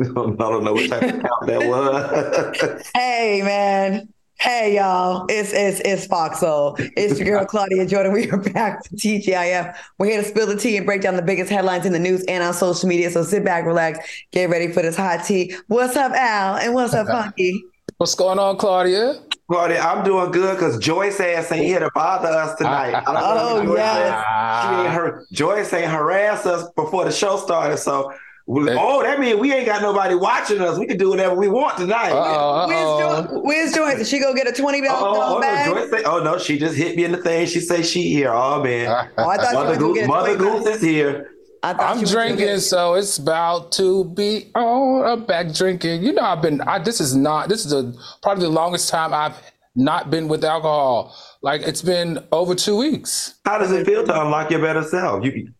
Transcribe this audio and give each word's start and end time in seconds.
I 0.10 0.12
don't 0.12 0.64
know 0.64 0.72
what 0.72 0.88
type 0.88 1.02
of 1.02 1.20
count 1.20 1.46
that 1.46 1.68
was. 1.68 2.90
hey, 2.94 3.42
man. 3.42 4.08
Hey 4.38 4.76
y'all, 4.76 5.26
it's 5.28 5.52
it's 5.52 5.80
it's 5.84 6.06
Foxhole. 6.06 6.74
It's 6.96 7.20
your 7.20 7.28
girl 7.28 7.44
Claudia 7.44 7.84
Jordan. 7.84 8.14
We 8.14 8.30
are 8.30 8.38
back 8.38 8.82
for 8.86 8.96
TGIF. 8.96 9.76
We're 9.98 10.06
here 10.06 10.22
to 10.22 10.26
spill 10.26 10.46
the 10.46 10.56
tea 10.56 10.78
and 10.78 10.86
break 10.86 11.02
down 11.02 11.16
the 11.16 11.22
biggest 11.22 11.50
headlines 11.50 11.84
in 11.84 11.92
the 11.92 11.98
news 11.98 12.24
and 12.24 12.42
on 12.42 12.54
social 12.54 12.88
media. 12.88 13.10
So 13.10 13.22
sit 13.22 13.44
back, 13.44 13.66
relax, 13.66 13.98
get 14.32 14.48
ready 14.48 14.72
for 14.72 14.80
this 14.80 14.96
hot 14.96 15.26
tea. 15.26 15.54
What's 15.66 15.94
up, 15.94 16.12
Al? 16.12 16.56
And 16.56 16.72
what's 16.72 16.94
up, 16.94 17.08
Funky? 17.08 17.62
What's 17.98 18.14
going 18.14 18.38
on, 18.38 18.56
Claudia? 18.56 19.20
Claudia, 19.50 19.78
I'm 19.78 20.02
doing 20.04 20.30
good 20.30 20.56
because 20.56 20.78
Joyce 20.78 21.20
ass 21.20 21.52
ain't 21.52 21.66
here 21.66 21.80
to 21.80 21.90
bother 21.94 22.28
us 22.28 22.56
tonight. 22.56 23.02
oh 23.06 23.76
yeah, 23.76 24.86
She 24.86 24.88
heard 24.88 25.26
Joyce 25.32 25.70
ain't 25.74 25.90
harass 25.90 26.46
us 26.46 26.66
before 26.76 27.04
the 27.04 27.12
show 27.12 27.36
started, 27.36 27.76
so 27.76 28.10
Oh, 28.52 29.02
that 29.02 29.20
means 29.20 29.38
we 29.38 29.52
ain't 29.52 29.66
got 29.66 29.80
nobody 29.80 30.16
watching 30.16 30.60
us. 30.60 30.76
We 30.76 30.86
can 30.86 30.96
do 30.96 31.10
whatever 31.10 31.36
we 31.36 31.48
want 31.48 31.78
tonight. 31.78 32.10
Uh-oh, 32.10 32.18
uh-oh. 32.18 32.66
Where's, 32.66 32.98
Joyce? 32.98 33.42
Where's 33.44 33.72
Joyce? 33.72 33.98
Did 33.98 34.06
she 34.08 34.18
go 34.18 34.34
get 34.34 34.48
a 34.48 34.52
twenty 34.52 34.80
dollar 34.80 35.36
oh, 35.36 35.40
bag? 35.40 35.68
No, 35.68 35.74
Joyce 35.74 35.90
say, 35.90 36.02
oh 36.04 36.22
no, 36.22 36.36
she 36.36 36.58
just 36.58 36.76
hit 36.76 36.96
me 36.96 37.04
in 37.04 37.12
the 37.12 37.18
thing. 37.18 37.46
She 37.46 37.60
say 37.60 37.82
she 37.82 38.02
here. 38.02 38.32
Oh 38.32 38.62
man, 38.62 39.08
oh, 39.18 39.28
I 39.28 39.36
thought 39.36 39.54
Mother, 39.54 39.76
Goose, 39.76 40.06
Mother 40.06 40.36
Goose 40.36 40.66
is 40.66 40.82
here. 40.82 41.30
I'm 41.62 42.02
drinking, 42.04 42.58
so 42.60 42.94
it's 42.94 43.18
about 43.18 43.70
to 43.72 44.04
be 44.04 44.50
oh, 44.54 45.04
I'm 45.04 45.26
back 45.26 45.52
drinking. 45.52 46.02
You 46.02 46.14
know, 46.14 46.22
I've 46.22 46.42
been. 46.42 46.60
I, 46.62 46.78
this 46.80 47.00
is 47.00 47.14
not. 47.14 47.48
This 47.48 47.64
is 47.64 47.72
a, 47.72 47.92
probably 48.22 48.44
the 48.44 48.50
longest 48.50 48.88
time 48.88 49.14
I've 49.14 49.36
not 49.76 50.10
been 50.10 50.26
with 50.26 50.42
alcohol. 50.42 51.14
Like 51.42 51.60
it's 51.62 51.82
been 51.82 52.26
over 52.32 52.54
two 52.54 52.76
weeks. 52.76 53.34
How 53.44 53.58
does 53.58 53.70
it 53.70 53.86
feel 53.86 54.04
to 54.04 54.20
unlock 54.22 54.50
your 54.50 54.60
better 54.60 54.82
self? 54.82 55.24
You, 55.24 55.52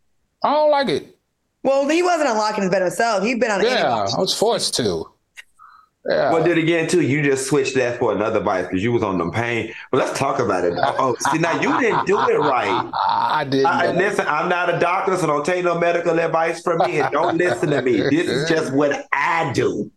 I 0.43 0.53
don't 0.55 0.71
like 0.71 0.89
it. 0.89 1.20
Well, 1.63 1.89
he 1.89 2.03
wasn't 2.03 2.31
unlocking 2.31 2.63
his 2.63 2.71
better 2.71 2.87
himself. 2.87 3.23
He'd 3.23 3.41
been 3.41 3.51
on. 3.51 3.63
Yeah, 3.63 4.07
I 4.17 4.21
was 4.21 4.35
forced 4.35 4.75
to. 4.77 5.07
Yeah. 6.09 6.33
Well, 6.33 6.43
did 6.43 6.57
again 6.57 6.89
too. 6.89 7.03
You 7.03 7.23
just 7.23 7.47
switched 7.47 7.75
that 7.75 7.99
for 7.99 8.13
another 8.13 8.41
vice 8.41 8.67
because 8.67 8.83
you 8.83 8.91
was 8.91 9.03
on 9.03 9.19
the 9.19 9.31
pain. 9.31 9.71
Well, 9.93 10.03
let's 10.03 10.19
talk 10.19 10.39
about 10.39 10.65
it. 10.65 10.73
Oh, 10.77 11.15
see 11.31 11.39
now 11.39 11.61
you 11.61 11.79
didn't 11.79 12.07
do 12.07 12.19
it 12.19 12.39
right. 12.39 12.91
I 13.09 13.45
did. 13.45 13.67
I, 13.67 13.93
listen, 13.93 14.27
I'm 14.27 14.49
not 14.49 14.75
a 14.75 14.79
doctor, 14.79 15.15
so 15.19 15.27
don't 15.27 15.45
take 15.45 15.63
no 15.63 15.79
medical 15.79 16.19
advice 16.19 16.63
from 16.63 16.79
me, 16.79 17.01
and 17.01 17.13
don't 17.13 17.37
listen 17.37 17.69
to 17.71 17.83
me. 17.83 17.99
This 18.01 18.29
is 18.29 18.49
just 18.49 18.73
what 18.73 19.07
I 19.13 19.53
do. 19.53 19.91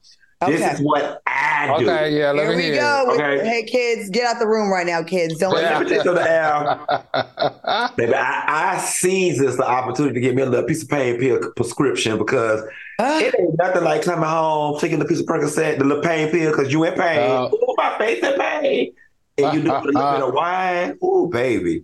Okay. 0.44 0.58
This 0.58 0.73
is 0.73 0.86
what 0.86 1.22
I 1.25 1.75
do. 1.80 1.89
Okay, 1.89 2.17
yeah, 2.17 2.31
let 2.31 2.47
Here 2.47 2.52
me 2.52 2.55
we 2.58 2.63
hear. 2.63 2.75
go. 2.75 3.11
Okay. 3.13 3.47
Hey, 3.47 3.63
kids, 3.63 4.09
get 4.09 4.25
out 4.25 4.39
the 4.39 4.47
room 4.47 4.72
right 4.72 4.85
now, 4.85 5.03
kids. 5.03 5.38
Don't 5.38 5.53
let 5.53 5.81
me 5.81 5.89
tell 5.89 6.13
the 6.13 6.30
Al. 6.30 7.91
Baby, 7.95 8.13
I, 8.13 8.75
I 8.75 8.77
seize 8.80 9.39
this 9.39 9.58
the 9.58 9.67
opportunity 9.67 10.16
to 10.16 10.19
get 10.19 10.35
me 10.35 10.41
a 10.41 10.45
little 10.45 10.66
piece 10.66 10.83
of 10.83 10.89
pain 10.89 11.19
pill 11.19 11.52
prescription 11.55 12.17
because 12.17 12.61
uh, 13.00 13.19
it 13.22 13.35
ain't 13.39 13.58
nothing 13.58 13.83
like 13.83 14.03
coming 14.03 14.27
home, 14.27 14.80
taking 14.80 15.00
the 15.00 15.05
piece 15.05 15.19
of 15.19 15.25
Percocet, 15.25 15.80
the 15.80 15.85
little 15.85 16.03
pain 16.03 16.30
pill 16.30 16.52
because 16.52 16.72
you 16.72 16.83
in 16.83 16.94
pain. 16.94 17.31
Uh, 17.31 17.50
Ooh, 17.53 17.75
my 17.78 17.97
face 17.97 18.23
in 18.23 18.39
pain. 18.39 18.94
And 19.38 19.53
you 19.55 19.63
do 19.63 19.72
a 19.72 19.80
little 19.81 19.91
bit 20.11 20.22
of 20.28 20.33
wine. 20.33 20.97
Ooh, 21.03 21.30
baby. 21.31 21.83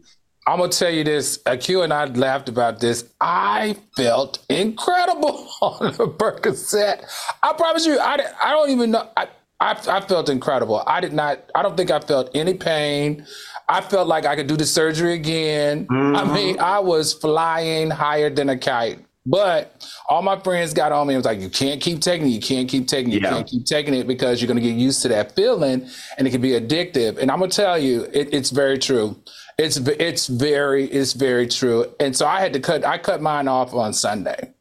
I'm 0.50 0.58
gonna 0.58 0.72
tell 0.72 0.89
you 0.89 1.03
this. 1.03 1.39
Q 1.59 1.83
and 1.83 1.94
I 1.94 2.05
laughed 2.05 2.50
about 2.50 2.80
this. 2.80 3.05
I 3.22 3.75
felt 3.95 4.44
incredible 4.50 5.47
on 5.61 5.92
the 5.94 6.08
Percocet. 6.08 7.05
I 7.44 7.53
promise 7.53 7.86
you, 7.86 8.00
I, 8.00 8.17
I 8.42 8.52
don't 8.52 8.72
even 8.72 8.89
know. 8.89 9.08
I, 9.16 9.27
I, 9.59 9.77
I 9.88 10.02
felt 10.02 10.27
incredible. 10.27 10.81
I 10.88 11.02
did 11.02 11.14
not. 11.14 11.39
I 11.53 11.61
don't 11.61 11.77
think 11.77 11.92
I 11.92 12.00
felt 12.00 12.31
any 12.33 12.55
pain. 12.55 13.27
I 13.67 13.81
felt 13.81 14.08
like 14.08 14.26
I 14.26 14.36
could 14.36 14.48
do 14.48 14.58
the 14.58 14.65
surgery 14.65 15.14
again. 15.14 15.86
Mm-hmm. 15.86 16.15
I 16.15 16.33
mean, 16.33 16.59
I 16.59 16.80
was 16.80 17.14
flying 17.14 17.92
higher 17.92 18.32
than 18.32 18.49
a 18.49 18.58
kite. 18.58 19.05
But 19.27 19.88
all 20.09 20.23
my 20.23 20.39
friends 20.39 20.73
got 20.73 20.92
on 20.92 21.05
me 21.05 21.14
and 21.14 21.20
was 21.20 21.26
like, 21.26 21.39
you 21.39 21.49
can't 21.49 21.80
keep 21.80 21.99
taking 21.99 22.26
it. 22.26 22.32
You 22.32 22.42
can't 22.42 22.67
keep 22.67 22.88
taking 22.88 23.14
it. 23.14 23.15
You 23.15 23.21
can't 23.21 23.48
keep 23.48 23.65
taking 23.65 23.93
it 23.93 24.08
because 24.08 24.42
you're 24.42 24.48
going 24.48 24.59
to 24.59 24.67
get 24.67 24.76
used 24.76 25.04
to 25.04 25.08
that 25.09 25.36
feeling 25.36 25.88
and 26.17 26.27
it 26.27 26.32
can 26.32 26.42
be 26.42 26.52
addictive. 26.52 27.20
And 27.20 27.30
I'm 27.30 27.38
going 27.38 27.52
to 27.52 27.55
tell 27.55 27.77
you, 27.77 28.08
it, 28.11 28.33
it's 28.33 28.49
very 28.49 28.80
true. 28.80 29.21
It's 29.59 29.75
it's 29.75 30.27
very 30.27 30.86
it's 30.86 31.11
very 31.11 31.45
true. 31.45 31.93
And 31.99 32.15
so 32.15 32.25
I 32.25 32.39
had 32.39 32.53
to 32.53 32.61
cut 32.61 32.86
I 32.86 32.97
cut 32.97 33.21
mine 33.21 33.49
off 33.49 33.73
on 33.73 33.92
Sunday. 33.92 34.53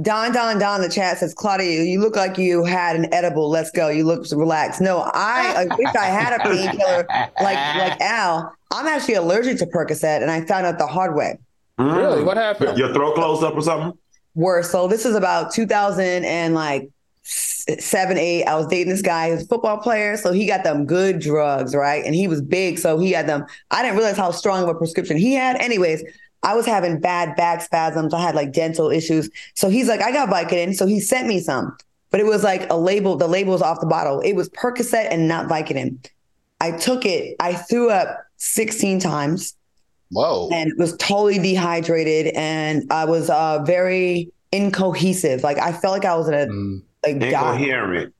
Don 0.00 0.32
Don 0.32 0.58
Don 0.58 0.80
the 0.80 0.88
chat 0.88 1.18
says 1.18 1.34
Claudia, 1.34 1.82
you 1.82 2.00
look 2.00 2.16
like 2.16 2.38
you 2.38 2.64
had 2.64 2.96
an 2.96 3.12
edible. 3.12 3.50
Let's 3.50 3.70
go. 3.70 3.88
You 3.90 4.04
look 4.04 4.24
relaxed. 4.32 4.80
No, 4.80 5.00
I, 5.12 5.66
I 5.70 5.76
wish 5.76 5.94
I 5.94 6.06
had 6.06 6.40
a 6.40 6.42
painkiller 6.44 7.06
like 7.42 7.58
like 7.76 8.00
Al. 8.00 8.50
I'm 8.72 8.86
actually 8.86 9.14
allergic 9.14 9.58
to 9.58 9.66
Percocet, 9.66 10.22
and 10.22 10.30
I 10.30 10.42
found 10.46 10.64
out 10.64 10.78
the 10.78 10.86
hard 10.86 11.14
way. 11.14 11.38
Mm. 11.78 11.96
Really? 11.96 12.24
What 12.24 12.38
happened? 12.38 12.78
Your 12.78 12.92
throat 12.94 13.16
closed 13.16 13.42
up 13.42 13.54
or 13.54 13.62
something? 13.62 13.98
Worse. 14.34 14.70
So 14.70 14.88
this 14.88 15.04
is 15.04 15.14
about 15.14 15.52
2000 15.52 16.24
and 16.24 16.54
like 16.54 16.88
seven, 17.78 18.16
eight, 18.16 18.44
I 18.44 18.56
was 18.56 18.66
dating 18.66 18.88
this 18.88 19.02
guy, 19.02 19.30
was 19.30 19.42
a 19.42 19.46
football 19.46 19.78
player. 19.78 20.16
So 20.16 20.32
he 20.32 20.46
got 20.46 20.64
them 20.64 20.86
good 20.86 21.20
drugs, 21.20 21.74
right? 21.74 22.04
And 22.04 22.14
he 22.14 22.26
was 22.26 22.40
big. 22.40 22.78
So 22.78 22.98
he 22.98 23.12
had 23.12 23.26
them. 23.26 23.44
I 23.70 23.82
didn't 23.82 23.96
realize 23.96 24.16
how 24.16 24.30
strong 24.30 24.62
of 24.62 24.68
a 24.68 24.74
prescription 24.74 25.16
he 25.16 25.34
had. 25.34 25.56
Anyways, 25.56 26.02
I 26.42 26.54
was 26.54 26.66
having 26.66 27.00
bad 27.00 27.36
back 27.36 27.62
spasms. 27.62 28.14
I 28.14 28.20
had 28.20 28.34
like 28.34 28.52
dental 28.52 28.90
issues. 28.90 29.28
So 29.54 29.68
he's 29.68 29.88
like, 29.88 30.00
I 30.00 30.12
got 30.12 30.28
Vicodin. 30.28 30.74
So 30.74 30.86
he 30.86 31.00
sent 31.00 31.28
me 31.28 31.40
some, 31.40 31.76
but 32.10 32.20
it 32.20 32.26
was 32.26 32.42
like 32.42 32.70
a 32.70 32.76
label. 32.76 33.16
The 33.16 33.28
label 33.28 33.52
was 33.52 33.62
off 33.62 33.80
the 33.80 33.86
bottle. 33.86 34.20
It 34.20 34.34
was 34.34 34.48
Percocet 34.50 35.08
and 35.10 35.28
not 35.28 35.48
Vicodin. 35.48 35.98
I 36.60 36.72
took 36.72 37.04
it. 37.04 37.36
I 37.40 37.54
threw 37.54 37.90
up 37.90 38.24
16 38.38 39.00
times. 39.00 39.54
Whoa. 40.10 40.48
And 40.50 40.72
was 40.78 40.96
totally 40.96 41.38
dehydrated. 41.38 42.32
And 42.34 42.90
I 42.90 43.04
was 43.04 43.28
uh, 43.28 43.62
very 43.64 44.32
incohesive. 44.52 45.42
Like 45.42 45.58
I 45.58 45.72
felt 45.72 45.92
like 45.92 46.06
I 46.06 46.16
was 46.16 46.28
in 46.28 46.34
a 46.34 46.46
mm 46.46 46.82
like 47.04 47.22
incoherent. 47.22 48.14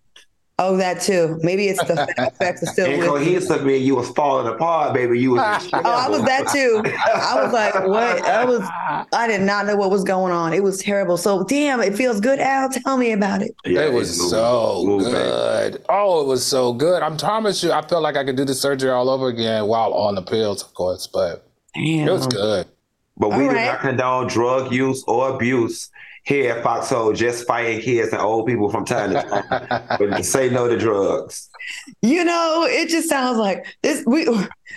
Oh, 0.61 0.77
that 0.77 1.01
too. 1.01 1.39
Maybe 1.43 1.69
it's 1.69 1.83
the 1.85 2.13
effects 2.19 2.63
of 2.63 2.69
still 2.71 2.87
incohesive. 2.87 3.65
Me, 3.65 3.77
you 3.77 3.95
was 3.95 4.09
falling 4.11 4.53
apart, 4.53 4.93
baby. 4.93 5.21
You 5.21 5.33
was. 5.33 5.71
oh, 5.73 5.81
I 5.85 6.09
was 6.09 6.23
that 6.25 6.49
too. 6.49 6.83
I 6.85 7.41
was 7.41 7.53
like, 7.53 7.75
what? 7.87 8.25
I 8.25 8.45
was. 8.45 8.69
I 9.13 9.29
did 9.29 9.43
not 9.43 9.67
know 9.67 9.77
what 9.77 9.93
was 9.93 10.03
going 10.03 10.33
on. 10.33 10.53
It 10.53 10.65
was 10.65 10.79
terrible. 10.79 11.17
So, 11.17 11.45
damn, 11.45 11.81
it 11.81 11.95
feels 11.95 12.21
good. 12.21 12.41
Al, 12.41 12.71
tell 12.71 12.97
me 12.97 13.13
about 13.13 13.43
it. 13.43 13.55
Yeah, 13.65 13.83
it 13.83 13.93
was 13.93 14.31
so 14.31 14.99
good. 14.99 15.85
Oh, 15.89 16.23
it 16.23 16.27
was 16.27 16.45
so 16.45 16.73
good. 16.73 17.05
I'm 17.05 17.17
promise 17.17 17.63
you, 17.63 17.71
I 17.71 17.87
felt 17.87 18.03
like 18.03 18.17
I 18.17 18.25
could 18.25 18.37
do 18.37 18.45
the 18.45 18.55
surgery 18.55 18.91
all 18.91 19.11
over 19.11 19.29
again 19.29 19.67
while 19.69 19.95
on 19.95 20.17
the 20.17 20.23
pills, 20.23 20.65
of 20.65 20.75
course. 20.75 21.07
But 21.07 21.49
damn. 21.75 22.09
it 22.09 22.11
was 22.11 22.27
good. 22.27 22.67
But 23.17 23.31
we 23.31 23.45
all 23.45 23.51
do 23.51 23.57
right. 23.57 23.67
not 23.67 23.81
condone 23.81 24.27
drug 24.27 24.73
use 24.73 25.05
or 25.07 25.35
abuse 25.35 25.89
here 26.29 26.53
at 26.53 26.63
Foxhole 26.63 27.15
just 27.15 27.47
fighting 27.47 27.81
kids 27.81 28.13
and 28.13 28.21
old 28.21 28.47
people 28.47 28.69
from 28.71 28.85
time 28.85 29.15
to 29.15 29.23
time. 29.23 29.99
but 29.99 30.23
say 30.25 30.51
no 30.51 30.69
to 30.69 30.77
drugs. 30.77 31.49
You 32.01 32.25
know, 32.25 32.65
it 32.67 32.89
just 32.89 33.11
sounds 33.11 33.37
like 33.37 33.77
this. 33.83 34.03
We 34.07 34.27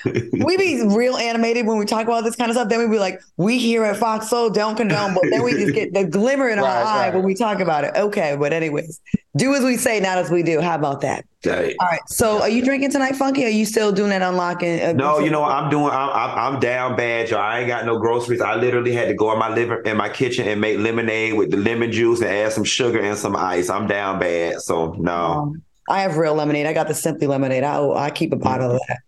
we 0.06 0.57
be 0.57 0.84
real 0.85 1.17
animated 1.17 1.66
when 1.66 1.78
we 1.78 1.85
talk 1.85 2.03
about 2.03 2.23
this 2.23 2.35
kind 2.35 2.50
of 2.50 2.56
stuff. 2.56 2.69
Then 2.69 2.79
we 2.79 2.88
be 2.88 3.00
like, 3.00 3.22
we 3.38 3.57
here 3.57 3.84
at 3.84 3.97
Fox 3.97 4.12
Foxhole 4.29 4.50
don't 4.50 4.75
condone, 4.75 5.13
but 5.13 5.23
then 5.29 5.44
we 5.44 5.53
just 5.53 5.73
get 5.73 5.94
the 5.94 6.06
glimmer 6.06 6.50
in 6.50 6.59
our 6.59 6.66
right, 6.66 6.85
eye 6.85 7.06
right. 7.06 7.13
when 7.13 7.23
we 7.23 7.34
talk 7.34 7.59
about 7.59 7.84
it. 7.84 7.95
Okay, 7.95 8.35
but 8.38 8.53
anyways, 8.53 9.00
do 9.35 9.53
as 9.56 9.63
we 9.63 9.78
say, 9.78 10.00
not 10.00 10.17
as 10.17 10.29
we 10.29 10.44
do. 10.44 10.62
How 10.62 10.75
about 10.75 11.01
that? 11.01 11.25
Right. 11.45 11.75
All 11.79 11.88
right. 11.88 12.01
So, 12.07 12.41
are 12.41 12.50
you 12.50 12.63
drinking 12.63 12.91
tonight, 12.91 13.16
Funky? 13.16 13.45
Are 13.45 13.50
you 13.50 13.66
still 13.66 13.91
doing 13.91 14.09
that 14.09 14.22
unlocking? 14.22 14.81
Uh, 14.81 14.94
no, 14.94 15.19
you 15.19 15.31
know 15.31 15.44
I'm 15.44 15.69
doing. 15.69 15.91
I'm, 15.91 16.09
I'm, 16.09 16.53
I'm 16.53 16.59
down 16.59 16.95
bad, 16.95 17.29
y'all. 17.29 17.39
I 17.39 17.59
ain't 17.59 17.68
got 17.68 17.85
no 17.85 17.97
groceries. 17.97 18.41
I 18.41 18.56
literally 18.56 18.91
had 18.91 19.07
to 19.07 19.13
go 19.13 19.31
in 19.33 19.39
my 19.39 19.53
liver 19.53 19.81
in 19.81 19.97
my 19.97 20.09
kitchen 20.09 20.47
and 20.47 20.62
make 20.62 20.78
lemonade 20.78 21.33
with 21.33 21.51
the 21.51 21.57
lemon 21.57 21.91
juice 21.91 22.22
and 22.22 22.29
add 22.29 22.51
some 22.51 22.63
sugar 22.63 23.00
and 23.00 23.18
some 23.18 23.35
ice. 23.35 23.69
I'm 23.69 23.88
down 23.88 24.19
bad, 24.19 24.62
so 24.62 24.94
no. 25.00 25.13
Um, 25.13 25.63
I 25.89 26.01
have 26.01 26.18
real 26.18 26.36
lemonade. 26.36 26.68
I 26.68 26.74
got 26.74 26.88
the 26.88 26.94
Simply 26.94 27.27
lemonade. 27.27 27.63
I 27.63 27.81
I 27.89 28.12
keep 28.12 28.31
a 28.33 28.38
bottle 28.38 28.71
of 28.71 28.81
that. 28.88 29.00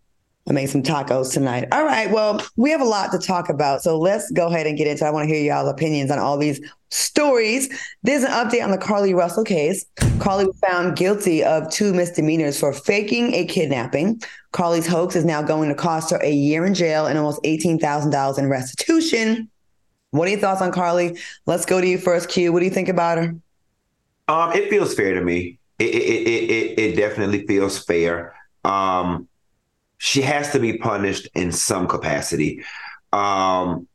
I 0.48 0.52
made 0.52 0.68
some 0.68 0.84
tacos 0.84 1.32
tonight. 1.32 1.70
All 1.72 1.86
right. 1.86 2.12
Well, 2.12 2.42
we 2.58 2.70
have 2.72 2.82
a 2.82 2.86
lot 2.86 3.12
to 3.14 3.18
talk 3.18 3.48
about. 3.48 3.82
So 3.82 3.98
let's 3.98 4.30
go 4.32 4.48
ahead 4.48 4.68
and 4.68 4.78
get 4.78 4.88
into 4.88 5.06
it. 5.06 5.08
I 5.08 5.12
want 5.12 5.30
to 5.30 5.34
hear 5.34 5.42
y'all's 5.42 5.70
opinions 5.70 6.12
on 6.12 6.20
all 6.20 6.38
these 6.38 6.60
stories. 6.90 7.70
There's 8.04 8.24
an 8.24 8.32
update 8.32 8.62
on 8.62 8.72
the 8.72 8.78
Carlee 8.78 9.16
Russell 9.16 9.46
case. 9.46 9.86
Carlee 10.20 10.48
was 10.48 10.60
found 10.60 10.98
guilty 10.98 11.46
of 11.46 11.72
two 11.72 11.94
misdemeanors 11.94 12.60
for 12.60 12.74
faking 12.74 13.34
a 13.34 13.46
kidnapping. 13.46 14.22
Carlee's 14.52 14.86
hoax 14.86 15.16
is 15.16 15.24
now 15.24 15.42
going 15.42 15.70
to 15.70 15.76
cost 15.76 16.12
her 16.12 16.22
a 16.22 16.32
year 16.32 16.66
in 16.66 16.74
jail 16.74 17.06
and 17.06 17.18
almost 17.18 17.42
$18,000 17.44 18.38
in 18.38 18.50
restitution. 18.50 19.50
What 20.12 20.28
are 20.28 20.32
your 20.32 20.40
thoughts 20.42 20.62
on 20.62 20.74
Carlee? 20.74 21.20
Let's 21.46 21.66
go 21.66 21.80
to 21.80 21.88
you 21.88 21.98
first, 21.98 22.28
Q. 22.30 22.52
What 22.52 22.60
do 22.60 22.66
you 22.66 22.72
think 22.72 22.90
about 22.90 23.18
her? 23.18 23.36
Um, 24.28 24.52
it 24.52 24.70
feels 24.70 24.94
fair 24.94 25.14
to 25.14 25.22
me. 25.22 25.58
It, 25.80 25.96
it, 25.96 26.28
it, 26.28 26.52
it, 26.52 26.80
it 26.80 26.96
definitely 26.96 27.48
feels 27.48 27.84
fair. 27.84 28.36
Um, 28.64 29.28
she 30.04 30.22
has 30.22 30.52
to 30.52 30.60
be 30.60 30.78
punished 30.78 31.30
in 31.34 31.50
some 31.50 31.88
capacity. 31.88 32.62
Um, 33.14 33.88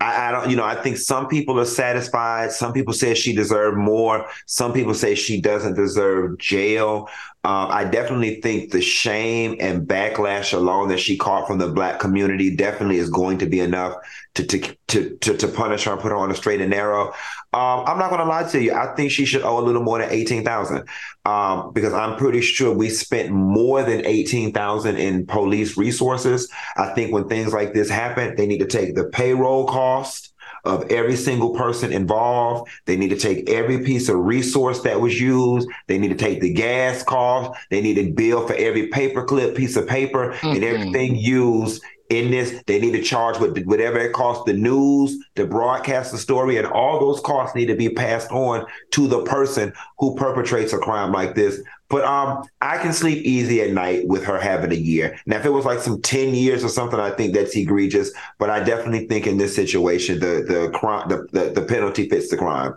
I, 0.00 0.28
I, 0.28 0.32
don't, 0.32 0.48
you 0.48 0.56
know, 0.56 0.64
I 0.64 0.76
think 0.76 0.96
some 0.96 1.28
people 1.28 1.60
are 1.60 1.66
satisfied. 1.66 2.52
Some 2.52 2.72
people 2.72 2.94
say 2.94 3.12
she 3.12 3.34
deserved 3.34 3.76
more. 3.76 4.26
Some 4.46 4.72
people 4.72 4.94
say 4.94 5.14
she 5.14 5.42
doesn't 5.42 5.74
deserve 5.74 6.38
jail. 6.38 7.10
Um, 7.42 7.68
I 7.70 7.84
definitely 7.84 8.42
think 8.42 8.70
the 8.70 8.82
shame 8.82 9.56
and 9.60 9.88
backlash 9.88 10.52
alone 10.52 10.88
that 10.88 11.00
she 11.00 11.16
caught 11.16 11.46
from 11.46 11.56
the 11.56 11.68
black 11.68 11.98
community 11.98 12.54
definitely 12.54 12.98
is 12.98 13.08
going 13.08 13.38
to 13.38 13.46
be 13.46 13.60
enough 13.60 13.94
to 14.34 14.46
to 14.46 14.76
to 14.88 15.16
to, 15.16 15.36
to 15.38 15.48
punish 15.48 15.84
her 15.84 15.92
and 15.92 16.00
put 16.00 16.12
her 16.12 16.18
on 16.18 16.30
a 16.30 16.34
straight 16.34 16.60
and 16.60 16.70
narrow. 16.70 17.14
Um, 17.52 17.84
I'm 17.86 17.98
not 17.98 18.10
going 18.10 18.20
to 18.20 18.26
lie 18.26 18.48
to 18.50 18.60
you. 18.60 18.74
I 18.74 18.94
think 18.94 19.10
she 19.10 19.24
should 19.24 19.42
owe 19.42 19.58
a 19.58 19.64
little 19.64 19.82
more 19.82 19.98
than 19.98 20.10
eighteen 20.10 20.44
thousand 20.44 20.86
um, 21.24 21.72
because 21.72 21.94
I'm 21.94 22.16
pretty 22.16 22.42
sure 22.42 22.74
we 22.74 22.90
spent 22.90 23.30
more 23.30 23.82
than 23.82 24.04
eighteen 24.04 24.52
thousand 24.52 24.96
in 24.98 25.26
police 25.26 25.78
resources. 25.78 26.50
I 26.76 26.92
think 26.92 27.10
when 27.10 27.26
things 27.26 27.54
like 27.54 27.72
this 27.72 27.88
happen, 27.88 28.36
they 28.36 28.46
need 28.46 28.58
to 28.58 28.66
take 28.66 28.94
the 28.94 29.04
payroll 29.04 29.66
cost 29.66 30.29
of 30.64 30.90
every 30.90 31.16
single 31.16 31.54
person 31.54 31.92
involved. 31.92 32.70
They 32.86 32.96
need 32.96 33.10
to 33.10 33.18
take 33.18 33.48
every 33.48 33.84
piece 33.84 34.08
of 34.08 34.16
resource 34.16 34.80
that 34.82 35.00
was 35.00 35.20
used. 35.20 35.68
They 35.86 35.98
need 35.98 36.08
to 36.08 36.14
take 36.14 36.40
the 36.40 36.52
gas 36.52 37.02
cost. 37.02 37.58
They 37.70 37.80
need 37.80 37.94
to 37.94 38.12
bill 38.12 38.46
for 38.46 38.54
every 38.54 38.88
paperclip 38.88 39.56
piece 39.56 39.76
of 39.76 39.86
paper 39.86 40.32
mm-hmm. 40.32 40.48
and 40.48 40.64
everything 40.64 41.16
used 41.16 41.82
in 42.10 42.30
this. 42.30 42.62
They 42.66 42.80
need 42.80 42.92
to 42.92 43.02
charge 43.02 43.38
with 43.38 43.64
whatever 43.64 43.98
it 43.98 44.12
costs 44.12 44.44
the 44.44 44.52
news 44.52 45.16
to 45.36 45.46
broadcast 45.46 46.12
the 46.12 46.18
story, 46.18 46.56
and 46.58 46.66
all 46.66 47.00
those 47.00 47.20
costs 47.20 47.56
need 47.56 47.66
to 47.66 47.76
be 47.76 47.88
passed 47.88 48.30
on 48.30 48.66
to 48.92 49.06
the 49.06 49.22
person 49.22 49.72
who 49.98 50.14
perpetrates 50.16 50.72
a 50.72 50.78
crime 50.78 51.12
like 51.12 51.34
this. 51.34 51.60
But 51.90 52.04
um, 52.04 52.48
I 52.62 52.78
can 52.78 52.92
sleep 52.92 53.24
easy 53.24 53.60
at 53.60 53.72
night 53.72 54.06
with 54.06 54.24
her 54.24 54.38
having 54.38 54.72
a 54.72 54.76
year. 54.76 55.18
Now, 55.26 55.38
if 55.38 55.44
it 55.44 55.50
was 55.50 55.64
like 55.64 55.80
some 55.80 56.00
ten 56.00 56.34
years 56.34 56.64
or 56.64 56.68
something, 56.68 56.98
I 56.98 57.10
think 57.10 57.34
that's 57.34 57.54
egregious. 57.56 58.12
But 58.38 58.48
I 58.48 58.60
definitely 58.60 59.06
think 59.08 59.26
in 59.26 59.36
this 59.36 59.54
situation, 59.54 60.20
the 60.20 60.44
the 60.46 60.70
crime, 60.72 61.08
the 61.08 61.26
the, 61.32 61.50
the 61.50 61.62
penalty 61.62 62.08
fits 62.08 62.30
the 62.30 62.36
crime. 62.36 62.74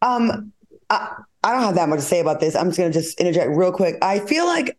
Um, 0.00 0.52
I, 0.88 1.16
I 1.42 1.52
don't 1.52 1.62
have 1.62 1.74
that 1.74 1.88
much 1.88 1.98
to 1.98 2.04
say 2.04 2.20
about 2.20 2.40
this. 2.40 2.54
I'm 2.54 2.68
just 2.68 2.78
gonna 2.78 2.92
just 2.92 3.20
interject 3.20 3.50
real 3.50 3.72
quick. 3.72 3.96
I 4.00 4.20
feel 4.20 4.46
like 4.46 4.78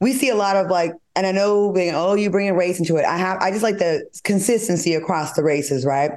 we 0.00 0.12
see 0.12 0.28
a 0.28 0.36
lot 0.36 0.56
of 0.56 0.68
like, 0.68 0.92
and 1.16 1.26
I 1.26 1.32
know 1.32 1.72
being, 1.72 1.94
oh, 1.94 2.14
you 2.14 2.30
bringing 2.30 2.54
race 2.54 2.78
into 2.78 2.96
it. 2.98 3.04
I 3.04 3.16
have, 3.16 3.38
I 3.38 3.50
just 3.50 3.64
like 3.64 3.78
the 3.78 4.08
consistency 4.22 4.94
across 4.94 5.32
the 5.32 5.42
races, 5.42 5.84
right? 5.84 6.12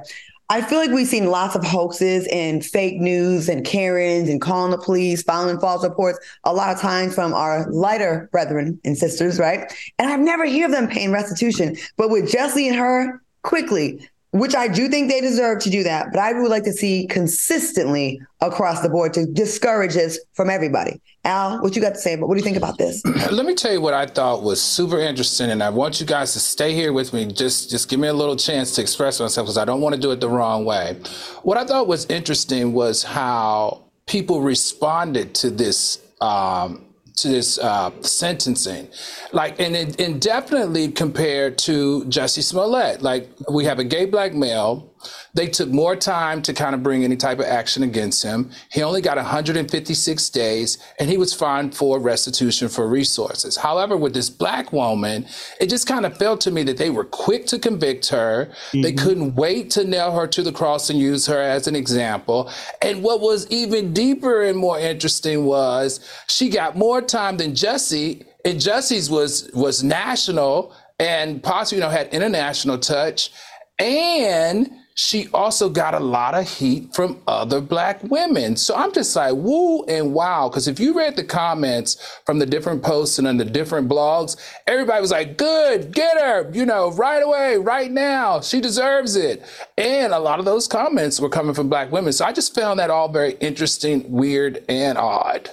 I 0.52 0.60
feel 0.60 0.80
like 0.80 0.90
we've 0.90 1.08
seen 1.08 1.28
lots 1.28 1.56
of 1.56 1.64
hoaxes 1.64 2.28
and 2.30 2.62
fake 2.62 3.00
news 3.00 3.48
and 3.48 3.64
Karens 3.64 4.28
and 4.28 4.38
calling 4.38 4.70
the 4.70 4.76
police, 4.76 5.22
filing 5.22 5.58
false 5.58 5.82
reports, 5.82 6.18
a 6.44 6.52
lot 6.52 6.74
of 6.74 6.78
times 6.78 7.14
from 7.14 7.32
our 7.32 7.66
lighter 7.70 8.28
brethren 8.32 8.78
and 8.84 8.98
sisters, 8.98 9.38
right? 9.38 9.72
And 9.98 10.10
I've 10.10 10.20
never 10.20 10.46
heard 10.46 10.66
of 10.66 10.70
them 10.70 10.88
paying 10.88 11.10
restitution. 11.10 11.78
But 11.96 12.10
with 12.10 12.30
Jussie 12.30 12.66
and 12.66 12.76
her, 12.76 13.22
quickly, 13.42 14.06
which 14.32 14.54
I 14.54 14.66
do 14.66 14.88
think 14.88 15.10
they 15.10 15.20
deserve 15.20 15.58
to 15.60 15.70
do 15.70 15.82
that, 15.82 16.10
but 16.10 16.18
I 16.18 16.32
would 16.32 16.50
like 16.50 16.64
to 16.64 16.72
see 16.72 17.06
consistently 17.06 18.20
across 18.40 18.80
the 18.80 18.88
board 18.88 19.12
to 19.14 19.26
discourage 19.26 19.92
this 19.92 20.18
from 20.32 20.48
everybody. 20.48 21.00
Al, 21.24 21.62
what 21.62 21.76
you 21.76 21.82
got 21.82 21.94
to 21.94 22.00
say? 22.00 22.16
But 22.16 22.28
what 22.28 22.34
do 22.34 22.38
you 22.38 22.44
think 22.44 22.56
about 22.56 22.78
this? 22.78 23.04
Let 23.30 23.44
me 23.44 23.54
tell 23.54 23.72
you 23.72 23.80
what 23.80 23.94
I 23.94 24.06
thought 24.06 24.42
was 24.42 24.60
super 24.60 24.98
interesting, 24.98 25.50
and 25.50 25.62
I 25.62 25.68
want 25.68 26.00
you 26.00 26.06
guys 26.06 26.32
to 26.32 26.40
stay 26.40 26.74
here 26.74 26.94
with 26.94 27.12
me. 27.12 27.26
Just, 27.26 27.70
just 27.70 27.90
give 27.90 28.00
me 28.00 28.08
a 28.08 28.14
little 28.14 28.36
chance 28.36 28.74
to 28.76 28.80
express 28.80 29.20
myself 29.20 29.46
because 29.46 29.58
I 29.58 29.66
don't 29.66 29.82
want 29.82 29.94
to 29.94 30.00
do 30.00 30.10
it 30.10 30.20
the 30.20 30.30
wrong 30.30 30.64
way. 30.64 30.98
What 31.42 31.58
I 31.58 31.64
thought 31.64 31.86
was 31.86 32.06
interesting 32.06 32.72
was 32.72 33.02
how 33.02 33.84
people 34.06 34.40
responded 34.40 35.34
to 35.36 35.50
this 35.50 36.00
um, 36.22 36.86
to 37.16 37.28
this 37.28 37.58
uh, 37.58 37.90
sentencing, 38.02 38.88
like 39.32 39.60
and 39.60 39.76
indefinitely 40.00 40.90
compared 40.90 41.58
to 41.58 42.04
Jussie 42.04 42.42
Smollett. 42.42 43.02
Like 43.02 43.30
we 43.50 43.64
have 43.64 43.78
a 43.78 43.84
gay 43.84 44.06
black 44.06 44.34
male 44.34 44.91
they 45.34 45.46
took 45.46 45.70
more 45.70 45.96
time 45.96 46.42
to 46.42 46.52
kind 46.52 46.74
of 46.74 46.82
bring 46.82 47.04
any 47.04 47.16
type 47.16 47.38
of 47.38 47.46
action 47.46 47.82
against 47.82 48.22
him. 48.22 48.50
He 48.70 48.82
only 48.82 49.00
got 49.00 49.16
156 49.16 50.30
days 50.30 50.78
and 50.98 51.08
he 51.08 51.16
was 51.16 51.32
fined 51.32 51.74
for 51.74 51.98
restitution 51.98 52.68
for 52.68 52.88
resources. 52.88 53.56
However, 53.56 53.96
with 53.96 54.14
this 54.14 54.30
black 54.30 54.72
woman, 54.72 55.26
it 55.60 55.68
just 55.68 55.86
kind 55.86 56.06
of 56.06 56.16
felt 56.16 56.40
to 56.42 56.50
me 56.50 56.62
that 56.64 56.76
they 56.76 56.90
were 56.90 57.04
quick 57.04 57.46
to 57.46 57.58
convict 57.58 58.08
her. 58.08 58.50
Mm-hmm. 58.50 58.82
They 58.82 58.92
couldn't 58.92 59.34
wait 59.34 59.70
to 59.72 59.84
nail 59.84 60.12
her 60.12 60.26
to 60.28 60.42
the 60.42 60.52
cross 60.52 60.90
and 60.90 60.98
use 60.98 61.26
her 61.26 61.40
as 61.40 61.66
an 61.66 61.76
example. 61.76 62.50
And 62.80 63.02
what 63.02 63.20
was 63.20 63.50
even 63.50 63.92
deeper 63.92 64.42
and 64.42 64.58
more 64.58 64.78
interesting 64.78 65.44
was 65.44 66.00
she 66.28 66.48
got 66.48 66.76
more 66.76 67.00
time 67.00 67.36
than 67.36 67.52
Jussie. 67.52 68.24
and 68.44 68.58
Jussie's 68.58 69.10
was 69.10 69.50
was 69.54 69.82
national 69.82 70.74
and 70.98 71.42
possibly 71.42 71.78
you 71.78 71.84
know 71.84 71.90
had 71.90 72.08
international 72.12 72.78
touch 72.78 73.30
and 73.78 74.70
she 74.94 75.28
also 75.32 75.68
got 75.68 75.94
a 75.94 76.00
lot 76.00 76.34
of 76.34 76.48
heat 76.48 76.94
from 76.94 77.20
other 77.26 77.60
black 77.60 78.02
women. 78.04 78.56
So 78.56 78.74
I'm 78.74 78.92
just 78.92 79.14
like, 79.16 79.34
woo 79.34 79.84
and 79.84 80.12
wow. 80.12 80.48
Because 80.48 80.68
if 80.68 80.78
you 80.78 80.96
read 80.96 81.16
the 81.16 81.24
comments 81.24 82.20
from 82.26 82.38
the 82.38 82.46
different 82.46 82.82
posts 82.82 83.18
and 83.18 83.26
on 83.26 83.38
the 83.38 83.44
different 83.44 83.88
blogs, 83.88 84.36
everybody 84.66 85.00
was 85.00 85.10
like, 85.10 85.38
good, 85.38 85.92
get 85.92 86.18
her, 86.18 86.50
you 86.52 86.66
know, 86.66 86.92
right 86.92 87.22
away, 87.22 87.56
right 87.56 87.90
now. 87.90 88.40
She 88.40 88.60
deserves 88.60 89.16
it. 89.16 89.42
And 89.78 90.12
a 90.12 90.18
lot 90.18 90.38
of 90.38 90.44
those 90.44 90.68
comments 90.68 91.20
were 91.20 91.30
coming 91.30 91.54
from 91.54 91.68
black 91.68 91.90
women. 91.90 92.12
So 92.12 92.24
I 92.24 92.32
just 92.32 92.54
found 92.54 92.78
that 92.78 92.90
all 92.90 93.08
very 93.08 93.32
interesting, 93.34 94.10
weird, 94.10 94.64
and 94.68 94.98
odd. 94.98 95.50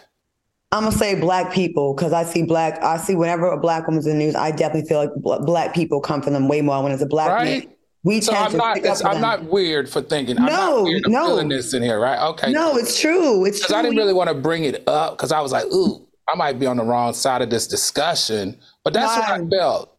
I'm 0.72 0.84
gonna 0.84 0.96
say 0.96 1.20
black 1.20 1.52
people 1.52 1.96
because 1.96 2.14
I 2.14 2.24
see 2.24 2.44
black. 2.44 2.80
I 2.84 2.98
see 2.98 3.16
whenever 3.16 3.52
a 3.52 3.60
black 3.60 3.88
woman's 3.88 4.06
in 4.06 4.20
the 4.20 4.26
news, 4.26 4.36
I 4.36 4.52
definitely 4.52 4.88
feel 4.88 5.00
like 5.00 5.44
black 5.44 5.74
people 5.74 6.00
come 6.00 6.22
from 6.22 6.34
them 6.34 6.48
way 6.48 6.62
more 6.62 6.84
when 6.84 6.92
it's 6.92 7.02
a 7.02 7.08
black 7.08 7.32
right? 7.32 7.66
man 7.66 7.76
we 8.04 8.22
so 8.22 8.34
I'm 8.34 8.56
not. 8.56 9.06
I'm 9.06 9.22
not 9.22 9.44
weird 9.44 9.90
for 9.90 10.02
thinking. 10.02 10.38
No, 10.38 10.88
I'm 10.88 11.12
no. 11.12 11.28
Feeling 11.28 11.50
this 11.50 11.74
in 11.74 11.84
here, 11.84 12.00
right? 12.00 12.20
Okay. 12.30 12.52
No, 12.52 12.78
it's 12.78 13.00
true. 13.00 13.46
It's 13.46 13.66
true. 13.66 13.76
I 13.76 13.82
didn't 13.82 13.98
really 13.98 14.14
want 14.14 14.30
to 14.30 14.36
bring 14.36 14.64
it 14.64 14.88
up 14.88 15.18
because 15.18 15.32
I 15.32 15.42
was 15.42 15.52
like, 15.52 15.66
ooh, 15.66 16.08
I 16.32 16.36
might 16.36 16.60
be 16.60 16.66
on 16.66 16.78
the 16.78 16.84
wrong 16.84 17.14
side 17.14 17.42
of 17.42 17.50
this 17.50 17.68
discussion. 17.68 18.58
But 18.84 18.94
that's 18.94 19.16
what 19.18 19.30
I 19.30 19.46
felt. 19.48 19.98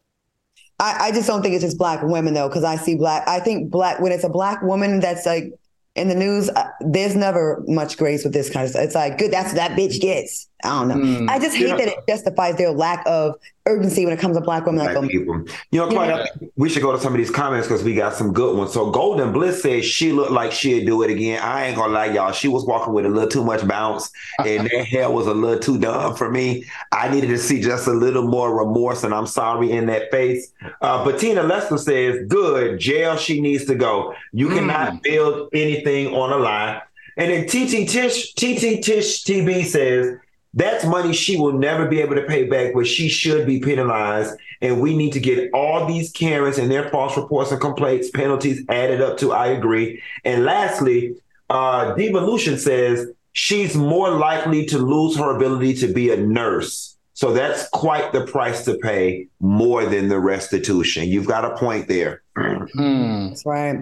I, 0.79 1.07
I 1.07 1.11
just 1.11 1.27
don't 1.27 1.43
think 1.43 1.53
it's 1.53 1.63
just 1.63 1.77
black 1.77 2.01
women 2.01 2.33
though, 2.33 2.47
because 2.47 2.63
I 2.63 2.75
see 2.75 2.95
black. 2.95 3.27
I 3.27 3.39
think 3.39 3.69
black 3.69 3.99
when 3.99 4.11
it's 4.11 4.23
a 4.23 4.29
black 4.29 4.63
woman 4.63 4.99
that's 4.99 5.27
like 5.27 5.53
in 5.95 6.07
the 6.07 6.15
news, 6.15 6.49
uh, 6.49 6.69
there's 6.79 7.15
never 7.15 7.63
much 7.67 7.97
grace 7.97 8.23
with 8.23 8.33
this 8.33 8.49
kind 8.49 8.63
of 8.63 8.71
stuff. 8.71 8.83
It's 8.83 8.95
like, 8.95 9.19
good, 9.19 9.31
that's 9.31 9.53
that 9.53 9.71
bitch 9.71 10.01
gets. 10.01 10.47
I 10.63 10.69
don't 10.69 10.87
know. 10.87 10.95
Mm. 10.95 11.29
I 11.29 11.39
just 11.39 11.55
hate 11.55 11.77
that 11.77 11.87
it 11.87 11.97
justifies 12.07 12.57
their 12.57 12.71
lack 12.71 13.03
of 13.05 13.35
urgency 13.65 14.05
when 14.05 14.13
it 14.13 14.19
comes 14.19 14.35
to 14.35 14.41
black 14.41 14.65
women. 14.65 14.83
Black 14.83 14.95
like, 14.95 15.09
people. 15.09 15.45
You 15.71 15.79
know, 15.79 15.87
Claudia, 15.87 16.27
yeah. 16.41 16.47
we 16.55 16.69
should 16.69 16.81
go 16.81 16.91
to 16.91 16.99
some 16.99 17.13
of 17.13 17.17
these 17.17 17.29
comments 17.29 17.67
because 17.67 17.83
we 17.83 17.93
got 17.95 18.13
some 18.13 18.33
good 18.33 18.57
ones. 18.57 18.73
So 18.73 18.89
Golden 18.91 19.31
Bliss 19.31 19.61
says 19.61 19.85
she 19.85 20.11
looked 20.11 20.31
like 20.31 20.51
she'd 20.51 20.85
do 20.85 21.03
it 21.03 21.11
again. 21.11 21.41
I 21.41 21.67
ain't 21.67 21.77
gonna 21.77 21.93
lie, 21.93 22.07
y'all. 22.07 22.31
She 22.31 22.47
was 22.47 22.65
walking 22.65 22.93
with 22.93 23.05
a 23.05 23.09
little 23.09 23.29
too 23.29 23.43
much 23.43 23.67
bounce, 23.67 24.11
and 24.39 24.67
that 24.69 24.85
hair 24.85 25.09
was 25.09 25.27
a 25.27 25.33
little 25.33 25.59
too 25.59 25.79
dumb 25.79 26.15
for 26.15 26.31
me. 26.31 26.65
I 26.91 27.09
needed 27.09 27.27
to 27.27 27.37
see 27.37 27.61
just 27.61 27.87
a 27.87 27.93
little 27.93 28.27
more 28.27 28.55
remorse, 28.57 29.03
and 29.03 29.13
I'm 29.13 29.27
sorry 29.27 29.71
in 29.71 29.85
that 29.87 30.11
face. 30.11 30.51
Uh, 30.81 31.03
but 31.03 31.19
Tina 31.19 31.43
Lester 31.43 31.77
says, 31.77 32.25
"Good 32.27 32.79
jail. 32.79 33.17
She 33.17 33.41
needs 33.41 33.65
to 33.65 33.75
go. 33.75 34.15
You 34.31 34.49
mm. 34.49 34.55
cannot 34.55 35.03
build 35.03 35.49
anything 35.53 36.13
on 36.13 36.31
a 36.31 36.37
lie." 36.37 36.81
And 37.17 37.29
then 37.31 37.45
TT 37.45 37.89
Tish, 37.89 38.33
TT 38.33 38.81
Tish 38.81 39.23
TB 39.23 39.65
says, 39.65 40.17
that's 40.53 40.85
money 40.85 41.13
she 41.13 41.37
will 41.37 41.53
never 41.53 41.87
be 41.87 42.01
able 42.01 42.15
to 42.15 42.23
pay 42.23 42.45
back, 42.45 42.73
but 42.73 42.85
she 42.85 43.07
should 43.07 43.45
be 43.45 43.59
penalized. 43.59 44.37
And 44.61 44.81
we 44.81 44.95
need 44.95 45.13
to 45.13 45.19
get 45.19 45.49
all 45.53 45.87
these 45.87 46.11
Karens 46.11 46.57
and 46.57 46.69
their 46.69 46.89
false 46.89 47.15
reports 47.17 47.51
and 47.51 47.61
complaints 47.61 48.09
penalties 48.11 48.63
added 48.69 49.01
up 49.01 49.17
to. 49.19 49.31
I 49.31 49.47
agree. 49.47 50.01
And 50.23 50.43
lastly, 50.43 51.15
uh, 51.49 51.95
Devolution 51.95 52.57
says 52.57 53.07
she's 53.33 53.75
more 53.75 54.11
likely 54.11 54.65
to 54.67 54.77
lose 54.77 55.17
her 55.17 55.35
ability 55.35 55.75
to 55.75 55.93
be 55.93 56.11
a 56.11 56.17
nurse. 56.17 56.97
So 57.13 57.33
that's 57.33 57.69
quite 57.69 58.13
the 58.13 58.25
price 58.25 58.65
to 58.65 58.77
pay 58.77 59.27
more 59.39 59.85
than 59.85 60.09
the 60.09 60.19
restitution. 60.19 61.07
You've 61.07 61.27
got 61.27 61.45
a 61.45 61.55
point 61.55 61.87
there. 61.87 62.23
Hmm. 62.35 63.27
That's 63.29 63.45
right. 63.45 63.77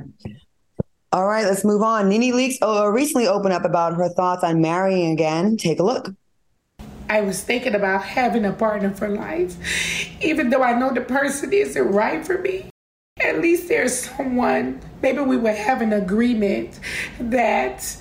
All 1.12 1.26
right, 1.26 1.46
let's 1.46 1.66
move 1.66 1.82
on. 1.82 2.10
Nene 2.10 2.34
Leakes 2.34 2.58
uh, 2.62 2.88
recently 2.90 3.28
opened 3.28 3.54
up 3.54 3.66
about 3.66 3.96
her 3.96 4.10
thoughts 4.10 4.44
on 4.44 4.62
marrying 4.62 5.12
again. 5.12 5.58
Take 5.58 5.80
a 5.80 5.84
look. 5.84 6.10
I 7.10 7.22
was 7.22 7.44
thinking 7.44 7.74
about 7.74 8.04
having 8.04 8.46
a 8.46 8.54
partner 8.54 8.92
for 8.92 9.10
life. 9.10 9.56
Even 10.22 10.52
though 10.52 10.62
I 10.62 10.78
know 10.78 10.94
the 10.94 11.02
person 11.02 11.52
isn't 11.52 11.92
right 11.92 12.26
for 12.26 12.38
me, 12.38 12.70
at 13.20 13.42
least 13.42 13.68
there's 13.68 13.98
someone, 13.98 14.80
maybe 15.02 15.20
we 15.20 15.36
would 15.36 15.56
have 15.56 15.82
an 15.82 15.92
agreement 15.92 16.80
that 17.20 17.98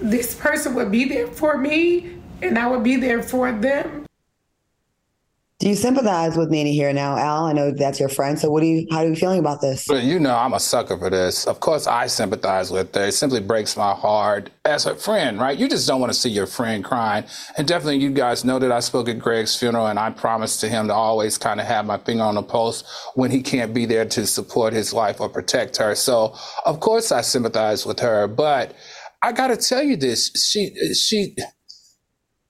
this 0.00 0.34
person 0.34 0.74
would 0.74 0.90
be 0.90 1.06
there 1.06 1.26
for 1.26 1.56
me 1.56 2.18
and 2.42 2.58
I 2.58 2.66
would 2.66 2.82
be 2.82 2.96
there 2.96 3.22
for 3.22 3.50
them. 3.50 4.03
Do 5.64 5.70
you 5.70 5.76
sympathize 5.76 6.36
with 6.36 6.50
Nene 6.50 6.66
here 6.66 6.92
now, 6.92 7.16
Al? 7.16 7.46
I 7.46 7.54
know 7.54 7.70
that's 7.70 7.98
your 7.98 8.10
friend. 8.10 8.38
So, 8.38 8.50
what 8.50 8.60
do 8.60 8.66
you? 8.66 8.86
How 8.90 8.98
are 8.98 9.06
you 9.06 9.16
feeling 9.16 9.38
about 9.38 9.62
this? 9.62 9.88
You 9.88 10.20
know, 10.20 10.36
I'm 10.36 10.52
a 10.52 10.60
sucker 10.60 10.98
for 10.98 11.08
this. 11.08 11.46
Of 11.46 11.60
course, 11.60 11.86
I 11.86 12.06
sympathize 12.06 12.70
with 12.70 12.94
her. 12.94 13.04
It 13.04 13.12
simply 13.12 13.40
breaks 13.40 13.74
my 13.74 13.94
heart 13.94 14.50
as 14.66 14.84
a 14.84 14.94
friend, 14.94 15.40
right? 15.40 15.58
You 15.58 15.66
just 15.66 15.88
don't 15.88 16.02
want 16.02 16.12
to 16.12 16.18
see 16.18 16.28
your 16.28 16.46
friend 16.46 16.84
crying. 16.84 17.24
And 17.56 17.66
definitely, 17.66 17.96
you 17.96 18.10
guys 18.10 18.44
know 18.44 18.58
that 18.58 18.70
I 18.70 18.80
spoke 18.80 19.08
at 19.08 19.18
Greg's 19.18 19.56
funeral, 19.58 19.86
and 19.86 19.98
I 19.98 20.10
promised 20.10 20.60
to 20.60 20.68
him 20.68 20.88
to 20.88 20.92
always 20.92 21.38
kind 21.38 21.58
of 21.58 21.64
have 21.64 21.86
my 21.86 21.96
finger 21.96 22.24
on 22.24 22.34
the 22.34 22.42
pulse 22.42 22.84
when 23.14 23.30
he 23.30 23.40
can't 23.40 23.72
be 23.72 23.86
there 23.86 24.04
to 24.04 24.26
support 24.26 24.74
his 24.74 24.92
wife 24.92 25.18
or 25.18 25.30
protect 25.30 25.78
her. 25.78 25.94
So, 25.94 26.36
of 26.66 26.80
course, 26.80 27.10
I 27.10 27.22
sympathize 27.22 27.86
with 27.86 28.00
her. 28.00 28.28
But 28.28 28.74
I 29.22 29.32
got 29.32 29.46
to 29.46 29.56
tell 29.56 29.82
you 29.82 29.96
this: 29.96 30.30
she, 30.34 30.74
she 30.92 31.34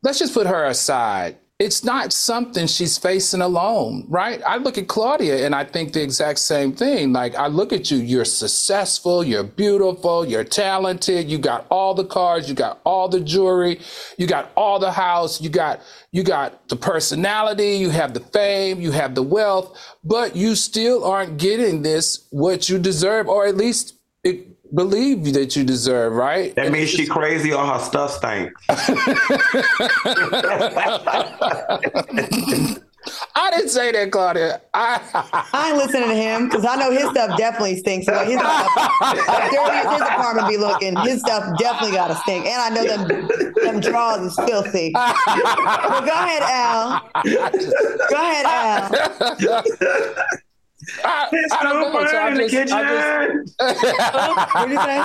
let's 0.02 0.18
just 0.18 0.35
put 0.35 0.49
her 0.49 0.64
aside 0.64 1.37
it's 1.61 1.85
not 1.85 2.13
something 2.13 2.67
she's 2.67 2.99
facing 2.99 3.41
alone, 3.41 4.05
right? 4.09 4.43
I 4.45 4.57
look 4.57 4.77
at 4.77 4.89
Claudia 4.89 5.47
and 5.47 5.55
I 5.55 5.63
think 5.63 5.93
the 5.93 6.03
exact 6.03 6.41
same 6.41 6.73
thing. 6.73 7.13
Like, 7.13 7.37
I 7.37 7.47
look 7.47 7.73
at 7.73 7.93
you, 7.93 7.99
you're 7.99 8.25
successful, 8.25 9.23
you're 9.23 9.45
beautiful, 9.45 10.27
you're 10.27 10.43
talented, 10.43 11.31
you 11.31 11.39
got 11.39 11.65
all 11.71 11.95
the 11.95 12.05
cars, 12.05 12.49
you 12.49 12.57
got 12.57 12.81
all 12.85 13.09
the 13.09 13.21
jewelry, 13.21 13.81
you 14.19 14.27
got 14.27 14.51
all 14.57 14.81
the 14.81 14.91
house, 14.91 15.41
you 15.41 15.49
got 15.49 15.81
you 16.11 16.25
got 16.25 16.69
the 16.69 16.77
personality, 16.77 17.77
you 17.77 17.91
have 17.91 18.15
the 18.15 18.21
fame, 18.21 18.81
you 18.81 18.91
have 18.91 19.15
the 19.15 19.23
wealth, 19.23 19.79
but 20.03 20.35
you 20.35 20.57
still 20.57 21.05
aren't 21.05 21.39
getting 21.39 21.83
this 21.83 22.27
what 22.31 22.69
you 22.69 22.81
deserve, 22.81 23.29
or 23.29 23.47
at 23.47 23.57
least 23.57 23.95
it, 24.25 24.54
believe 24.73 25.35
that 25.35 25.56
you 25.56 25.64
deserve, 25.64 26.14
right? 26.14 26.54
That 26.54 26.71
means 26.73 26.88
she 26.90 27.06
crazy 27.06 27.52
or 27.52 27.66
her 27.66 27.80
stuff 27.80 28.12
stinks. 28.12 28.54
I 33.35 33.50
didn't 33.50 33.68
say 33.68 33.92
that, 33.92 34.11
Claudia. 34.11 34.62
I, 34.73 34.99
I 35.52 35.68
ain't 35.68 35.76
listening 35.76 36.09
to 36.09 36.14
him 36.14 36.49
because 36.49 36.64
I 36.64 36.76
know 36.76 36.90
his 36.90 37.06
stuff 37.11 37.37
definitely 37.37 37.76
stinks. 37.76 38.06
Like 38.06 38.28
his, 38.28 38.38
stuff, 38.38 38.73
dirty 39.52 39.88
his 39.88 40.00
apartment 40.00 40.49
be 40.49 40.56
looking. 40.56 40.97
His 40.97 41.21
stuff 41.21 41.59
definitely 41.59 41.94
got 41.97 42.09
to 42.09 42.14
stink. 42.16 42.47
And 42.47 42.61
I 42.61 42.71
know 42.71 42.85
them 42.85 43.06
them 43.62 43.80
drawers 43.80 44.33
is 44.33 44.37
filthy. 44.47 44.90
but 44.92 46.04
go 46.04 46.12
ahead, 46.12 46.42
Al. 46.42 47.11
Go 48.11 48.16
ahead, 48.16 48.47
Al. 48.47 48.90
I, 51.05 51.29
I 51.53 51.62
don't 51.62 51.93
know. 51.93 52.07
So 52.07 52.19
I 52.19 52.35
just, 52.37 52.73
I 52.73 52.83
just, 53.38 54.55
what 54.55 54.69
you 54.69 54.76
say? 54.76 54.99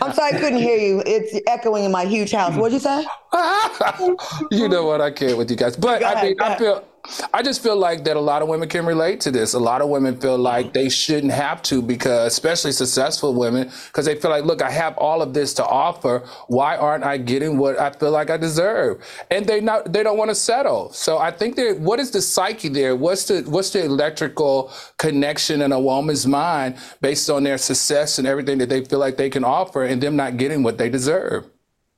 I'm 0.00 0.12
sorry, 0.12 0.34
I 0.34 0.38
couldn't 0.38 0.58
hear 0.58 0.78
you. 0.78 1.02
It's 1.06 1.38
echoing 1.46 1.84
in 1.84 1.92
my 1.92 2.04
huge 2.04 2.32
house. 2.32 2.56
What'd 2.56 2.72
you 2.72 2.80
say? 2.80 3.04
you 4.50 4.68
know 4.68 4.84
what? 4.84 5.00
I 5.00 5.10
can't 5.10 5.36
with 5.38 5.50
you 5.50 5.56
guys, 5.56 5.76
but 5.76 6.04
I 6.04 6.22
mean, 6.22 6.40
I 6.40 6.56
feel 6.56 6.84
I 7.32 7.42
just 7.42 7.62
feel 7.62 7.76
like 7.76 8.04
that 8.04 8.16
a 8.16 8.20
lot 8.20 8.42
of 8.42 8.48
women 8.48 8.68
can 8.68 8.86
relate 8.86 9.20
to 9.20 9.30
this. 9.30 9.54
A 9.54 9.58
lot 9.58 9.80
of 9.80 9.88
women 9.88 10.20
feel 10.20 10.38
like 10.38 10.66
mm-hmm. 10.66 10.72
they 10.72 10.88
shouldn't 10.88 11.32
have 11.32 11.62
to 11.62 11.82
because, 11.82 12.32
especially 12.32 12.72
successful 12.72 13.34
women, 13.34 13.70
because 13.86 14.06
they 14.06 14.14
feel 14.14 14.30
like, 14.30 14.44
look, 14.44 14.62
I 14.62 14.70
have 14.70 14.96
all 14.98 15.22
of 15.22 15.34
this 15.34 15.54
to 15.54 15.66
offer. 15.66 16.24
Why 16.48 16.76
aren't 16.76 17.04
I 17.04 17.18
getting 17.18 17.58
what 17.58 17.78
I 17.78 17.90
feel 17.90 18.10
like 18.10 18.30
I 18.30 18.36
deserve? 18.36 19.02
And 19.30 19.46
they 19.46 19.60
not 19.60 19.92
they 19.92 20.02
don't 20.02 20.18
want 20.18 20.30
to 20.30 20.34
settle. 20.34 20.92
So 20.92 21.18
I 21.18 21.30
think 21.30 21.56
that 21.56 21.78
what 21.80 22.00
is 22.00 22.10
the 22.10 22.22
psyche 22.22 22.68
there? 22.68 22.96
What's 22.96 23.24
the 23.26 23.42
what's 23.42 23.70
the 23.70 23.84
electrical 23.84 24.72
connection 24.98 25.62
in 25.62 25.72
a 25.72 25.80
woman's 25.80 26.26
mind 26.26 26.76
based 27.00 27.30
on 27.30 27.44
their 27.44 27.58
success 27.58 28.18
and 28.18 28.26
everything 28.26 28.58
that 28.58 28.68
they 28.68 28.84
feel 28.84 28.98
like 28.98 29.16
they 29.16 29.30
can 29.30 29.44
offer, 29.44 29.84
and 29.84 30.02
them 30.02 30.16
not 30.16 30.36
getting 30.36 30.62
what 30.62 30.78
they 30.78 30.88
deserve? 30.88 31.44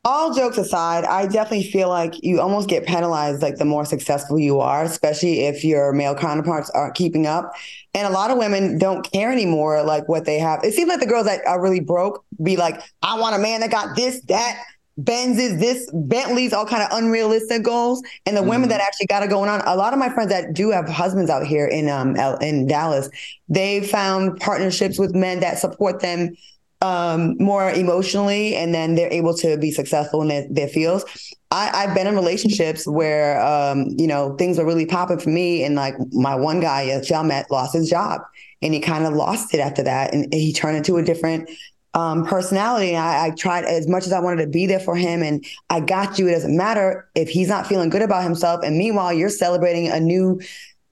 All 0.05 0.33
jokes 0.33 0.59
aside, 0.59 1.05
I 1.05 1.27
definitely 1.27 1.71
feel 1.71 1.89
like 1.89 2.23
you 2.23 2.41
almost 2.41 2.69
get 2.69 2.87
penalized 2.87 3.43
like 3.43 3.57
the 3.57 3.65
more 3.65 3.85
successful 3.85 4.39
you 4.39 4.61
are, 4.61 4.85
especially 4.85 5.41
if 5.41 5.65
your 5.65 5.93
male 5.93 6.15
counterparts 6.15 6.71
aren't 6.71 6.95
keeping 6.95 7.27
up. 7.27 7.53
And 7.95 8.07
a 8.07 8.11
lot 8.11 8.31
of 8.31 8.39
women 8.39 8.79
don't 8.79 9.03
care 9.11 9.33
anymore 9.33 9.83
like 9.83 10.09
what 10.09 10.25
they 10.25 10.39
have. 10.39 10.63
It 10.63 10.75
seems 10.75 10.89
like 10.89 11.01
the 11.01 11.07
girls 11.07 11.27
that 11.27 11.45
are 11.47 11.61
really 11.61 11.81
broke 11.81 12.25
be 12.43 12.57
like, 12.57 12.81
I 13.03 13.19
want 13.19 13.35
a 13.35 13.39
man 13.39 13.61
that 13.61 13.71
got 13.71 13.97
this, 13.97 14.21
that, 14.29 14.63
Benzes, 14.99 15.61
this 15.61 15.89
Bentley's, 15.93 16.53
all 16.53 16.67
kind 16.67 16.83
of 16.83 16.89
unrealistic 16.91 17.63
goals. 17.63 18.03
And 18.27 18.37
the 18.37 18.41
mm-hmm. 18.41 18.51
women 18.51 18.69
that 18.71 18.81
actually 18.81 19.07
got 19.07 19.23
it 19.23 19.31
going 19.31 19.49
on, 19.49 19.61
a 19.65 19.77
lot 19.77 19.93
of 19.93 19.99
my 19.99 20.09
friends 20.09 20.31
that 20.31 20.55
do 20.55 20.71
have 20.71 20.89
husbands 20.89 21.31
out 21.31 21.47
here 21.47 21.67
in 21.67 21.89
um 21.89 22.17
in 22.41 22.67
Dallas, 22.67 23.09
they 23.49 23.81
found 23.87 24.41
partnerships 24.41 24.99
with 24.99 25.15
men 25.15 25.41
that 25.41 25.59
support 25.59 26.01
them 26.01 26.35
um, 26.81 27.37
more 27.39 27.71
emotionally, 27.71 28.55
and 28.55 28.73
then 28.75 28.95
they're 28.95 29.13
able 29.13 29.35
to 29.35 29.57
be 29.57 29.71
successful 29.71 30.23
in 30.23 30.29
their, 30.29 30.47
their 30.49 30.69
fields. 30.69 31.05
I, 31.51 31.87
have 31.87 31.95
been 31.95 32.07
in 32.07 32.15
relationships 32.15 32.87
where, 32.87 33.41
um, 33.41 33.87
you 33.97 34.07
know, 34.07 34.37
things 34.37 34.59
are 34.59 34.67
really 34.67 34.87
popping 34.87 35.19
for 35.19 35.31
me. 35.31 35.65
And 35.65 35.75
like 35.75 35.95
my 36.13 36.35
one 36.35 36.61
guy, 36.61 37.01
y'all 37.09 37.25
met, 37.25 37.51
lost 37.51 37.75
his 37.75 37.89
job 37.89 38.21
and 38.61 38.75
he 38.75 38.81
kind 38.81 39.07
of 39.07 39.15
lost 39.15 39.55
it 39.55 39.61
after 39.61 39.83
that. 39.85 40.13
And 40.13 40.33
he 40.33 40.53
turned 40.53 40.77
into 40.77 40.99
a 40.99 41.03
different 41.03 41.49
um, 41.95 42.27
personality. 42.27 42.91
And 42.91 42.99
I, 42.99 43.27
I, 43.27 43.31
tried 43.31 43.65
as 43.65 43.89
much 43.89 44.05
as 44.07 44.13
I 44.13 44.21
wanted 44.21 44.45
to 44.45 44.51
be 44.51 44.67
there 44.67 44.79
for 44.79 44.95
him. 44.95 45.23
And 45.23 45.45
I 45.71 45.81
got 45.81 46.19
you. 46.19 46.29
It 46.29 46.33
doesn't 46.33 46.57
matter 46.57 47.09
if 47.15 47.31
he's 47.31 47.49
not 47.49 47.67
feeling 47.67 47.89
good 47.89 48.03
about 48.03 48.25
himself. 48.25 48.61
And 48.63 48.77
meanwhile, 48.77 49.13
you're 49.13 49.31
celebrating 49.31 49.89
a 49.89 49.99
new 49.99 50.41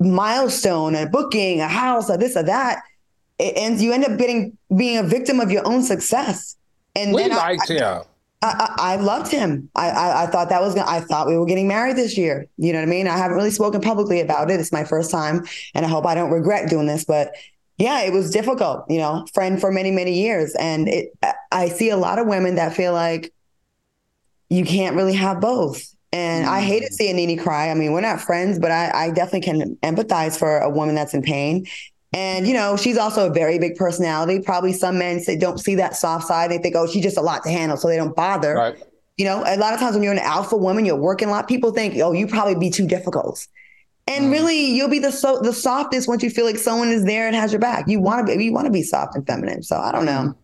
milestone, 0.00 0.94
a 0.94 1.06
booking, 1.06 1.60
a 1.60 1.68
house, 1.68 2.08
or 2.08 2.16
this 2.16 2.34
or 2.34 2.44
that 2.44 2.82
and 3.38 3.80
you 3.80 3.92
end 3.92 4.04
up 4.04 4.18
getting 4.18 4.56
being 4.76 4.98
a 4.98 5.02
victim 5.02 5.40
of 5.40 5.50
your 5.50 5.66
own 5.66 5.82
success. 5.82 6.56
And 6.94 7.12
we 7.12 7.22
then 7.22 7.30
liked 7.30 7.70
I, 7.70 7.74
him. 7.74 8.02
I, 8.42 8.46
I, 8.78 8.92
I, 8.92 8.96
loved 8.96 9.30
him. 9.30 9.70
I, 9.74 9.90
I, 9.90 10.22
I 10.24 10.26
thought 10.26 10.48
that 10.50 10.60
was 10.60 10.74
gonna, 10.74 10.88
I 10.88 11.00
thought 11.00 11.26
we 11.26 11.36
were 11.36 11.46
getting 11.46 11.68
married 11.68 11.96
this 11.96 12.16
year. 12.16 12.46
You 12.58 12.72
know 12.72 12.78
what 12.78 12.88
I 12.88 12.90
mean? 12.90 13.08
I 13.08 13.16
haven't 13.16 13.36
really 13.36 13.50
spoken 13.50 13.80
publicly 13.80 14.20
about 14.20 14.50
it. 14.50 14.60
It's 14.60 14.72
my 14.72 14.84
first 14.84 15.10
time, 15.10 15.44
and 15.74 15.84
I 15.84 15.88
hope 15.88 16.06
I 16.06 16.14
don't 16.14 16.30
regret 16.30 16.70
doing 16.70 16.86
this. 16.86 17.04
But 17.04 17.32
yeah, 17.78 18.02
it 18.02 18.12
was 18.12 18.30
difficult. 18.30 18.84
You 18.88 18.98
know, 18.98 19.26
friend 19.34 19.60
for 19.60 19.72
many 19.72 19.90
many 19.90 20.20
years, 20.20 20.54
and 20.58 20.88
it. 20.88 21.12
I 21.52 21.68
see 21.68 21.90
a 21.90 21.96
lot 21.96 22.18
of 22.18 22.26
women 22.26 22.56
that 22.56 22.74
feel 22.74 22.92
like 22.92 23.32
you 24.48 24.64
can't 24.64 24.96
really 24.96 25.14
have 25.14 25.40
both. 25.40 25.94
And 26.12 26.46
mm. 26.46 26.48
I 26.48 26.60
hated 26.60 26.92
seeing 26.92 27.16
Nene 27.16 27.38
cry. 27.38 27.70
I 27.70 27.74
mean, 27.74 27.92
we're 27.92 28.00
not 28.00 28.20
friends, 28.20 28.58
but 28.58 28.70
I, 28.70 28.90
I 28.94 29.10
definitely 29.10 29.40
can 29.40 29.76
empathize 29.76 30.38
for 30.38 30.58
a 30.58 30.70
woman 30.70 30.94
that's 30.94 31.14
in 31.14 31.22
pain. 31.22 31.66
And, 32.16 32.48
you 32.48 32.54
know, 32.54 32.78
she's 32.78 32.96
also 32.96 33.28
a 33.28 33.30
very 33.30 33.58
big 33.58 33.76
personality. 33.76 34.40
Probably 34.40 34.72
some 34.72 34.96
men 34.96 35.20
say, 35.20 35.36
don't 35.36 35.58
see 35.58 35.74
that 35.74 35.94
soft 35.94 36.26
side. 36.26 36.50
They 36.50 36.56
think, 36.56 36.74
oh, 36.74 36.86
she's 36.86 37.02
just 37.02 37.18
a 37.18 37.20
lot 37.20 37.42
to 37.42 37.50
handle. 37.50 37.76
So 37.76 37.88
they 37.88 37.96
don't 37.96 38.16
bother. 38.16 38.54
Right. 38.54 38.82
You 39.18 39.26
know, 39.26 39.44
a 39.46 39.58
lot 39.58 39.74
of 39.74 39.80
times 39.80 39.96
when 39.96 40.02
you're 40.02 40.14
an 40.14 40.18
alpha 40.20 40.56
woman, 40.56 40.86
you're 40.86 40.96
working 40.96 41.28
a 41.28 41.30
lot. 41.30 41.46
People 41.46 41.72
think, 41.72 41.94
oh, 41.98 42.12
you 42.12 42.26
probably 42.26 42.54
be 42.54 42.70
too 42.70 42.86
difficult. 42.86 43.46
And 44.06 44.26
mm. 44.26 44.32
really, 44.32 44.64
you'll 44.64 44.88
be 44.88 44.98
the 44.98 45.12
so 45.12 45.40
the 45.40 45.52
softest 45.52 46.08
once 46.08 46.22
you 46.22 46.30
feel 46.30 46.46
like 46.46 46.56
someone 46.56 46.88
is 46.88 47.04
there 47.04 47.26
and 47.26 47.36
has 47.36 47.52
your 47.52 47.60
back. 47.60 47.86
You 47.86 48.00
want 48.00 48.26
to 48.26 48.34
be 48.34 48.44
you 48.44 48.52
want 48.52 48.64
to 48.64 48.72
be 48.72 48.82
soft 48.82 49.14
and 49.14 49.26
feminine. 49.26 49.62
So 49.62 49.76
I 49.76 49.92
don't 49.92 50.06
know. 50.06 50.34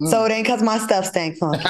Mm. 0.00 0.10
So 0.10 0.24
it 0.24 0.32
ain't 0.32 0.44
because 0.44 0.62
my 0.62 0.78
stuff 0.78 1.04
stinks, 1.04 1.38
Because 1.40 1.60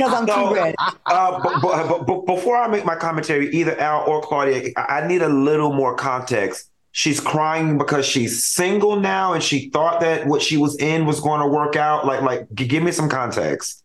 I'm 0.00 0.26
so, 0.26 0.50
too 0.50 0.54
red. 0.54 0.74
Uh, 1.06 1.40
but, 1.42 1.62
but, 1.62 2.06
but, 2.06 2.26
before 2.26 2.56
I 2.56 2.68
make 2.68 2.84
my 2.84 2.96
commentary, 2.96 3.52
either 3.54 3.76
Al 3.80 4.04
or 4.06 4.20
Claudia, 4.20 4.70
I 4.76 5.06
need 5.06 5.22
a 5.22 5.28
little 5.28 5.72
more 5.72 5.96
context 5.96 6.70
she's 6.96 7.20
crying 7.20 7.76
because 7.76 8.06
she's 8.06 8.42
single 8.42 8.98
now 8.98 9.34
and 9.34 9.42
she 9.42 9.68
thought 9.68 10.00
that 10.00 10.26
what 10.26 10.40
she 10.40 10.56
was 10.56 10.74
in 10.78 11.04
was 11.04 11.20
going 11.20 11.42
to 11.42 11.46
work 11.46 11.76
out 11.76 12.06
like 12.06 12.22
like 12.22 12.46
give 12.54 12.82
me 12.82 12.90
some 12.90 13.08
context 13.08 13.82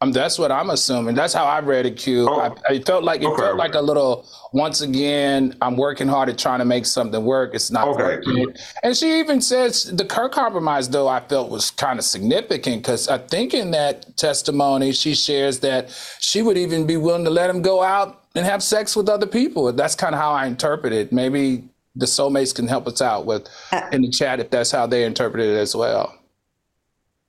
um, 0.00 0.12
that's 0.12 0.38
what 0.38 0.52
I'm 0.52 0.70
assuming. 0.70 1.16
That's 1.16 1.34
how 1.34 1.44
I 1.44 1.58
read 1.58 1.84
it, 1.84 1.96
Q. 1.96 2.28
Oh, 2.28 2.38
I, 2.38 2.74
I 2.74 2.78
felt 2.78 3.02
like 3.02 3.20
it 3.20 3.26
okay. 3.26 3.42
felt 3.42 3.56
like 3.56 3.74
a 3.74 3.80
little. 3.80 4.28
Once 4.52 4.80
again, 4.80 5.56
I'm 5.60 5.76
working 5.76 6.06
hard 6.06 6.28
at 6.28 6.38
trying 6.38 6.60
to 6.60 6.64
make 6.64 6.86
something 6.86 7.24
work. 7.24 7.52
It's 7.52 7.72
not 7.72 7.88
okay. 7.88 8.04
working. 8.04 8.54
And 8.84 8.96
she 8.96 9.18
even 9.18 9.40
says 9.40 9.82
the 9.82 10.04
Kirk 10.04 10.30
compromise, 10.30 10.88
though, 10.88 11.08
I 11.08 11.18
felt 11.18 11.50
was 11.50 11.72
kind 11.72 11.98
of 11.98 12.04
significant 12.04 12.84
because 12.84 13.08
I 13.08 13.18
think 13.18 13.54
in 13.54 13.72
that 13.72 14.16
testimony 14.16 14.92
she 14.92 15.16
shares 15.16 15.58
that 15.60 15.90
she 16.20 16.42
would 16.42 16.56
even 16.56 16.86
be 16.86 16.96
willing 16.96 17.24
to 17.24 17.30
let 17.30 17.50
him 17.50 17.60
go 17.60 17.82
out 17.82 18.22
and 18.36 18.46
have 18.46 18.62
sex 18.62 18.94
with 18.94 19.08
other 19.08 19.26
people. 19.26 19.72
That's 19.72 19.96
kind 19.96 20.14
of 20.14 20.20
how 20.20 20.30
I 20.30 20.46
interpret 20.46 20.92
it. 20.92 21.12
Maybe 21.12 21.64
the 21.98 22.06
soulmates 22.06 22.54
can 22.54 22.66
help 22.66 22.86
us 22.86 23.02
out 23.02 23.26
with 23.26 23.48
uh, 23.72 23.82
in 23.92 24.02
the 24.02 24.10
chat 24.10 24.40
if 24.40 24.50
that's 24.50 24.70
how 24.70 24.86
they 24.86 25.04
interpret 25.04 25.44
it 25.44 25.56
as 25.56 25.76
well. 25.76 26.16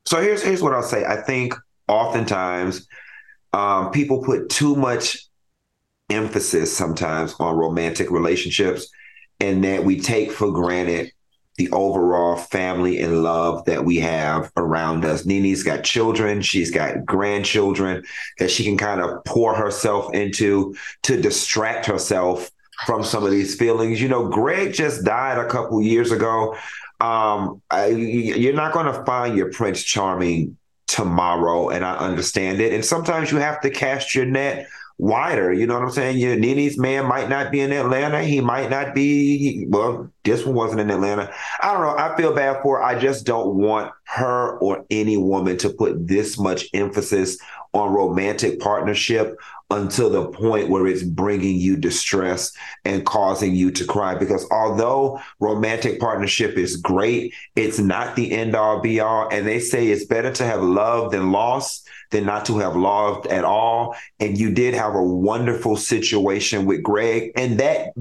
So 0.06 0.22
here's 0.22 0.42
here's 0.42 0.62
what 0.62 0.74
I'll 0.74 0.84
say. 0.84 1.04
I 1.06 1.18
think 1.18 1.54
oftentimes 1.88 2.88
um, 3.52 3.92
people 3.92 4.24
put 4.24 4.50
too 4.50 4.76
much 4.76 5.26
emphasis 6.10 6.76
sometimes 6.76 7.36
on 7.40 7.56
romantic 7.56 8.10
relationships, 8.12 8.88
and 9.40 9.64
that 9.64 9.84
we 9.84 10.00
take 10.00 10.32
for 10.32 10.52
granted 10.52 11.12
the 11.58 11.70
overall 11.72 12.38
family 12.38 13.02
and 13.02 13.22
love 13.22 13.66
that 13.66 13.84
we 13.84 13.98
have 13.98 14.50
around 14.56 15.04
us. 15.04 15.26
NeNe's 15.26 15.64
got 15.64 15.84
children, 15.84 16.42
she's 16.42 16.72
got 16.72 17.06
grandchildren 17.06 18.04
that 18.38 18.50
she 18.50 18.64
can 18.64 18.78
kind 18.78 19.02
of 19.02 19.24
pour 19.26 19.54
herself 19.54 20.14
into 20.14 20.74
to 21.04 21.20
distract 21.22 21.86
herself 21.86 22.50
from 22.86 23.04
some 23.04 23.24
of 23.24 23.32
these 23.32 23.56
feelings. 23.56 24.02
You 24.02 24.10
know, 24.10 24.28
Greg 24.28 24.74
just 24.74 25.04
died 25.04 25.38
a 25.38 25.48
couple 25.48 25.82
years 25.82 26.12
ago. 26.12 26.56
Um, 27.00 27.62
I, 27.70 27.88
you're 27.88 28.54
not 28.54 28.74
going 28.74 28.86
to 28.86 29.04
find 29.06 29.38
your 29.38 29.52
Prince 29.52 29.84
Charming 29.84 30.58
tomorrow, 30.88 31.70
and 31.70 31.86
I 31.86 31.96
understand 31.98 32.60
it. 32.60 32.74
And 32.74 32.84
sometimes 32.84 33.32
you 33.32 33.38
have 33.38 33.62
to 33.62 33.70
cast 33.70 34.16
your 34.16 34.26
net 34.26 34.68
wider. 34.98 35.54
You 35.54 35.66
know 35.66 35.76
what 35.76 35.84
I'm 35.84 35.92
saying? 35.92 36.18
Your 36.18 36.36
Nene's 36.36 36.78
man 36.78 37.06
might 37.06 37.30
not 37.30 37.52
be 37.52 37.62
in 37.62 37.72
Atlanta. 37.72 38.22
He 38.24 38.42
might 38.42 38.70
not 38.70 38.94
be. 38.94 39.66
Well, 39.70 40.12
this 40.24 40.46
one 40.46 40.56
wasn't 40.56 40.82
in 40.82 40.92
Atlanta. 40.92 41.34
I 41.62 41.74
don't 41.74 41.82
know. 41.82 41.98
I 41.98 42.16
feel 42.18 42.34
bad 42.34 42.62
for 42.62 42.78
her. 42.78 42.84
I 42.84 43.00
just 43.00 43.26
don't 43.26 43.56
want 43.56 43.92
her 44.04 44.58
or 44.60 44.86
any 44.90 45.16
woman 45.16 45.58
to 45.60 45.70
put 45.70 46.08
this 46.08 46.38
much 46.38 46.68
emphasis 46.74 47.38
on 47.74 47.94
romantic 47.94 48.60
partnership 48.60 49.38
until 49.72 50.10
the 50.10 50.28
point 50.30 50.70
where 50.70 50.88
it's 50.88 51.04
bringing 51.04 51.58
you 51.58 51.78
distress 51.78 52.52
and 52.86 53.06
causing 53.06 53.54
you 53.54 53.72
to 53.72 53.86
cry. 53.86 54.16
Because 54.16 54.48
although 54.50 55.22
romantic 55.40 56.00
partnership 56.00 56.58
is 56.58 56.78
great, 56.78 57.34
it's 57.56 57.80
not 57.80 58.16
the 58.16 58.32
end 58.32 58.56
all 58.56 58.80
be 58.80 59.00
all. 59.00 59.30
And 59.32 59.46
they 59.46 59.60
say 59.60 59.88
it's 59.88 60.06
better 60.06 60.32
to 60.34 60.46
have 60.46 60.64
loved 60.64 61.14
than 61.14 61.32
lost 61.32 61.88
than 62.12 62.26
not 62.26 62.46
to 62.46 62.58
have 62.58 62.76
loved 62.76 63.28
at 63.28 63.46
all. 63.46 63.96
And 64.20 64.38
you 64.38 64.52
did 64.52 64.74
have 64.74 64.96
a 64.96 65.04
wonderful 65.04 65.76
situation 65.76 66.66
with 66.66 66.82
Greg. 66.82 67.32
And 67.36 67.60
that, 67.60 67.92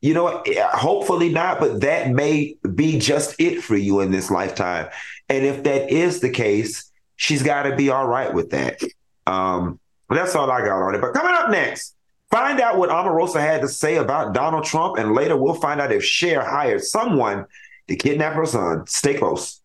you 0.00 0.14
know, 0.14 0.42
hopefully 0.72 1.28
not, 1.28 1.60
but 1.60 1.80
that 1.82 2.10
may 2.10 2.56
be 2.74 2.98
just 2.98 3.36
it 3.38 3.62
for 3.62 3.76
you 3.76 4.00
in 4.00 4.10
this 4.10 4.30
lifetime. 4.30 4.88
And 5.28 5.44
if 5.44 5.62
that 5.62 5.90
is 5.90 6.20
the 6.20 6.30
case, 6.30 6.90
she's 7.16 7.42
got 7.42 7.62
to 7.64 7.76
be 7.76 7.90
all 7.90 8.06
right 8.06 8.34
with 8.34 8.50
that. 8.50 8.82
Um, 9.26 9.78
that's 10.16 10.34
all 10.34 10.50
I 10.50 10.60
got 10.64 10.82
on 10.82 10.94
it. 10.94 11.00
But 11.00 11.14
coming 11.14 11.34
up 11.34 11.50
next, 11.50 11.94
find 12.30 12.60
out 12.60 12.78
what 12.78 12.90
Omarosa 12.90 13.40
had 13.40 13.60
to 13.62 13.68
say 13.68 13.96
about 13.96 14.34
Donald 14.34 14.64
Trump. 14.64 14.98
And 14.98 15.14
later 15.14 15.36
we'll 15.36 15.54
find 15.54 15.80
out 15.80 15.92
if 15.92 16.04
Cher 16.04 16.44
hired 16.44 16.82
someone 16.82 17.46
to 17.88 17.96
kidnap 17.96 18.34
her 18.34 18.46
son. 18.46 18.86
Stay 18.86 19.14
close. 19.14 19.60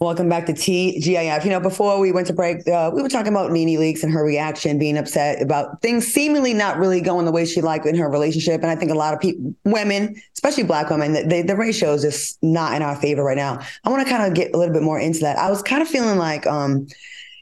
Welcome 0.00 0.28
back 0.28 0.46
to 0.46 0.52
TGIF. 0.52 1.42
You 1.42 1.50
know, 1.50 1.58
before 1.58 1.98
we 1.98 2.12
went 2.12 2.28
to 2.28 2.32
break, 2.32 2.58
uh, 2.68 2.88
we 2.94 3.02
were 3.02 3.08
talking 3.08 3.32
about 3.32 3.50
NeNe 3.50 3.80
Leakes 3.80 4.04
and 4.04 4.12
her 4.12 4.22
reaction, 4.24 4.78
being 4.78 4.96
upset 4.96 5.42
about 5.42 5.82
things 5.82 6.06
seemingly 6.06 6.54
not 6.54 6.78
really 6.78 7.00
going 7.00 7.24
the 7.24 7.32
way 7.32 7.44
she 7.44 7.60
liked 7.60 7.84
in 7.84 7.96
her 7.96 8.08
relationship. 8.08 8.62
And 8.62 8.70
I 8.70 8.76
think 8.76 8.92
a 8.92 8.94
lot 8.94 9.12
of 9.12 9.18
people, 9.18 9.52
women, 9.64 10.14
especially 10.34 10.62
Black 10.62 10.88
women, 10.88 11.26
they, 11.28 11.42
the 11.42 11.56
ratio 11.56 11.94
is 11.94 12.02
just 12.02 12.38
not 12.44 12.76
in 12.76 12.82
our 12.82 12.94
favor 12.94 13.24
right 13.24 13.36
now. 13.36 13.58
I 13.82 13.90
want 13.90 14.06
to 14.06 14.08
kind 14.08 14.24
of 14.24 14.34
get 14.34 14.54
a 14.54 14.56
little 14.56 14.72
bit 14.72 14.84
more 14.84 15.00
into 15.00 15.18
that. 15.18 15.36
I 15.36 15.50
was 15.50 15.64
kind 15.64 15.82
of 15.82 15.88
feeling 15.88 16.16
like, 16.16 16.46
um, 16.46 16.86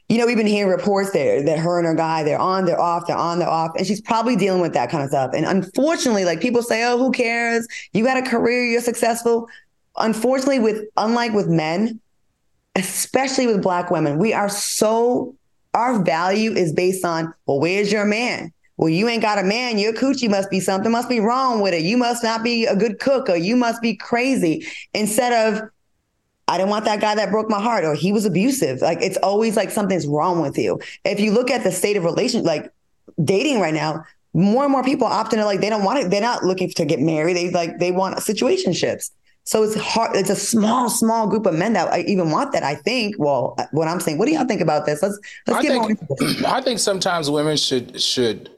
you 0.09 0.17
know, 0.17 0.25
we've 0.25 0.35
been 0.35 0.47
hearing 0.47 0.71
reports 0.71 1.11
there 1.11 1.43
that 1.43 1.59
her 1.59 1.77
and 1.77 1.85
her 1.85 1.93
guy, 1.93 2.23
they're 2.23 2.39
on, 2.39 2.65
they're 2.65 2.81
off, 2.81 3.05
they're 3.05 3.15
on, 3.15 3.37
they're 3.37 3.47
off. 3.47 3.73
And 3.77 3.85
she's 3.85 4.01
probably 4.01 4.35
dealing 4.35 4.61
with 4.61 4.73
that 4.73 4.89
kind 4.89 5.03
of 5.03 5.09
stuff. 5.09 5.29
And 5.35 5.45
unfortunately, 5.45 6.25
like 6.25 6.41
people 6.41 6.63
say, 6.63 6.83
oh, 6.85 6.97
who 6.97 7.11
cares? 7.11 7.67
You 7.93 8.03
got 8.03 8.17
a 8.17 8.27
career, 8.27 8.65
you're 8.65 8.81
successful. 8.81 9.47
Unfortunately, 9.97 10.57
with 10.57 10.85
unlike 10.97 11.33
with 11.33 11.49
men, 11.49 11.99
especially 12.77 13.47
with 13.47 13.61
black 13.61 13.91
women, 13.91 14.17
we 14.17 14.33
are 14.33 14.49
so 14.49 15.35
our 15.73 16.01
value 16.01 16.53
is 16.53 16.73
based 16.73 17.05
on, 17.05 17.33
well, 17.45 17.59
where's 17.59 17.91
your 17.91 18.05
man? 18.05 18.51
Well, 18.77 18.89
you 18.89 19.07
ain't 19.07 19.21
got 19.21 19.39
a 19.39 19.43
man. 19.43 19.77
Your 19.79 19.93
coochie 19.93 20.29
must 20.29 20.49
be 20.49 20.59
something 20.59 20.91
must 20.91 21.09
be 21.09 21.19
wrong 21.19 21.61
with 21.61 21.73
it. 21.73 21.83
You 21.83 21.97
must 21.97 22.23
not 22.23 22.43
be 22.43 22.65
a 22.65 22.75
good 22.75 22.99
cook 22.99 23.29
or 23.29 23.35
you 23.35 23.55
must 23.55 23.81
be 23.81 23.95
crazy. 23.95 24.65
Instead 24.93 25.33
of, 25.33 25.69
I 26.47 26.57
didn't 26.57 26.69
want 26.69 26.85
that 26.85 27.01
guy 27.01 27.15
that 27.15 27.31
broke 27.31 27.49
my 27.49 27.61
heart 27.61 27.83
or 27.83 27.95
he 27.95 28.11
was 28.11 28.25
abusive. 28.25 28.81
Like 28.81 28.99
it's 29.01 29.17
always 29.17 29.55
like 29.55 29.71
something's 29.71 30.07
wrong 30.07 30.41
with 30.41 30.57
you. 30.57 30.79
If 31.03 31.19
you 31.19 31.31
look 31.31 31.51
at 31.51 31.63
the 31.63 31.71
state 31.71 31.97
of 31.97 32.03
relation, 32.05 32.43
like 32.43 32.71
dating 33.23 33.59
right 33.59 33.73
now, 33.73 34.05
more 34.33 34.63
and 34.63 34.71
more 34.71 34.83
people 34.83 35.07
opt 35.07 35.33
into 35.33 35.45
like 35.45 35.59
they 35.59 35.69
don't 35.69 35.83
want 35.83 35.99
it. 35.99 36.11
They're 36.11 36.21
not 36.21 36.43
looking 36.43 36.69
to 36.69 36.85
get 36.85 36.99
married. 36.99 37.35
They 37.35 37.49
like 37.49 37.79
they 37.79 37.91
want 37.91 38.17
situationships. 38.17 39.09
So 39.47 39.63
it's 39.63 39.75
hard. 39.75 40.13
It's 40.13 40.29
a 40.29 40.35
small, 40.35 40.89
small 40.89 41.25
group 41.25 41.45
of 41.45 41.53
men 41.53 41.71
that 41.71 41.87
I 41.87 42.01
even 42.01 42.31
want 42.31 42.51
that. 42.51 42.63
I 42.63 42.75
think. 42.75 43.15
Well, 43.17 43.55
uh, 43.57 43.63
what 43.71 43.87
I'm 43.87 44.01
saying. 44.01 44.17
What 44.17 44.25
do 44.25 44.33
y'all 44.33 44.45
think 44.45 44.59
about 44.59 44.85
this? 44.85 45.01
Let's 45.01 45.17
let's 45.47 45.59
I 45.59 45.61
get 45.61 45.87
think, 45.87 46.41
more. 46.43 46.51
I 46.51 46.61
think 46.61 46.79
sometimes 46.79 47.31
women 47.31 47.55
should 47.55 48.01
should 48.01 48.49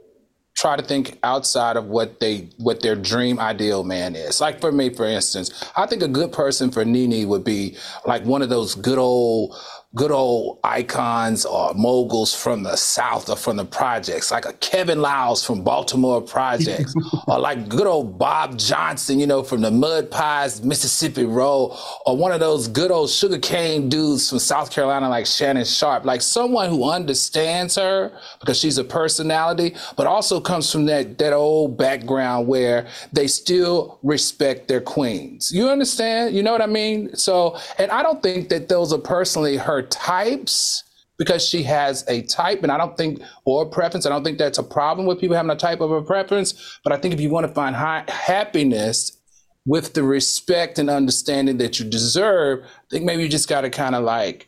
try 0.58 0.76
to 0.76 0.82
think 0.82 1.20
outside 1.22 1.78
of 1.78 1.86
what 1.86 2.20
they 2.20 2.50
what 2.58 2.82
their 2.82 2.96
dream 2.96 3.40
ideal 3.40 3.84
man 3.84 4.16
is. 4.16 4.42
Like 4.42 4.60
for 4.60 4.72
me, 4.72 4.90
for 4.90 5.06
instance, 5.06 5.64
I 5.78 5.86
think 5.86 6.02
a 6.02 6.08
good 6.08 6.32
person 6.32 6.72
for 6.72 6.84
NeNe 6.84 7.28
would 7.30 7.44
be 7.44 7.78
like 8.08 8.26
one 8.26 8.42
of 8.42 8.50
those 8.50 8.74
good 8.74 8.98
old 8.98 9.56
good 9.96 10.12
old 10.12 10.60
icons 10.64 11.46
or 11.46 11.74
moguls 11.74 12.32
from 12.32 12.62
the 12.62 12.76
South 12.76 13.28
or 13.28 13.36
from 13.36 13.58
the 13.58 13.66
projects, 13.66 14.30
like 14.30 14.46
a 14.46 14.54
Kevin 14.54 15.02
Liles 15.02 15.44
from 15.44 15.64
Baltimore 15.64 16.22
Projects, 16.22 16.94
or 17.28 17.40
like 17.40 17.68
good 17.68 17.88
old 17.88 18.20
Bob 18.20 18.60
Johnson, 18.60 19.20
you 19.20 19.26
know, 19.26 19.42
from 19.42 19.62
the 19.62 19.72
Mud 19.72 20.12
Pies, 20.12 20.64
Mississippi 20.64 21.24
Road, 21.24 21.76
or 22.06 22.16
one 22.16 22.32
of 22.32 22.40
those 22.40 22.68
good 22.68 22.92
old 22.92 23.10
sugarcane 23.10 23.90
dudes 23.90 24.30
from 24.30 24.38
South 24.38 24.70
Carolina, 24.70 25.10
like 25.10 25.26
Shannon 25.26 25.66
Sharpe, 25.66 26.06
like 26.06 26.22
someone 26.22 26.70
who 26.70 26.88
understands 26.88 27.76
her 27.76 28.16
because 28.40 28.60
she's 28.60 28.78
a 28.78 28.84
personality, 28.84 29.76
but 29.96 30.06
also 30.06 30.40
comes 30.40 30.72
from 30.72 30.86
that, 30.86 31.18
that 31.18 31.34
old 31.34 31.78
background 31.78 32.48
where 32.48 32.88
they 33.12 33.26
still 33.26 33.98
respect 34.04 34.68
their 34.68 34.82
queens. 34.82 35.52
You 35.52 35.68
understand? 35.70 36.36
You 36.36 36.44
know 36.44 36.52
what 36.52 36.62
I 36.62 36.68
mean? 36.68 37.16
So, 37.16 37.58
and 37.80 37.90
I 37.90 38.04
don't 38.04 38.22
think 38.22 38.50
that 38.50 38.70
those 38.70 38.94
are 38.94 39.00
personally 39.00 39.58
her 39.58 39.79
her 39.80 39.88
types 39.88 40.84
because 41.18 41.46
she 41.46 41.64
has 41.64 42.06
a 42.08 42.22
type, 42.24 42.64
and 42.64 42.72
I 42.72 42.78
don't 42.78 42.96
think, 42.96 43.22
or 43.44 43.66
preference, 43.66 44.06
I 44.06 44.10
don't 44.10 44.24
think 44.24 44.38
that's 44.38 44.58
a 44.58 44.64
problem 44.64 45.06
with 45.06 45.20
people 45.20 45.36
having 45.36 45.52
a 45.52 45.56
type 45.56 45.82
of 45.82 45.92
a 45.92 46.02
preference. 46.02 46.80
But 46.84 46.94
I 46.94 46.98
think 46.98 47.14
if 47.14 47.20
you 47.20 47.30
want 47.30 47.46
to 47.46 47.54
find 47.54 47.76
high, 47.76 48.06
happiness 48.08 49.18
with 49.66 49.94
the 49.94 50.04
respect 50.04 50.80
and 50.80 50.90
understanding 50.90 51.58
that 51.58 51.78
you 51.78 51.86
deserve, 51.86 52.64
I 52.64 52.88
think 52.90 53.04
maybe 53.04 53.24
you 53.24 53.30
just 53.30 53.50
got 53.50 53.62
to 53.62 53.70
kind 53.70 53.96
of 53.96 54.04
like, 54.04 54.48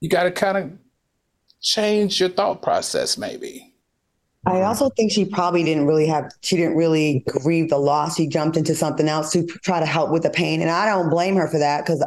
you 0.00 0.08
got 0.08 0.22
to 0.22 0.30
kind 0.30 0.56
of 0.56 0.70
change 1.60 2.18
your 2.18 2.30
thought 2.30 2.62
process, 2.62 3.18
maybe. 3.18 3.74
I 4.46 4.62
also 4.62 4.88
think 4.96 5.12
she 5.12 5.26
probably 5.26 5.64
didn't 5.64 5.86
really 5.86 6.06
have, 6.06 6.32
she 6.40 6.56
didn't 6.56 6.76
really 6.76 7.22
grieve 7.28 7.68
the 7.68 7.76
loss. 7.76 8.16
She 8.16 8.26
jumped 8.26 8.56
into 8.56 8.74
something 8.74 9.06
else 9.06 9.32
to 9.32 9.46
try 9.46 9.80
to 9.80 9.86
help 9.86 10.10
with 10.10 10.22
the 10.22 10.30
pain. 10.30 10.62
And 10.62 10.70
I 10.70 10.86
don't 10.86 11.10
blame 11.10 11.36
her 11.36 11.46
for 11.46 11.58
that 11.58 11.84
because, 11.84 12.02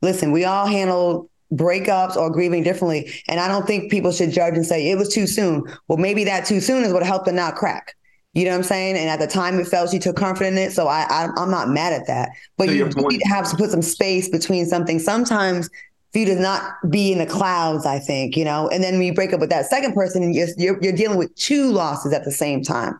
listen, 0.00 0.30
we 0.30 0.44
all 0.44 0.66
handle 0.66 1.28
breakups 1.52 2.16
or 2.16 2.30
grieving 2.30 2.62
differently. 2.62 3.12
And 3.28 3.38
I 3.38 3.48
don't 3.48 3.66
think 3.66 3.90
people 3.90 4.12
should 4.12 4.30
judge 4.30 4.54
and 4.54 4.66
say 4.66 4.90
it 4.90 4.98
was 4.98 5.12
too 5.12 5.26
soon. 5.26 5.64
Well, 5.88 5.98
maybe 5.98 6.24
that 6.24 6.46
too 6.46 6.60
soon 6.60 6.84
is 6.84 6.92
what 6.92 7.02
helped 7.02 7.26
her 7.26 7.32
not 7.32 7.54
crack. 7.54 7.94
You 8.34 8.46
know 8.46 8.52
what 8.52 8.58
I'm 8.58 8.62
saying? 8.62 8.96
And 8.96 9.10
at 9.10 9.18
the 9.18 9.26
time, 9.26 9.60
it 9.60 9.68
felt 9.68 9.90
she 9.90 9.98
took 9.98 10.16
comfort 10.16 10.44
in 10.44 10.56
it. 10.56 10.72
So 10.72 10.88
I, 10.88 11.02
I 11.10 11.42
am 11.42 11.50
not 11.50 11.68
mad 11.68 11.92
at 11.92 12.06
that. 12.06 12.30
But 12.56 12.70
you 12.70 12.86
need 12.86 13.18
to 13.18 13.28
have 13.28 13.50
to 13.50 13.56
put 13.56 13.70
some 13.70 13.82
space 13.82 14.30
between 14.30 14.64
something. 14.64 14.98
Sometimes 14.98 15.68
for 16.12 16.18
you 16.18 16.26
to 16.26 16.36
not 16.36 16.62
be 16.88 17.12
in 17.12 17.18
the 17.18 17.26
clouds, 17.26 17.84
I 17.84 17.98
think, 17.98 18.36
you 18.36 18.44
know. 18.44 18.68
And 18.68 18.82
then 18.82 18.94
when 18.94 19.02
you 19.02 19.14
break 19.14 19.34
up 19.34 19.40
with 19.40 19.50
that 19.50 19.66
second 19.66 19.92
person, 19.92 20.32
you're, 20.32 20.48
you're, 20.56 20.82
you're 20.82 20.92
dealing 20.92 21.18
with 21.18 21.34
two 21.34 21.70
losses 21.70 22.14
at 22.14 22.24
the 22.24 22.30
same 22.30 22.62
time. 22.62 22.98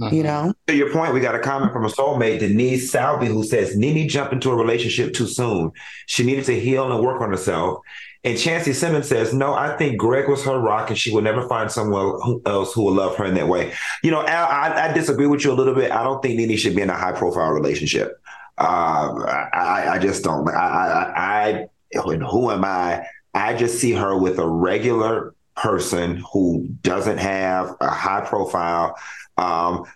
Uh-huh. 0.00 0.14
You 0.14 0.22
know. 0.24 0.52
To 0.66 0.74
your 0.74 0.92
point, 0.92 1.14
we 1.14 1.20
got 1.20 1.36
a 1.36 1.38
comment 1.38 1.72
from 1.72 1.84
a 1.84 1.88
soulmate, 1.88 2.40
Denise 2.40 2.90
Salvi, 2.90 3.26
who 3.26 3.44
says 3.44 3.76
NeNe 3.76 4.08
jumped 4.08 4.32
into 4.32 4.50
a 4.50 4.56
relationship 4.56 5.14
too 5.14 5.26
soon. 5.26 5.70
She 6.06 6.24
needed 6.24 6.44
to 6.46 6.58
heal 6.58 6.90
and 6.90 7.04
work 7.04 7.20
on 7.20 7.30
herself. 7.30 7.78
And 8.24 8.38
Chancey 8.38 8.72
Simmons 8.72 9.06
says, 9.06 9.32
No, 9.34 9.52
I 9.52 9.76
think 9.76 9.98
Greg 9.98 10.28
was 10.28 10.44
her 10.44 10.58
rock 10.58 10.88
and 10.88 10.98
she 10.98 11.12
will 11.12 11.22
never 11.22 11.46
find 11.46 11.70
someone 11.70 12.40
else 12.46 12.72
who 12.72 12.82
will 12.82 12.94
love 12.94 13.16
her 13.16 13.26
in 13.26 13.34
that 13.34 13.48
way. 13.48 13.72
You 14.02 14.10
know, 14.10 14.26
Al, 14.26 14.46
I, 14.46 14.88
I 14.88 14.92
disagree 14.92 15.26
with 15.26 15.44
you 15.44 15.52
a 15.52 15.54
little 15.54 15.74
bit. 15.74 15.92
I 15.92 16.02
don't 16.02 16.22
think 16.22 16.36
NeNe 16.36 16.56
should 16.56 16.74
be 16.74 16.82
in 16.82 16.90
a 16.90 16.96
high 16.96 17.12
profile 17.12 17.50
relationship. 17.50 18.18
Uh, 18.56 19.22
I, 19.52 19.88
I, 19.94 19.98
just 19.98 20.24
don't. 20.24 20.48
I, 20.48 20.54
I, 20.54 21.68
I, 21.94 21.98
who 21.98 22.50
am 22.50 22.64
I? 22.64 23.04
I 23.34 23.54
just 23.54 23.78
see 23.78 23.92
her 23.92 24.16
with 24.16 24.38
a 24.38 24.48
regular 24.48 25.33
person 25.56 26.22
who 26.32 26.68
doesn't 26.82 27.18
have 27.18 27.76
a 27.80 27.90
high 27.90 28.20
profile 28.22 28.96
um, 29.36 29.86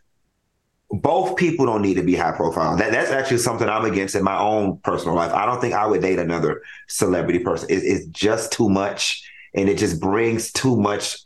both 0.91 1.37
people 1.37 1.67
don't 1.67 1.83
need 1.83 1.95
to 1.95 2.03
be 2.03 2.15
high 2.15 2.33
profile. 2.33 2.77
That 2.77 2.93
that's 2.93 3.11
actually 3.11 3.39
something 3.39 3.69
I'm 3.69 3.85
against 3.85 4.15
in 4.15 4.25
my 4.25 4.39
own 4.39 4.79
personal 4.79 5.15
life. 5.15 5.33
I 5.33 5.45
don't 5.45 5.61
think 5.61 5.75
I 5.75 5.87
would 5.87 6.01
date 6.01 6.19
another 6.19 6.63
celebrity 6.87 7.41
person. 7.41 7.69
It, 7.71 7.83
it's 7.85 8.07
just 8.07 8.53
too 8.53 8.69
much, 8.69 9.31
and 9.55 9.69
it 9.69 9.77
just 9.77 10.01
brings 10.01 10.51
too 10.51 10.77
much 10.77 11.19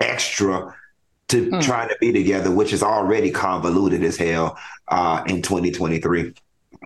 extra 0.00 0.74
to 1.28 1.50
hmm. 1.50 1.60
trying 1.60 1.88
to 1.88 1.96
be 2.00 2.12
together, 2.12 2.50
which 2.50 2.72
is 2.72 2.82
already 2.82 3.30
convoluted 3.30 4.02
as 4.02 4.16
hell 4.16 4.58
uh, 4.88 5.22
in 5.26 5.40
2023. 5.40 6.34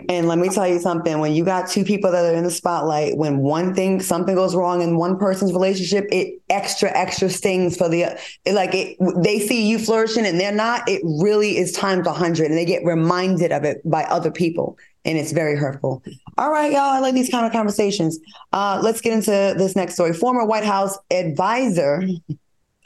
And 0.09 0.29
let 0.29 0.39
me 0.39 0.49
tell 0.49 0.67
you 0.67 0.79
something 0.79 1.19
when 1.19 1.33
you 1.33 1.45
got 1.45 1.69
two 1.69 1.85
people 1.85 2.11
that 2.11 2.25
are 2.25 2.37
in 2.37 2.45
the 2.45 2.51
spotlight, 2.51 3.17
when 3.17 3.39
one 3.39 3.75
thing, 3.75 4.01
something 4.01 4.35
goes 4.35 4.55
wrong 4.55 4.83
in 4.83 4.97
one 4.97 5.19
person's 5.19 5.53
relationship, 5.53 6.07
it 6.11 6.41
extra, 6.49 6.91
extra 6.97 7.29
stings 7.29 7.77
for 7.77 7.89
the, 7.89 8.03
it, 8.45 8.53
like 8.53 8.75
it, 8.75 8.97
they 9.23 9.39
see 9.39 9.69
you 9.69 9.79
flourishing 9.79 10.27
and 10.27 10.41
they're 10.41 10.53
not, 10.53 10.89
it 10.89 11.03
really 11.05 11.59
is 11.59 11.73
times 11.73 12.07
100 12.07 12.47
and 12.47 12.57
they 12.57 12.65
get 12.65 12.85
reminded 12.85 13.53
of 13.53 13.65
it 13.65 13.81
by 13.89 14.05
other 14.05 14.31
people. 14.31 14.79
And 15.05 15.17
it's 15.17 15.33
very 15.33 15.57
hurtful. 15.57 16.03
All 16.37 16.51
right, 16.51 16.73
y'all. 16.73 16.81
I 16.81 16.99
like 16.99 17.15
these 17.15 17.31
kind 17.31 17.47
of 17.47 17.53
conversations. 17.53 18.19
Uh, 18.53 18.81
let's 18.83 19.01
get 19.01 19.15
into 19.15 19.31
this 19.31 19.75
next 19.75 19.95
story. 19.95 20.13
Former 20.13 20.45
White 20.45 20.65
House 20.65 20.99
advisor 21.11 22.03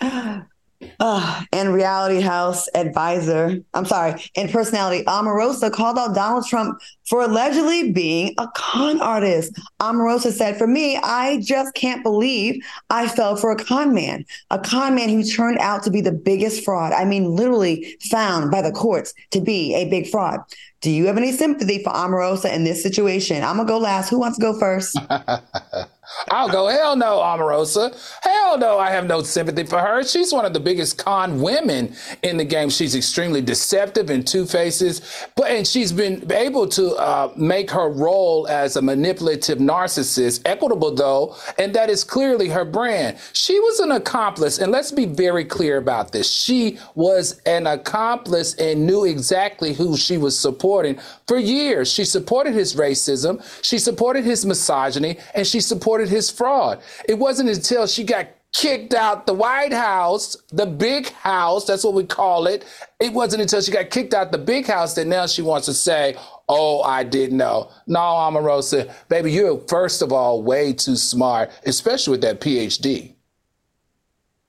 Uh, 1.00 1.42
and 1.52 1.74
reality 1.74 2.20
house 2.20 2.68
advisor, 2.74 3.58
I'm 3.74 3.84
sorry, 3.84 4.22
and 4.36 4.50
personality, 4.50 5.04
Omarosa 5.04 5.72
called 5.72 5.98
out 5.98 6.14
Donald 6.14 6.46
Trump 6.46 6.80
for 7.06 7.22
allegedly 7.22 7.92
being 7.92 8.34
a 8.38 8.48
con 8.54 9.00
artist. 9.00 9.52
Omarosa 9.80 10.32
said, 10.32 10.56
For 10.56 10.66
me, 10.66 10.96
I 10.96 11.40
just 11.40 11.74
can't 11.74 12.02
believe 12.02 12.64
I 12.90 13.08
fell 13.08 13.36
for 13.36 13.50
a 13.52 13.56
con 13.56 13.94
man, 13.94 14.24
a 14.50 14.58
con 14.58 14.94
man 14.94 15.08
who 15.08 15.24
turned 15.24 15.58
out 15.58 15.82
to 15.84 15.90
be 15.90 16.00
the 16.00 16.12
biggest 16.12 16.64
fraud. 16.64 16.92
I 16.92 17.04
mean, 17.04 17.24
literally 17.34 17.96
found 18.10 18.50
by 18.50 18.62
the 18.62 18.72
courts 18.72 19.14
to 19.32 19.40
be 19.40 19.74
a 19.74 19.88
big 19.88 20.08
fraud. 20.08 20.40
Do 20.80 20.90
you 20.90 21.06
have 21.06 21.16
any 21.16 21.32
sympathy 21.32 21.82
for 21.82 21.90
Omarosa 21.92 22.52
in 22.52 22.64
this 22.64 22.82
situation? 22.82 23.42
I'm 23.42 23.56
going 23.56 23.66
to 23.66 23.72
go 23.72 23.78
last. 23.78 24.10
Who 24.10 24.18
wants 24.18 24.36
to 24.38 24.42
go 24.42 24.58
first? 24.58 24.98
I'll 26.30 26.48
go, 26.48 26.68
hell 26.68 26.96
no, 26.96 27.18
Omarosa. 27.18 27.94
Hell 28.22 28.58
no, 28.58 28.78
I 28.78 28.90
have 28.90 29.06
no 29.06 29.22
sympathy 29.22 29.64
for 29.64 29.78
her. 29.78 30.04
She's 30.04 30.32
one 30.32 30.44
of 30.44 30.52
the 30.52 30.60
biggest 30.60 30.98
con 30.98 31.40
women 31.40 31.94
in 32.22 32.36
the 32.36 32.44
game. 32.44 32.70
She's 32.70 32.94
extremely 32.94 33.40
deceptive 33.40 34.10
and 34.10 34.26
two 34.26 34.46
faces, 34.46 35.00
but 35.36 35.50
and 35.50 35.66
she's 35.66 35.92
been 35.92 36.30
able 36.32 36.68
to 36.68 36.94
uh, 36.96 37.32
make 37.36 37.70
her 37.70 37.88
role 37.90 38.46
as 38.48 38.76
a 38.76 38.82
manipulative 38.82 39.58
narcissist 39.58 40.42
equitable, 40.44 40.94
though, 40.94 41.36
and 41.58 41.74
that 41.74 41.88
is 41.90 42.04
clearly 42.04 42.48
her 42.48 42.64
brand. 42.64 43.18
She 43.32 43.58
was 43.60 43.80
an 43.80 43.92
accomplice, 43.92 44.58
and 44.58 44.70
let's 44.72 44.92
be 44.92 45.06
very 45.06 45.44
clear 45.44 45.78
about 45.78 46.12
this. 46.12 46.30
She 46.30 46.78
was 46.94 47.40
an 47.46 47.66
accomplice 47.66 48.54
and 48.54 48.86
knew 48.86 49.04
exactly 49.04 49.72
who 49.72 49.96
she 49.96 50.18
was 50.18 50.38
supporting 50.38 50.98
for 51.26 51.38
years. 51.38 51.92
She 51.92 52.04
supported 52.04 52.54
his 52.54 52.74
racism, 52.74 53.42
she 53.62 53.78
supported 53.78 54.24
his 54.24 54.44
misogyny, 54.44 55.18
and 55.34 55.46
she 55.46 55.60
supported 55.60 55.93
his 56.00 56.30
fraud. 56.30 56.80
It 57.08 57.18
wasn't 57.18 57.50
until 57.50 57.86
she 57.86 58.04
got 58.04 58.28
kicked 58.54 58.94
out 58.94 59.26
the 59.26 59.34
White 59.34 59.72
House, 59.72 60.36
the 60.52 60.64
big 60.64 61.08
house, 61.08 61.64
that's 61.64 61.84
what 61.84 61.92
we 61.92 62.04
call 62.04 62.46
it. 62.46 62.64
It 63.00 63.12
wasn't 63.12 63.42
until 63.42 63.60
she 63.60 63.72
got 63.72 63.90
kicked 63.90 64.14
out 64.14 64.32
the 64.32 64.38
big 64.38 64.66
house 64.66 64.94
that 64.94 65.06
now 65.06 65.26
she 65.26 65.42
wants 65.42 65.66
to 65.66 65.74
say, 65.74 66.16
Oh, 66.48 66.82
I 66.82 67.04
didn't 67.04 67.38
know. 67.38 67.70
No, 67.86 67.98
Omarosa, 67.98 68.92
baby, 69.08 69.32
you're 69.32 69.58
first 69.68 70.02
of 70.02 70.12
all 70.12 70.42
way 70.42 70.72
too 70.72 70.96
smart, 70.96 71.50
especially 71.64 72.12
with 72.12 72.20
that 72.20 72.40
PhD. 72.40 73.14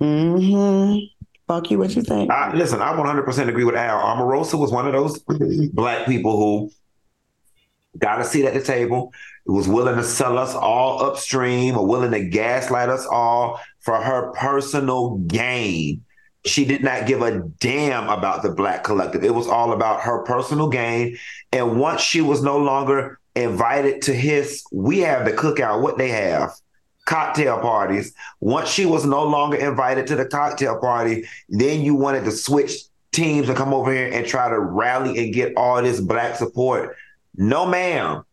Mm-hmm. 0.02 1.06
Fuck 1.48 1.72
you, 1.72 1.78
what 1.78 1.96
you 1.96 2.02
think? 2.02 2.30
I, 2.32 2.54
listen, 2.54 2.82
I 2.82 2.92
100% 2.94 3.48
agree 3.48 3.64
with 3.64 3.76
Al. 3.76 4.02
Omarosa 4.02 4.60
was 4.60 4.72
one 4.72 4.88
of 4.88 4.94
those 4.94 5.20
black 5.74 6.06
people 6.06 6.38
who 6.38 6.72
got 7.98 8.20
a 8.20 8.26
seat 8.26 8.46
at 8.46 8.54
the 8.54 8.62
table, 8.62 9.14
was 9.46 9.68
willing 9.68 9.96
to 9.96 10.04
sell 10.04 10.38
us 10.38 10.56
all 10.56 11.04
upstream 11.04 11.78
or 11.78 11.86
willing 11.86 12.12
to 12.12 12.24
gaslight 12.26 12.90
us 12.90 13.06
all 13.06 13.60
for 13.80 14.02
her 14.02 14.32
personal 14.32 15.18
gain. 15.18 16.04
She 16.46 16.66
did 16.66 16.84
not 16.84 17.08
give 17.08 17.22
a 17.22 17.40
damn 17.60 18.10
about 18.10 18.44
the 18.44 18.52
black 18.52 18.84
collective. 18.84 19.24
It 19.24 19.34
was 19.34 19.48
all 19.48 19.74
about 19.74 20.02
her 20.02 20.24
personal 20.24 20.70
gain. 20.70 21.18
And 21.52 21.80
once 21.80 22.02
she 22.02 22.22
was 22.22 22.44
no 22.44 22.58
longer 22.58 23.20
invited 23.36 24.02
to 24.04 24.14
his, 24.14 24.64
we 24.72 25.00
have 25.00 25.26
the 25.26 25.32
cookout, 25.32 25.82
what 25.82 25.98
they 25.98 26.10
have, 26.10 26.52
cocktail 27.06 27.60
parties. 27.60 28.14
Once 28.40 28.70
she 28.70 28.86
was 28.86 29.06
no 29.06 29.24
longer 29.24 29.58
invited 29.58 30.08
to 30.08 30.16
the 30.16 30.26
cocktail 30.26 30.80
party, 30.80 31.26
then 31.50 31.82
you 31.82 31.96
wanted 31.96 32.26
to 32.26 32.32
switch 32.32 32.74
teams 33.12 33.48
and 33.48 33.58
come 33.58 33.74
over 33.74 33.92
here 33.92 34.12
and 34.12 34.28
try 34.28 34.50
to 34.50 34.60
rally 34.60 35.24
and 35.24 35.34
get 35.34 35.54
all 35.56 35.82
this 35.82 36.00
black 36.00 36.36
support. 36.36 36.96
No, 37.36 37.66
ma'am. 37.66 38.24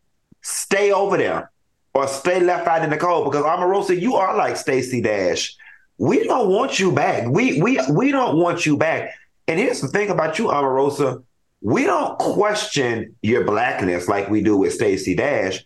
Stay 0.43 0.91
over 0.91 1.17
there 1.17 1.51
or 1.93 2.07
stay 2.07 2.39
left 2.39 2.67
out 2.67 2.83
in 2.83 2.89
the 2.89 2.97
cold 2.97 3.31
because 3.31 3.45
Omarosa, 3.45 3.99
you 3.99 4.15
are 4.15 4.35
like 4.35 4.57
Stacey 4.57 5.01
Dash. 5.01 5.55
We 5.97 6.25
don't 6.25 6.49
want 6.49 6.79
you 6.79 6.91
back. 6.91 7.27
We 7.27 7.61
we 7.61 7.79
we 7.91 8.11
don't 8.11 8.37
want 8.37 8.65
you 8.65 8.77
back. 8.77 9.13
And 9.47 9.59
here's 9.59 9.81
the 9.81 9.87
thing 9.87 10.09
about 10.09 10.39
you, 10.39 10.45
Omarosa. 10.45 11.23
We 11.61 11.85
don't 11.85 12.17
question 12.19 13.15
your 13.21 13.45
blackness 13.45 14.07
like 14.07 14.29
we 14.29 14.41
do 14.41 14.57
with 14.57 14.73
Stacey 14.73 15.15
Dash. 15.15 15.63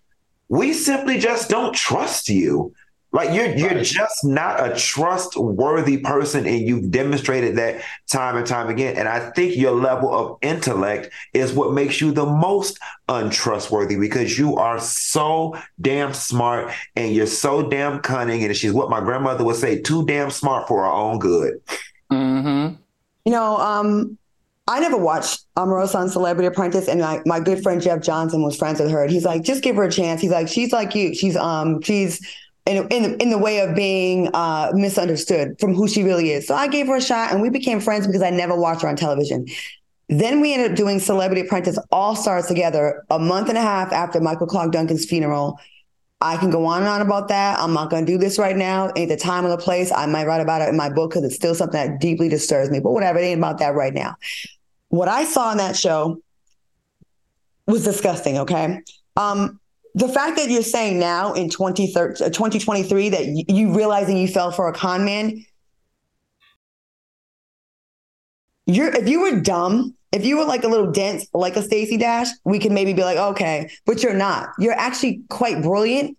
We 0.50 0.74
simply 0.74 1.18
just 1.20 1.50
don't 1.50 1.74
trust 1.74 2.30
you. 2.30 2.74
Like 3.14 3.34
you're 3.34 3.56
you're 3.56 3.70
right. 3.70 3.86
just 3.86 4.26
not 4.26 4.60
a 4.60 4.76
trustworthy 4.76 5.98
person, 6.00 6.46
and 6.46 6.60
you've 6.60 6.92
demonstrated 6.92 7.56
that 7.56 7.82
time 8.12 8.36
and 8.36 8.46
time 8.46 8.68
again. 8.70 8.98
And 8.98 9.08
I 9.08 9.30
think 9.32 9.56
your 9.56 9.72
level 9.72 10.14
of 10.14 10.38
intellect 10.42 11.10
is 11.34 11.54
what 11.54 11.74
makes 11.74 12.02
you 12.02 12.12
the 12.12 12.26
most 12.26 12.80
untrustworthy 13.08 13.96
because 13.96 14.38
you 14.38 14.58
are 14.58 14.80
so 14.80 15.58
damn 15.80 16.14
smart 16.14 16.74
and 16.98 17.16
you're 17.16 17.28
so 17.28 17.70
damn 17.70 18.02
cunning. 18.02 18.44
And 18.44 18.56
she's 18.56 18.74
what 18.74 18.90
my 18.90 19.00
grandmother 19.00 19.46
would 19.46 19.56
say, 19.56 19.82
too 19.82 20.06
damn 20.06 20.30
smart 20.30 20.68
for 20.68 20.84
her 20.84 20.92
own 20.92 21.20
good. 21.20 21.62
Mm-hmm. 22.12 22.76
You 23.24 23.32
know, 23.32 23.58
um, 23.58 24.18
I 24.68 24.82
never 24.82 24.98
watched 24.98 25.46
Omarosa 25.56 25.96
on 25.96 26.10
Celebrity 26.10 26.48
Apprentice, 26.48 26.90
and 26.90 27.00
my, 27.00 27.22
my 27.26 27.40
good 27.40 27.64
friend 27.64 27.82
Jeff 27.82 28.02
Johnson 28.02 28.44
was 28.44 28.58
friends 28.58 28.82
with 28.82 28.92
her. 28.92 29.04
And 29.04 29.12
he's 29.12 29.24
like, 29.24 29.44
just 29.44 29.64
give 29.64 29.78
her 29.78 29.84
a 29.84 29.92
chance. 29.92 30.20
He's 30.20 30.32
like, 30.32 30.50
she's 30.50 30.74
like 30.74 30.94
you. 30.94 31.16
She's 31.16 31.38
um, 31.38 31.82
she's 31.82 32.20
in, 32.68 32.88
in, 32.90 33.16
in 33.16 33.30
the 33.30 33.38
way 33.38 33.60
of 33.60 33.76
being 33.76 34.30
uh, 34.34 34.72
misunderstood 34.74 35.60
from 35.60 35.74
who 35.74 35.88
she 35.88 36.04
really 36.04 36.32
is. 36.32 36.46
So 36.46 36.56
I 36.56 36.68
gave 36.68 36.88
her 36.88 36.98
a 36.98 37.02
shot 37.02 37.32
and 37.32 37.42
we 37.42 37.50
became 37.50 37.80
friends 37.80 38.06
because 38.06 38.22
I 38.22 38.30
never 38.30 38.56
watched 38.56 38.82
her 38.82 38.90
on 38.90 38.96
television. 38.96 39.48
Then 40.10 40.42
we 40.42 40.54
ended 40.54 40.72
up 40.72 40.78
doing 40.78 41.00
Celebrity 41.00 41.42
Apprentice 41.42 41.80
All 41.92 42.16
Stars 42.16 42.46
together 42.48 43.06
a 43.10 43.20
month 43.20 43.50
and 43.50 43.58
a 43.58 43.62
half 43.62 43.92
after 43.92 44.22
Michael 44.22 44.48
Clarke 44.48 44.72
Duncan's 44.72 45.06
funeral. 45.06 45.60
I 46.20 46.38
can 46.38 46.50
go 46.50 46.66
on 46.66 46.80
and 46.80 46.88
on 46.88 47.02
about 47.02 47.28
that. 47.28 47.60
I'm 47.60 47.74
not 47.74 47.90
going 47.90 48.06
to 48.06 48.12
do 48.12 48.18
this 48.18 48.40
right 48.40 48.56
now. 48.56 48.92
Ain't 48.96 49.10
the 49.10 49.18
time 49.18 49.46
or 49.46 49.50
the 49.50 49.58
place. 49.58 49.92
I 49.92 50.06
might 50.06 50.26
write 50.26 50.42
about 50.42 50.62
it 50.62 50.70
in 50.70 50.76
my 50.76 50.90
book 50.90 51.12
because 51.12 51.24
it's 51.24 51.36
still 51.36 51.54
something 51.54 51.80
that 51.80 52.00
deeply 52.00 52.28
disturbs 52.28 52.72
me. 52.72 52.80
But 52.80 52.92
whatever, 52.92 53.20
it 53.20 53.24
ain't 53.24 53.38
about 53.38 53.60
that 53.60 53.76
right 53.76 53.94
now. 53.94 54.16
What 54.90 55.08
I 55.08 55.26
saw 55.26 55.52
in 55.52 55.58
that 55.58 55.76
show 55.76 56.22
was 57.68 57.84
disgusting. 57.84 58.40
Okay, 58.40 58.80
um, 59.16 59.60
the 59.98 60.08
fact 60.08 60.38
that 60.38 60.48
you're 60.52 60.62
saying 60.62 61.00
now 61.00 61.34
in 61.34 61.50
2023 61.50 63.08
uh, 63.08 63.10
that 63.10 63.46
you 63.50 63.74
realizing 63.74 64.16
you 64.16 64.28
fell 64.28 64.52
for 64.52 64.68
a 64.68 64.74
con 64.74 65.04
man, 65.04 65.44
you're 68.68 68.96
if 68.96 69.10
you 69.10 69.22
were 69.22 69.42
dumb, 69.42 69.96
if 70.12 70.24
you 70.24 70.38
were 70.38 70.46
like 70.46 70.64
a 70.64 70.68
little 70.68 70.92
dense, 70.92 71.26
like 71.34 71.56
a 71.56 71.64
Stacey 71.64 71.98
Dash, 71.98 72.28
we 72.46 72.60
could 72.60 72.72
maybe 72.72 72.94
be 72.94 73.04
like, 73.04 73.18
okay, 73.18 73.72
but 73.88 74.04
you're 74.04 74.14
not. 74.14 74.50
You're 74.60 74.74
actually 74.74 75.24
quite 75.30 75.64
brilliant, 75.64 76.16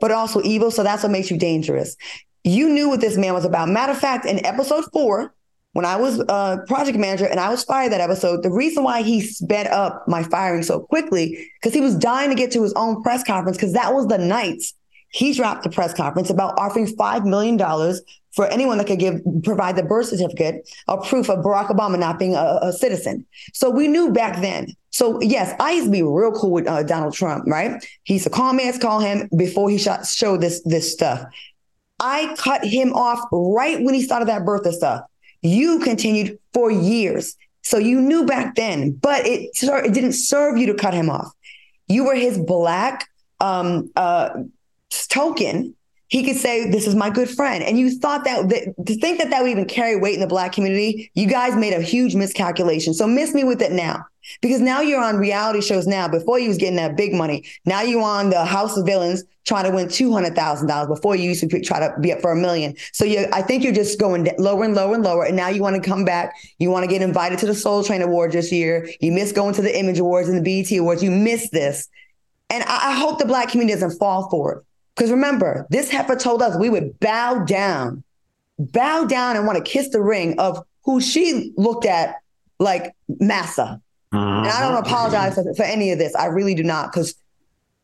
but 0.00 0.10
also 0.10 0.40
evil. 0.42 0.70
So 0.70 0.82
that's 0.82 1.02
what 1.02 1.12
makes 1.12 1.30
you 1.30 1.36
dangerous. 1.36 1.96
You 2.44 2.70
knew 2.70 2.88
what 2.88 3.02
this 3.02 3.18
man 3.18 3.34
was 3.34 3.44
about. 3.44 3.68
Matter 3.68 3.92
of 3.92 3.98
fact, 3.98 4.24
in 4.24 4.44
episode 4.46 4.86
four, 4.90 5.34
when 5.78 5.86
I 5.86 5.94
was 5.94 6.18
a 6.18 6.58
project 6.66 6.98
manager 6.98 7.26
and 7.26 7.38
I 7.38 7.50
was 7.50 7.62
fired 7.62 7.92
that 7.92 8.00
episode, 8.00 8.42
the 8.42 8.50
reason 8.50 8.82
why 8.82 9.02
he 9.02 9.20
sped 9.20 9.68
up 9.68 10.08
my 10.08 10.24
firing 10.24 10.64
so 10.64 10.80
quickly, 10.80 11.48
because 11.54 11.72
he 11.72 11.80
was 11.80 11.94
dying 11.94 12.30
to 12.30 12.34
get 12.34 12.50
to 12.50 12.64
his 12.64 12.72
own 12.72 13.00
press 13.00 13.22
conference, 13.22 13.56
because 13.56 13.74
that 13.74 13.94
was 13.94 14.08
the 14.08 14.18
night 14.18 14.60
he 15.10 15.32
dropped 15.32 15.62
the 15.62 15.70
press 15.70 15.94
conference 15.94 16.30
about 16.30 16.58
offering 16.58 16.88
$5 16.88 17.24
million 17.24 17.56
for 18.32 18.46
anyone 18.48 18.78
that 18.78 18.88
could 18.88 18.98
give 18.98 19.20
provide 19.44 19.76
the 19.76 19.84
birth 19.84 20.06
certificate 20.06 20.68
or 20.88 21.00
proof 21.02 21.30
of 21.30 21.44
Barack 21.44 21.68
Obama 21.68 21.96
not 21.96 22.18
being 22.18 22.34
a, 22.34 22.58
a 22.60 22.72
citizen. 22.72 23.24
So 23.54 23.70
we 23.70 23.86
knew 23.86 24.10
back 24.12 24.40
then. 24.40 24.74
So 24.90 25.22
yes, 25.22 25.54
I 25.60 25.74
used 25.74 25.86
to 25.86 25.92
be 25.92 26.02
real 26.02 26.32
cool 26.32 26.50
with 26.50 26.66
uh, 26.66 26.82
Donald 26.82 27.14
Trump, 27.14 27.44
right? 27.46 27.80
He's 28.02 28.26
a 28.26 28.30
calm 28.30 28.56
man, 28.56 28.76
call 28.80 28.98
him 28.98 29.28
before 29.36 29.70
he 29.70 29.78
shot, 29.78 30.08
showed 30.08 30.40
this 30.40 30.60
this 30.64 30.92
stuff. 30.92 31.24
I 32.00 32.34
cut 32.36 32.64
him 32.64 32.92
off 32.94 33.20
right 33.30 33.80
when 33.80 33.94
he 33.94 34.02
started 34.02 34.26
that 34.26 34.42
birther 34.42 34.72
stuff. 34.72 35.04
You 35.42 35.80
continued 35.80 36.38
for 36.52 36.70
years. 36.70 37.36
So 37.62 37.78
you 37.78 38.00
knew 38.00 38.24
back 38.24 38.54
then, 38.54 38.92
but 38.92 39.26
it, 39.26 39.50
it 39.60 39.94
didn't 39.94 40.12
serve 40.12 40.56
you 40.56 40.66
to 40.66 40.74
cut 40.74 40.94
him 40.94 41.10
off. 41.10 41.30
You 41.86 42.04
were 42.04 42.14
his 42.14 42.38
black 42.38 43.06
um, 43.40 43.90
uh, 43.94 44.30
token. 45.08 45.74
He 46.08 46.24
could 46.24 46.36
say, 46.36 46.70
"This 46.70 46.86
is 46.86 46.94
my 46.94 47.10
good 47.10 47.28
friend," 47.28 47.62
and 47.62 47.78
you 47.78 47.98
thought 47.98 48.24
that, 48.24 48.48
that 48.48 48.86
to 48.86 48.98
think 48.98 49.18
that 49.18 49.28
that 49.30 49.42
would 49.42 49.50
even 49.50 49.66
carry 49.66 49.96
weight 49.96 50.14
in 50.14 50.20
the 50.20 50.26
black 50.26 50.52
community. 50.52 51.10
You 51.14 51.26
guys 51.26 51.54
made 51.56 51.74
a 51.74 51.82
huge 51.82 52.14
miscalculation. 52.14 52.94
So 52.94 53.06
miss 53.06 53.34
me 53.34 53.44
with 53.44 53.60
it 53.60 53.72
now. 53.72 54.06
Because 54.40 54.60
now 54.60 54.80
you're 54.80 55.02
on 55.02 55.16
reality 55.16 55.60
shows 55.60 55.86
now. 55.86 56.08
Before 56.08 56.38
you 56.38 56.48
was 56.48 56.58
getting 56.58 56.76
that 56.76 56.96
big 56.96 57.12
money. 57.12 57.44
Now 57.64 57.82
you're 57.82 58.02
on 58.02 58.30
the 58.30 58.44
House 58.44 58.76
of 58.76 58.86
Villains 58.86 59.24
trying 59.44 59.64
to 59.64 59.70
win 59.70 59.88
two 59.88 60.12
hundred 60.12 60.34
thousand 60.34 60.68
dollars. 60.68 60.88
Before 60.88 61.16
you 61.16 61.24
used 61.24 61.48
to 61.48 61.60
try 61.60 61.80
to 61.80 61.94
be 62.00 62.12
up 62.12 62.20
for 62.20 62.32
a 62.32 62.36
million. 62.36 62.74
So 62.92 63.04
you, 63.04 63.26
I 63.32 63.42
think 63.42 63.64
you're 63.64 63.72
just 63.72 63.98
going 63.98 64.28
lower 64.38 64.64
and 64.64 64.74
lower 64.74 64.94
and 64.94 65.04
lower. 65.04 65.24
And 65.24 65.36
now 65.36 65.48
you 65.48 65.62
want 65.62 65.76
to 65.76 65.88
come 65.88 66.04
back. 66.04 66.34
You 66.58 66.70
want 66.70 66.84
to 66.84 66.90
get 66.90 67.02
invited 67.02 67.38
to 67.40 67.46
the 67.46 67.54
Soul 67.54 67.82
Train 67.82 68.02
Award 68.02 68.32
this 68.32 68.52
year. 68.52 68.88
You 69.00 69.12
missed 69.12 69.34
going 69.34 69.54
to 69.54 69.62
the 69.62 69.78
Image 69.78 69.98
Awards 69.98 70.28
and 70.28 70.44
the 70.44 70.62
BET 70.62 70.76
Awards. 70.78 71.02
You 71.02 71.10
missed 71.10 71.52
this. 71.52 71.88
And 72.50 72.64
I, 72.64 72.90
I 72.90 72.92
hope 72.92 73.18
the 73.18 73.26
black 73.26 73.50
community 73.50 73.78
doesn't 73.78 73.98
fall 73.98 74.28
for 74.30 74.52
it. 74.52 74.64
Because 74.94 75.10
remember, 75.10 75.66
this 75.70 75.90
heifer 75.90 76.16
told 76.16 76.42
us 76.42 76.58
we 76.58 76.70
would 76.70 76.98
bow 76.98 77.44
down, 77.44 78.02
bow 78.58 79.04
down 79.04 79.36
and 79.36 79.46
want 79.46 79.56
to 79.56 79.70
kiss 79.70 79.90
the 79.90 80.02
ring 80.02 80.38
of 80.40 80.64
who 80.84 81.00
she 81.00 81.52
looked 81.56 81.86
at 81.86 82.16
like 82.58 82.96
massa. 83.08 83.80
And 84.12 84.48
I 84.48 84.60
don't 84.60 84.72
uh-huh. 84.72 84.82
apologize 84.84 85.34
for, 85.34 85.54
for 85.54 85.64
any 85.64 85.92
of 85.92 85.98
this. 85.98 86.14
I 86.14 86.26
really 86.26 86.54
do 86.54 86.62
not, 86.62 86.92
because 86.92 87.14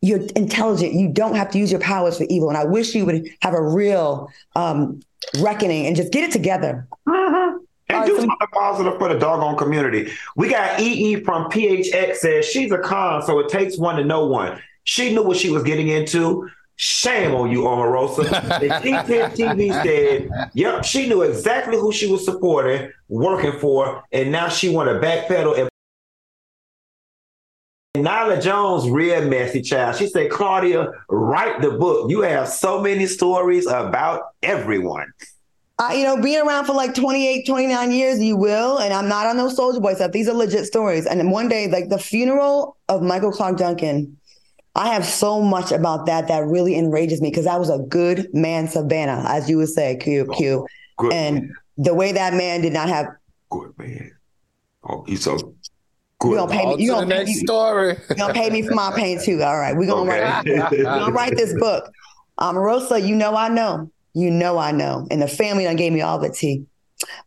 you're 0.05 0.21
intelligent. 0.37 0.93
You 0.93 1.09
don't 1.09 1.35
have 1.35 1.51
to 1.53 1.59
use 1.59 1.71
your 1.71 1.81
powers 1.81 2.19
for 2.19 2.25
evil. 2.29 2.49
And 2.49 2.59
I 2.59 2.65
wish 2.65 2.95
you 2.95 3.07
would 3.07 3.29
have 3.41 3.55
a 3.55 3.63
real 3.63 4.31
um, 4.55 5.01
reckoning 5.41 5.87
and 5.87 5.97
just 5.97 6.13
get 6.13 6.25
it 6.25 6.33
together. 6.33 6.87
Uh-huh. 7.07 7.59
are 7.91 8.07
do 8.07 8.17
some 8.17 8.29
something 8.29 8.49
positive 8.53 8.99
for 8.99 9.09
the 9.13 9.19
doggone 9.19 9.57
community. 9.57 10.13
We 10.37 10.49
got 10.49 10.79
EE 10.79 11.17
from 11.25 11.51
PHX 11.51 12.17
says 12.17 12.45
she's 12.45 12.71
a 12.71 12.79
con, 12.79 13.23
so 13.23 13.39
it 13.39 13.49
takes 13.49 13.79
one 13.79 13.97
to 13.97 14.05
know 14.05 14.27
one. 14.27 14.61
She 14.85 15.15
knew 15.15 15.23
what 15.23 15.39
she 15.39 15.51
was 15.51 15.63
getting 15.63 15.89
into. 15.89 16.51
Shame 16.77 17.35
on 17.35 17.51
you, 17.51 17.63
Omarosa. 17.63 18.25
The 18.61 18.69
T10 18.69 19.37
TV 19.37 19.73
said, 19.85 20.51
yep, 20.55 20.85
she 20.85 21.09
knew 21.09 21.23
exactly 21.23 21.77
who 21.79 21.93
she 21.93 22.11
was 22.11 22.25
supporting, 22.25 22.91
working 23.09 23.53
for, 23.61 24.03
and 24.13 24.33
now 24.33 24.49
she 24.49 24.69
want 24.69 24.89
to 24.89 24.95
backpedal 25.07 25.59
and 25.59 25.71
Nyla 27.97 28.43
Jones, 28.43 28.91
real 28.91 29.29
messy 29.29 29.63
child. 29.63 29.95
She 29.97 30.09
said, 30.09 30.29
Claudia, 30.29 30.89
write 31.09 31.63
the 31.63 31.71
book. 31.71 32.11
You 32.11 32.23
have 32.23 32.49
so 32.49 32.81
many 32.83 33.07
stories 33.07 33.67
about 33.67 34.23
everyone. 34.43 35.13
Uh, 35.79 35.93
you 35.95 36.03
know, 36.03 36.21
being 36.21 36.45
around 36.45 36.65
for 36.65 36.73
like 36.73 36.93
28, 36.95 37.47
29 37.47 37.93
years, 37.93 38.21
you 38.21 38.37
will. 38.37 38.79
And 38.79 38.93
I'm 38.93 39.07
not 39.09 39.27
on 39.27 39.37
those 39.37 39.55
Soldier 39.55 39.79
Boy 39.81 39.95
stuff. 39.95 40.11
These 40.11 40.29
are 40.29 40.35
legit 40.35 40.67
stories. 40.67 41.07
And 41.07 41.21
then 41.21 41.31
one 41.31 41.49
day, 41.49 41.69
like 41.69 41.89
the 41.89 41.99
funeral 41.99 42.77
of 42.89 43.01
Michael 43.03 43.31
Clarke 43.31 43.59
Duncan, 43.59 44.17
I 44.75 44.89
have 44.93 45.05
so 45.05 45.41
much 45.41 45.71
about 45.71 46.07
that 46.07 46.27
that 46.27 46.45
really 46.47 46.77
enrages 46.77 47.21
me 47.21 47.31
because 47.31 47.47
I 47.47 47.57
was 47.57 47.71
a 47.71 47.79
good 47.79 48.29
man, 48.35 48.67
Savannah, 48.67 49.25
as 49.29 49.49
you 49.49 49.59
would 49.59 49.69
say, 49.69 49.97
Q, 49.97 50.27
Q. 50.37 50.67
Good 50.99 51.13
And 51.13 51.35
man. 51.37 51.55
the 51.77 51.95
way 51.95 52.11
that 52.11 52.35
man 52.35 52.61
did 52.61 52.73
not 52.73 52.89
have, 52.89 53.07
Good 53.51 53.73
man. 53.79 54.11
Oh, 54.83 55.05
he's 55.07 55.23
so 55.23 55.55
you 56.25 56.31
good. 56.31 56.37
gonna 56.49 56.53
pay 56.53 56.67
me, 56.77 56.83
you 56.85 56.91
gonna 56.91 57.07
pay, 57.07 57.19
next 57.19 57.31
you, 57.31 57.39
story. 57.41 57.97
you 58.11 58.15
gonna 58.17 58.35
pay 58.35 58.51
me 58.51 58.63
for 58.63 58.75
my 58.75 58.93
pain 58.95 59.21
too. 59.23 59.43
All 59.43 59.59
right, 59.59 59.77
we're 59.77 59.87
gonna 59.87 60.11
write 60.11 60.47
Okay. 60.47 60.79
we 60.79 60.83
gonna 60.83 61.13
write 61.13 61.37
this 61.37 61.55
book. 61.59 61.91
Um, 62.39 62.57
Rosa, 62.57 63.01
you 63.01 63.15
know 63.15 63.37
I 63.37 63.49
know. 63.49 63.91
You 64.15 64.31
know 64.31 64.59
I 64.59 64.73
know. 64.73 65.07
And 65.11 65.21
the 65.23 65.29
family 65.29 65.65
done 65.65 65.77
gave 65.77 65.93
me 65.93 66.01
all 66.01 66.19
the 66.19 66.31
tea. 66.31 66.65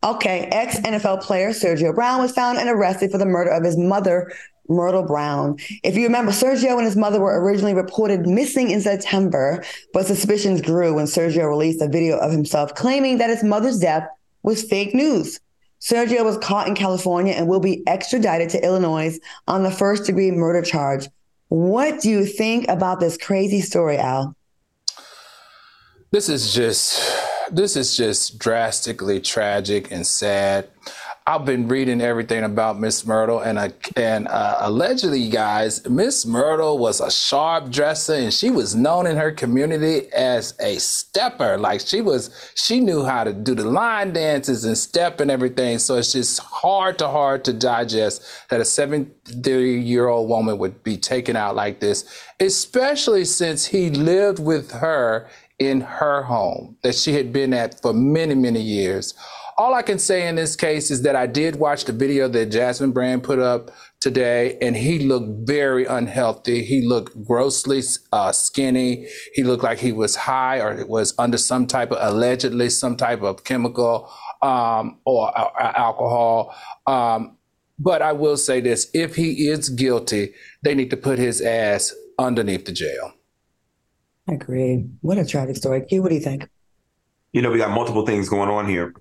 Okay, 0.04 0.48
ex 0.52 0.80
NFL 0.80 1.22
player 1.22 1.50
Sergio 1.50 1.94
Brown 1.94 2.22
was 2.22 2.32
found 2.32 2.58
and 2.58 2.70
arrested 2.70 3.12
for 3.12 3.18
the 3.18 3.26
murder 3.26 3.52
of 3.52 3.64
his 3.64 3.78
mother, 3.78 4.32
Myrtle 4.70 5.04
Brown. 5.04 5.58
If 5.84 5.96
you 5.96 6.04
remember, 6.04 6.32
Sergio 6.32 6.76
and 6.78 6.86
his 6.86 6.96
mother 6.96 7.20
were 7.20 7.42
originally 7.42 7.74
reported 7.74 8.26
missing 8.28 8.72
in 8.72 8.82
September, 8.82 9.64
but 9.94 10.06
suspicions 10.06 10.62
grew 10.62 10.94
when 10.96 11.06
Sergio 11.06 11.48
released 11.48 11.82
a 11.82 11.88
video 11.88 12.18
of 12.18 12.32
himself 12.32 12.74
claiming 12.76 13.18
that 13.20 13.30
his 13.30 13.44
mother's 13.44 13.80
death 13.80 14.08
was 14.44 14.64
fake 14.64 14.94
news. 14.96 15.40
Sergio 15.88 16.26
was 16.26 16.38
caught 16.40 16.68
in 16.68 16.76
California 16.76 17.34
and 17.34 17.48
will 17.48 17.62
be 17.62 17.86
extradited 17.88 18.50
to 18.50 18.64
Illinois 18.64 19.18
on 19.48 19.64
the 19.64 19.72
first 19.72 20.06
degree 20.06 20.32
murder 20.32 20.62
charge. 20.62 21.08
What 21.48 22.02
do 22.02 22.10
you 22.10 22.26
think 22.26 22.68
about 22.68 23.00
this 23.00 23.16
crazy 23.16 23.62
story, 23.62 23.98
Al? 23.98 24.36
This 26.12 26.28
is 26.28 26.54
just 26.54 27.00
this 27.52 27.78
is 27.78 27.96
just 27.96 28.38
drastically 28.38 29.22
tragic 29.22 29.90
and 29.90 30.06
sad. 30.06 30.68
I've 31.30 31.44
been 31.44 31.68
reading 31.68 32.00
everything 32.00 32.46
about 32.46 32.80
Miss 32.80 33.06
Myrtle, 33.06 33.42
and 33.42 33.60
uh, 33.60 33.68
and 33.98 34.30
uh, 34.30 34.60
allegedly, 34.62 35.28
guys, 35.28 35.86
Miss 35.90 36.26
Myrtle 36.26 36.78
was 36.78 37.02
a 37.02 37.12
sharp 37.12 37.70
dresser, 37.70 38.14
and 38.14 38.34
she 38.34 38.50
was 38.50 38.76
known 38.76 39.06
in 39.06 39.18
her 39.18 39.34
community 39.34 40.10
as 40.14 40.54
a 40.62 40.78
stepper. 40.80 41.58
Like 41.58 41.82
she 41.82 42.00
was, 42.00 42.54
she 42.56 42.80
knew 42.80 43.04
how 43.04 43.26
to 43.26 43.34
do 43.34 43.56
the 43.56 43.66
line 43.66 44.14
dances 44.14 44.64
and 44.64 44.78
step 44.78 45.20
and 45.20 45.30
everything. 45.30 45.80
So 45.80 45.96
it's 45.98 46.14
just 46.14 46.40
hard 46.40 46.98
to 47.00 47.10
hard 47.10 47.44
to 47.44 47.52
digest 47.52 48.24
that 48.50 48.62
a 48.62 48.66
70 48.66 49.12
year 49.44 50.08
old 50.08 50.30
woman 50.30 50.58
would 50.60 50.82
be 50.82 50.96
taken 50.96 51.36
out 51.36 51.58
like 51.58 51.82
this, 51.82 52.06
especially 52.40 53.26
since 53.26 53.66
he 53.66 53.90
lived 53.90 54.40
with 54.40 54.72
her 54.72 55.28
in 55.60 55.82
her 55.82 56.22
home 56.24 56.78
that 56.84 56.96
she 56.96 57.14
had 57.14 57.34
been 57.34 57.54
at 57.54 57.82
for 57.82 57.92
many, 57.92 58.36
many 58.36 58.62
years. 58.62 59.14
All 59.60 59.74
I 59.74 59.82
can 59.82 59.98
say 59.98 60.28
in 60.28 60.36
this 60.36 60.56
case 60.56 60.92
is 60.92 61.02
that 61.02 61.16
I 61.16 61.26
did 61.26 61.56
watch 61.56 61.86
the 61.86 61.92
video 61.92 62.28
that 62.28 62.52
Jasmine 62.52 62.92
Brand 62.92 63.24
put 63.24 63.40
up 63.40 63.72
today, 64.00 64.56
and 64.62 64.78
he 64.78 65.00
looked 65.00 65.48
very 65.48 65.86
unhealthy. 65.86 66.64
He 66.64 66.84
looked 66.88 67.26
grossly 67.26 67.82
uh, 68.12 68.32
skinny. 68.32 69.08
He 69.34 69.44
looked 69.44 69.64
like 69.64 69.80
he 69.80 69.92
was 69.92 70.16
high 70.16 70.60
or 70.60 70.86
was 70.86 71.16
under 71.18 71.40
some 71.40 71.66
type 71.66 71.92
of, 71.92 71.98
allegedly, 72.00 72.70
some 72.70 72.96
type 72.98 73.24
of 73.24 73.46
chemical 73.46 74.12
um, 74.44 75.00
or 75.06 75.36
uh, 75.36 75.74
alcohol. 75.76 76.56
Um, 76.86 77.38
but 77.80 78.04
I 78.04 78.12
will 78.12 78.38
say 78.38 78.62
this 78.62 78.92
if 78.94 79.16
he 79.16 79.48
is 79.48 79.70
guilty, 79.70 80.36
they 80.64 80.76
need 80.76 80.92
to 80.92 80.98
put 80.98 81.18
his 81.18 81.42
ass 81.42 81.96
underneath 82.20 82.66
the 82.66 82.74
jail. 82.74 83.14
I 84.30 84.34
agree. 84.34 84.86
What 85.02 85.18
a 85.18 85.26
tragic 85.26 85.56
story. 85.56 85.82
Q, 85.82 86.04
what 86.04 86.10
do 86.10 86.16
you 86.16 86.22
think? 86.22 86.48
You 87.34 87.42
know, 87.42 87.52
we 87.52 87.58
got 87.58 87.72
multiple 87.72 88.06
things 88.06 88.30
going 88.30 88.50
on 88.50 88.68
here. 88.68 88.94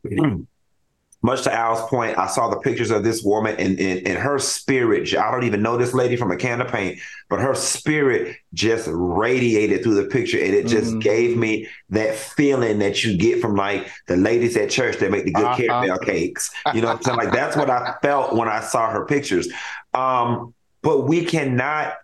Much 1.23 1.43
to 1.43 1.53
Al's 1.53 1.81
point, 1.89 2.17
I 2.19 2.27
saw 2.27 2.49
the 2.51 2.59
pictures 2.61 2.91
of 2.91 3.03
this 3.03 3.23
woman 3.23 3.57
and, 3.59 3.81
and, 3.81 4.07
and 4.07 4.19
her 4.19 4.39
spirit. 4.39 5.13
I 5.17 5.31
don't 5.33 5.45
even 5.45 5.63
know 5.63 5.77
this 5.77 5.95
lady 5.95 6.15
from 6.15 6.31
a 6.31 6.37
can 6.37 6.61
of 6.61 6.69
paint, 6.69 7.01
but 7.31 7.41
her 7.41 7.55
spirit 7.55 8.37
just 8.53 8.87
radiated 8.93 9.83
through 9.83 9.95
the 9.95 10.05
picture. 10.09 10.39
And 10.39 10.55
it 10.55 10.67
just 10.67 10.95
Mhm. 10.95 11.01
gave 11.01 11.37
me 11.37 11.69
that 11.89 12.15
feeling 12.15 12.79
that 12.81 13.03
you 13.03 13.17
get 13.17 13.41
from 13.41 13.57
like 13.57 13.89
the 14.07 14.17
ladies 14.17 14.57
at 14.57 14.71
church 14.71 14.99
that 14.99 15.11
make 15.11 15.25
the 15.25 15.33
good 15.33 15.47
Uh-huh. 15.47 15.57
caramel 15.57 15.99
cakes. 15.99 16.51
You 16.75 16.83
know 16.83 16.89
what 16.89 16.99
I'm 16.99 17.03
saying? 17.03 17.17
Like 17.19 17.33
that's 17.33 17.57
what 17.57 17.71
I 17.71 17.95
felt 18.03 18.35
when 18.37 18.49
I 18.49 18.61
saw 18.61 18.91
her 18.91 19.07
pictures. 19.07 19.49
Um, 19.95 20.55
but 20.83 21.09
we 21.09 21.25
cannot, 21.25 21.95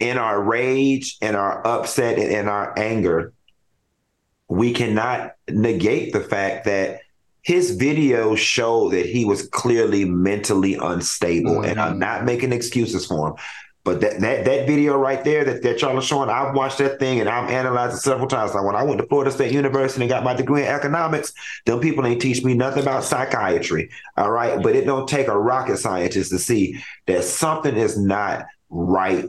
in 0.00 0.18
our 0.18 0.42
rage 0.42 1.18
and 1.20 1.36
our 1.36 1.64
upset 1.64 2.18
and 2.18 2.32
in 2.32 2.48
our 2.48 2.76
anger, 2.76 3.33
we 4.48 4.72
cannot 4.72 5.32
negate 5.48 6.12
the 6.12 6.20
fact 6.20 6.64
that 6.66 7.00
his 7.42 7.72
video 7.72 8.34
showed 8.34 8.92
that 8.92 9.06
he 9.06 9.24
was 9.24 9.48
clearly 9.48 10.04
mentally 10.04 10.74
unstable. 10.74 11.62
And 11.62 11.78
I'm 11.78 11.92
mm-hmm. 11.92 11.98
not 12.00 12.24
making 12.24 12.52
excuses 12.52 13.06
for 13.06 13.28
him. 13.28 13.36
But 13.84 14.00
that 14.00 14.20
that 14.20 14.46
that 14.46 14.66
video 14.66 14.96
right 14.96 15.22
there 15.22 15.44
that, 15.44 15.62
that 15.62 15.82
y'all 15.82 15.98
are 15.98 16.02
showing, 16.02 16.30
I've 16.30 16.54
watched 16.54 16.78
that 16.78 16.98
thing 16.98 17.20
and 17.20 17.28
I've 17.28 17.50
analyzed 17.50 17.98
it 17.98 18.00
several 18.00 18.26
times. 18.26 18.54
Like 18.54 18.64
when 18.64 18.74
I 18.74 18.82
went 18.82 18.98
to 18.98 19.06
Florida 19.06 19.30
State 19.30 19.52
University 19.52 20.00
and 20.00 20.08
got 20.08 20.24
my 20.24 20.32
degree 20.32 20.62
in 20.62 20.68
economics, 20.68 21.34
them 21.66 21.80
people 21.80 22.06
ain't 22.06 22.22
teach 22.22 22.42
me 22.42 22.54
nothing 22.54 22.82
about 22.82 23.04
psychiatry. 23.04 23.90
All 24.16 24.30
right. 24.30 24.62
But 24.62 24.74
it 24.74 24.86
don't 24.86 25.06
take 25.06 25.28
a 25.28 25.38
rocket 25.38 25.76
scientist 25.76 26.30
to 26.30 26.38
see 26.38 26.82
that 27.06 27.24
something 27.24 27.76
is 27.76 27.98
not 27.98 28.46
right 28.70 29.26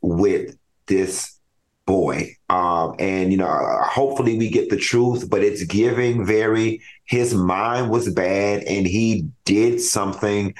with 0.00 0.56
this 0.86 1.38
boy. 1.86 2.36
Um, 2.48 2.94
and 2.98 3.30
you 3.30 3.38
know, 3.38 3.48
hopefully 3.84 4.38
we 4.38 4.48
get 4.48 4.70
the 4.70 4.76
truth, 4.76 5.28
but 5.28 5.42
it's 5.42 5.64
giving 5.64 6.24
very 6.24 6.82
his 7.04 7.34
mind 7.34 7.90
was 7.90 8.12
bad 8.12 8.62
and 8.64 8.86
he 8.86 9.28
did 9.44 9.80
something 9.80 10.54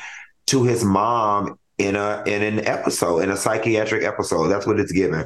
to 0.46 0.64
his 0.64 0.84
mom 0.84 1.58
in 1.78 1.96
a 1.96 2.22
in 2.26 2.42
an 2.42 2.66
episode, 2.66 3.20
in 3.20 3.30
a 3.30 3.36
psychiatric 3.36 4.04
episode. 4.04 4.48
That's 4.48 4.66
what 4.66 4.80
it's 4.80 4.92
giving. 4.92 5.24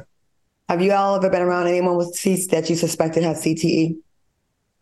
Have 0.69 0.81
you 0.81 0.91
all 0.91 1.15
ever 1.15 1.29
been 1.29 1.41
around 1.41 1.67
anyone 1.67 1.95
with 1.95 2.13
C 2.13 2.45
that 2.47 2.69
you 2.69 2.75
suspected 2.75 3.23
had 3.23 3.37
CTE? 3.37 3.97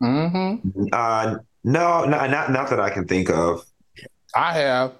Mm-hmm. 0.02 0.88
Uh 0.92 1.36
no, 1.64 2.04
no, 2.04 2.26
not 2.26 2.50
not 2.52 2.70
that 2.70 2.80
I 2.80 2.90
can 2.90 3.06
think 3.06 3.30
of. 3.30 3.64
I 4.34 4.52
have. 4.52 4.92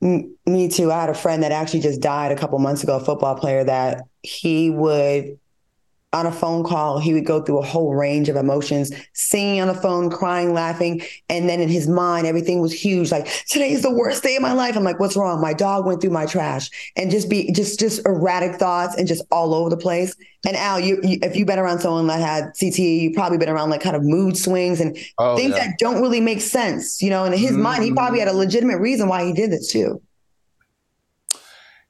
M- 0.00 0.34
me 0.46 0.68
too. 0.68 0.92
I 0.92 1.00
had 1.00 1.10
a 1.10 1.14
friend 1.14 1.42
that 1.42 1.52
actually 1.52 1.80
just 1.80 2.00
died 2.00 2.32
a 2.32 2.36
couple 2.36 2.58
months 2.58 2.82
ago, 2.82 2.96
a 2.96 3.04
football 3.04 3.34
player 3.34 3.64
that 3.64 4.04
he 4.22 4.70
would 4.70 5.38
on 6.14 6.24
a 6.24 6.32
phone 6.32 6.64
call, 6.64 6.98
he 6.98 7.12
would 7.12 7.26
go 7.26 7.42
through 7.42 7.58
a 7.58 7.64
whole 7.64 7.94
range 7.94 8.30
of 8.30 8.36
emotions, 8.36 8.90
singing 9.12 9.60
on 9.60 9.68
the 9.68 9.74
phone, 9.74 10.08
crying, 10.08 10.54
laughing. 10.54 11.02
And 11.28 11.48
then 11.50 11.60
in 11.60 11.68
his 11.68 11.86
mind, 11.86 12.26
everything 12.26 12.60
was 12.60 12.72
huge. 12.72 13.10
Like, 13.10 13.26
today 13.48 13.72
is 13.72 13.82
the 13.82 13.92
worst 13.92 14.22
day 14.22 14.34
of 14.34 14.40
my 14.40 14.52
life. 14.52 14.74
I'm 14.74 14.84
like, 14.84 14.98
what's 14.98 15.16
wrong? 15.16 15.40
My 15.42 15.52
dog 15.52 15.84
went 15.84 16.00
through 16.00 16.10
my 16.10 16.24
trash 16.24 16.70
and 16.96 17.10
just 17.10 17.28
be 17.28 17.52
just, 17.52 17.78
just 17.78 18.06
erratic 18.06 18.56
thoughts 18.56 18.96
and 18.96 19.06
just 19.06 19.22
all 19.30 19.52
over 19.52 19.68
the 19.68 19.76
place. 19.76 20.16
And 20.46 20.56
Al, 20.56 20.80
you, 20.80 20.98
you 21.02 21.18
if 21.22 21.36
you've 21.36 21.46
been 21.46 21.58
around 21.58 21.80
someone 21.80 22.06
that 22.06 22.20
had 22.20 22.54
CTE, 22.54 23.00
you've 23.00 23.14
probably 23.14 23.36
been 23.36 23.50
around 23.50 23.68
like 23.68 23.82
kind 23.82 23.96
of 23.96 24.02
mood 24.02 24.36
swings 24.36 24.80
and 24.80 24.96
Oh, 25.18 25.36
things 25.36 25.50
yeah. 25.50 25.66
that 25.66 25.78
don't 25.78 26.00
really 26.00 26.20
make 26.20 26.40
sense. 26.40 27.02
You 27.02 27.10
know, 27.10 27.24
and 27.24 27.34
in 27.34 27.40
his 27.40 27.52
mind, 27.52 27.84
he 27.84 27.92
probably 27.92 28.20
mm-hmm. 28.20 28.28
had 28.28 28.34
a 28.34 28.38
legitimate 28.38 28.78
reason 28.78 29.08
why 29.08 29.26
he 29.26 29.34
did 29.34 29.50
this 29.50 29.70
too. 29.70 30.00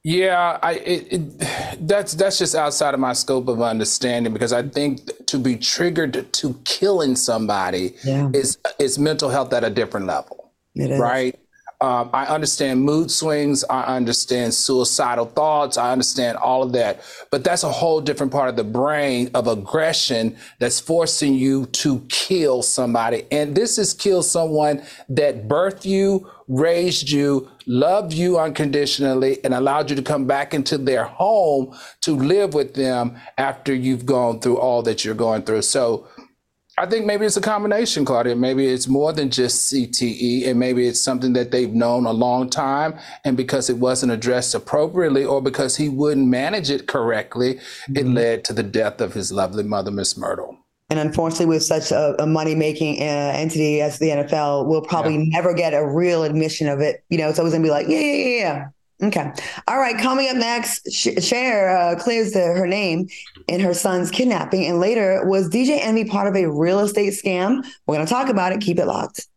Yeah, 0.09 0.59
I 0.63 0.73
it, 0.77 1.13
it, 1.13 1.87
that's 1.87 2.15
that's 2.15 2.39
just 2.39 2.55
outside 2.55 2.95
of 2.95 3.01
my 3.01 3.13
scope 3.13 3.47
of 3.49 3.61
understanding 3.61 4.33
because 4.33 4.55
I 4.55 4.63
think 4.63 5.03
to 5.27 5.39
be 5.39 5.55
triggered 5.57 6.33
to 6.33 6.55
killing 6.65 7.15
somebody 7.15 7.95
Yeah. 8.05 8.31
is 8.33 8.57
is 8.79 8.99
mental 8.99 9.29
health 9.29 9.53
at 9.53 9.65
a 9.65 9.71
different 9.71 10.07
level, 10.07 10.53
right? 10.99 11.39
Um, 11.81 12.11
I 12.13 12.25
understand 12.27 12.81
mood 12.83 13.11
swings. 13.11 13.65
I 13.71 13.83
understand 13.97 14.55
suicidal 14.55 15.27
thoughts. 15.27 15.77
I 15.79 15.93
understand 15.93 16.39
all 16.39 16.63
of 16.65 16.73
that. 16.73 17.03
But 17.31 17.45
that's 17.45 17.63
a 17.63 17.71
whole 17.71 18.01
different 18.01 18.33
part 18.33 18.49
of 18.49 18.57
the 18.57 18.65
brain 18.65 19.31
of 19.35 19.47
aggression 19.47 20.37
that's 20.59 20.81
forcing 20.81 21.35
you 21.35 21.67
to 21.67 22.01
kill 22.09 22.63
somebody. 22.63 23.27
And 23.31 23.55
this 23.55 23.79
is 23.79 23.95
kill 23.95 24.23
someone 24.25 24.83
that 25.11 25.47
birthed 25.47 25.85
you, 25.85 26.29
raised 26.49 27.11
you, 27.11 27.49
loved 27.69 28.13
you 28.13 28.39
unconditionally, 28.39 29.39
and 29.45 29.55
allowed 29.55 29.91
you 29.91 29.97
to 29.97 30.03
come 30.03 30.27
back 30.27 30.55
into 30.55 30.79
their 30.79 31.05
home 31.05 31.77
to 32.01 32.17
live 32.17 32.55
with 32.55 32.75
them 32.75 33.17
after 33.37 33.75
you've 33.75 34.07
gone 34.07 34.41
through 34.41 34.59
all 34.59 34.83
that 34.83 35.05
you're 35.05 35.15
going 35.15 35.43
through. 35.43 35.63
So 35.63 36.09
I 36.79 36.87
think 36.87 37.07
maybe 37.07 37.27
it's 37.27 37.37
a 37.37 37.41
combination, 37.41 38.05
Claudia. 38.05 38.37
Maybe 38.37 38.69
it's 38.69 38.87
more 38.87 39.13
than 39.13 39.31
just 39.31 39.73
CTE, 39.73 40.47
and 40.47 40.59
maybe 40.59 40.87
it's 40.87 41.01
something 41.01 41.33
that 41.33 41.51
they've 41.51 41.73
known 41.73 42.07
a 42.07 42.13
long 42.13 42.49
time. 42.49 42.99
And 43.25 43.37
because 43.37 43.69
it 43.69 43.79
wasn't 43.79 44.13
addressed 44.13 44.55
appropriately, 44.55 45.25
or 45.25 45.43
because 45.43 45.77
he 45.77 45.89
wouldn't 45.89 46.29
manage 46.29 46.71
it 46.71 46.87
correctly, 46.87 47.55
mm-hmm. 47.55 47.97
it 47.97 48.07
led 48.07 48.45
to 48.45 48.53
the 48.53 48.63
death 48.63 49.01
of 49.01 49.15
his 49.15 49.33
lovely 49.33 49.65
mother, 49.65 49.91
Miss 49.91 50.17
Myrtle. 50.17 50.57
And 50.91 50.99
unfortunately, 50.99 51.47
with 51.47 51.63
such 51.63 51.91
a, 51.91 52.15
a 52.23 52.27
money 52.27 52.55
making 52.55 53.01
uh, 53.03 53.33
entity 53.35 53.83
as 53.83 53.99
the 53.99 54.09
NFL, 54.09 54.67
we'll 54.67 54.81
probably 54.81 55.17
yeah. 55.17 55.25
never 55.27 55.53
get 55.53 55.75
a 55.75 55.87
real 55.87 56.25
admission 56.25 56.67
of 56.67 56.81
it. 56.81 57.05
You 57.11 57.19
know, 57.19 57.29
it's 57.29 57.39
always 57.39 57.53
going 57.53 57.63
to 57.63 57.67
be 57.67 57.71
like, 57.71 57.89
yeah, 57.89 57.99
yeah, 57.99 58.15
yeah, 58.15 58.39
yeah. 58.39 58.69
Okay. 59.01 59.31
All 59.69 59.79
right. 59.79 59.97
Coming 59.97 60.29
up 60.29 60.37
next, 60.37 60.91
Cher 60.91 61.77
uh, 61.77 61.97
clears 61.97 62.33
the, 62.33 62.41
her 62.41 62.67
name 62.67 63.09
in 63.47 63.61
her 63.61 63.75
son's 63.75 64.11
kidnapping. 64.11 64.67
And 64.67 64.81
later, 64.81 65.25
was 65.25 65.49
DJ 65.49 65.79
Envy 65.81 66.05
part 66.05 66.27
of 66.27 66.35
a 66.35 66.51
real 66.51 66.81
estate 66.81 67.13
scam? 67.13 67.65
We're 67.87 67.95
going 67.95 68.07
to 68.07 68.13
talk 68.13 68.29
about 68.29 68.53
it. 68.53 68.61
Keep 68.61 68.79
it 68.79 68.87
locked. 68.87 69.29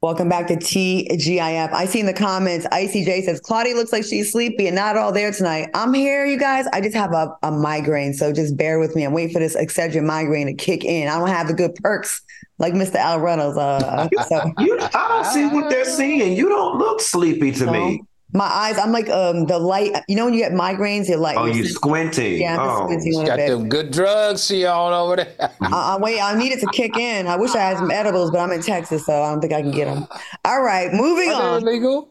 Welcome 0.00 0.28
back 0.28 0.46
to 0.46 0.54
TGIF. 0.54 1.72
I 1.72 1.84
see 1.84 1.98
in 1.98 2.06
the 2.06 2.12
comments, 2.12 2.68
Icy 2.70 3.04
J 3.04 3.20
says, 3.22 3.40
Claudia 3.40 3.74
looks 3.74 3.92
like 3.92 4.04
she's 4.04 4.30
sleepy 4.30 4.68
and 4.68 4.76
not 4.76 4.96
all 4.96 5.10
there 5.10 5.32
tonight. 5.32 5.70
I'm 5.74 5.92
here, 5.92 6.24
you 6.24 6.38
guys. 6.38 6.68
I 6.72 6.80
just 6.80 6.94
have 6.94 7.12
a, 7.12 7.36
a 7.42 7.50
migraine, 7.50 8.14
so 8.14 8.32
just 8.32 8.56
bear 8.56 8.78
with 8.78 8.94
me. 8.94 9.02
I'm 9.02 9.12
waiting 9.12 9.32
for 9.32 9.40
this 9.40 9.56
Excedrin 9.56 10.04
migraine 10.04 10.46
to 10.46 10.54
kick 10.54 10.84
in. 10.84 11.08
I 11.08 11.18
don't 11.18 11.26
have 11.26 11.48
the 11.48 11.52
good 11.52 11.74
perks 11.82 12.22
like 12.58 12.74
Mr. 12.74 12.94
Al 12.94 13.18
Reynolds. 13.18 13.58
Uh, 13.58 14.08
so. 14.28 14.52
you, 14.60 14.78
I 14.80 15.08
don't 15.08 15.24
see 15.24 15.48
what 15.48 15.68
they're 15.68 15.84
seeing. 15.84 16.36
You 16.36 16.48
don't 16.48 16.78
look 16.78 17.00
sleepy 17.00 17.50
to 17.50 17.66
no. 17.66 17.72
me. 17.72 18.02
My 18.32 18.44
eyes, 18.44 18.76
I'm 18.78 18.92
like 18.92 19.08
um 19.08 19.46
the 19.46 19.58
light. 19.58 19.92
You 20.06 20.16
know 20.16 20.26
when 20.26 20.34
you 20.34 20.40
get 20.40 20.52
migraines, 20.52 21.08
you're 21.08 21.16
like 21.16 21.38
oh, 21.38 21.46
you 21.46 21.64
squinty. 21.64 22.36
Yeah, 22.40 22.60
I'm 22.60 22.68
oh. 22.68 22.84
squinting. 22.84 23.24
Got 23.24 23.38
them 23.38 23.68
good 23.68 23.90
drugs 23.90 24.44
she 24.44 24.66
on 24.66 24.92
over 24.92 25.16
there. 25.16 25.34
I, 25.62 25.94
I 25.94 25.96
wait. 25.98 26.20
I 26.20 26.36
need 26.38 26.52
it 26.52 26.60
to 26.60 26.66
kick 26.66 26.96
in. 26.96 27.26
I 27.26 27.36
wish 27.36 27.54
I 27.54 27.60
had 27.60 27.78
some 27.78 27.90
edibles, 27.90 28.30
but 28.30 28.40
I'm 28.40 28.52
in 28.52 28.60
Texas, 28.60 29.06
so 29.06 29.22
I 29.22 29.30
don't 29.30 29.40
think 29.40 29.54
I 29.54 29.62
can 29.62 29.70
get 29.70 29.86
them. 29.86 30.06
All 30.44 30.60
right, 30.60 30.92
moving 30.92 31.30
Are 31.30 31.56
on. 31.56 31.64
Legal? 31.64 32.10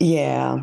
Yeah. 0.00 0.58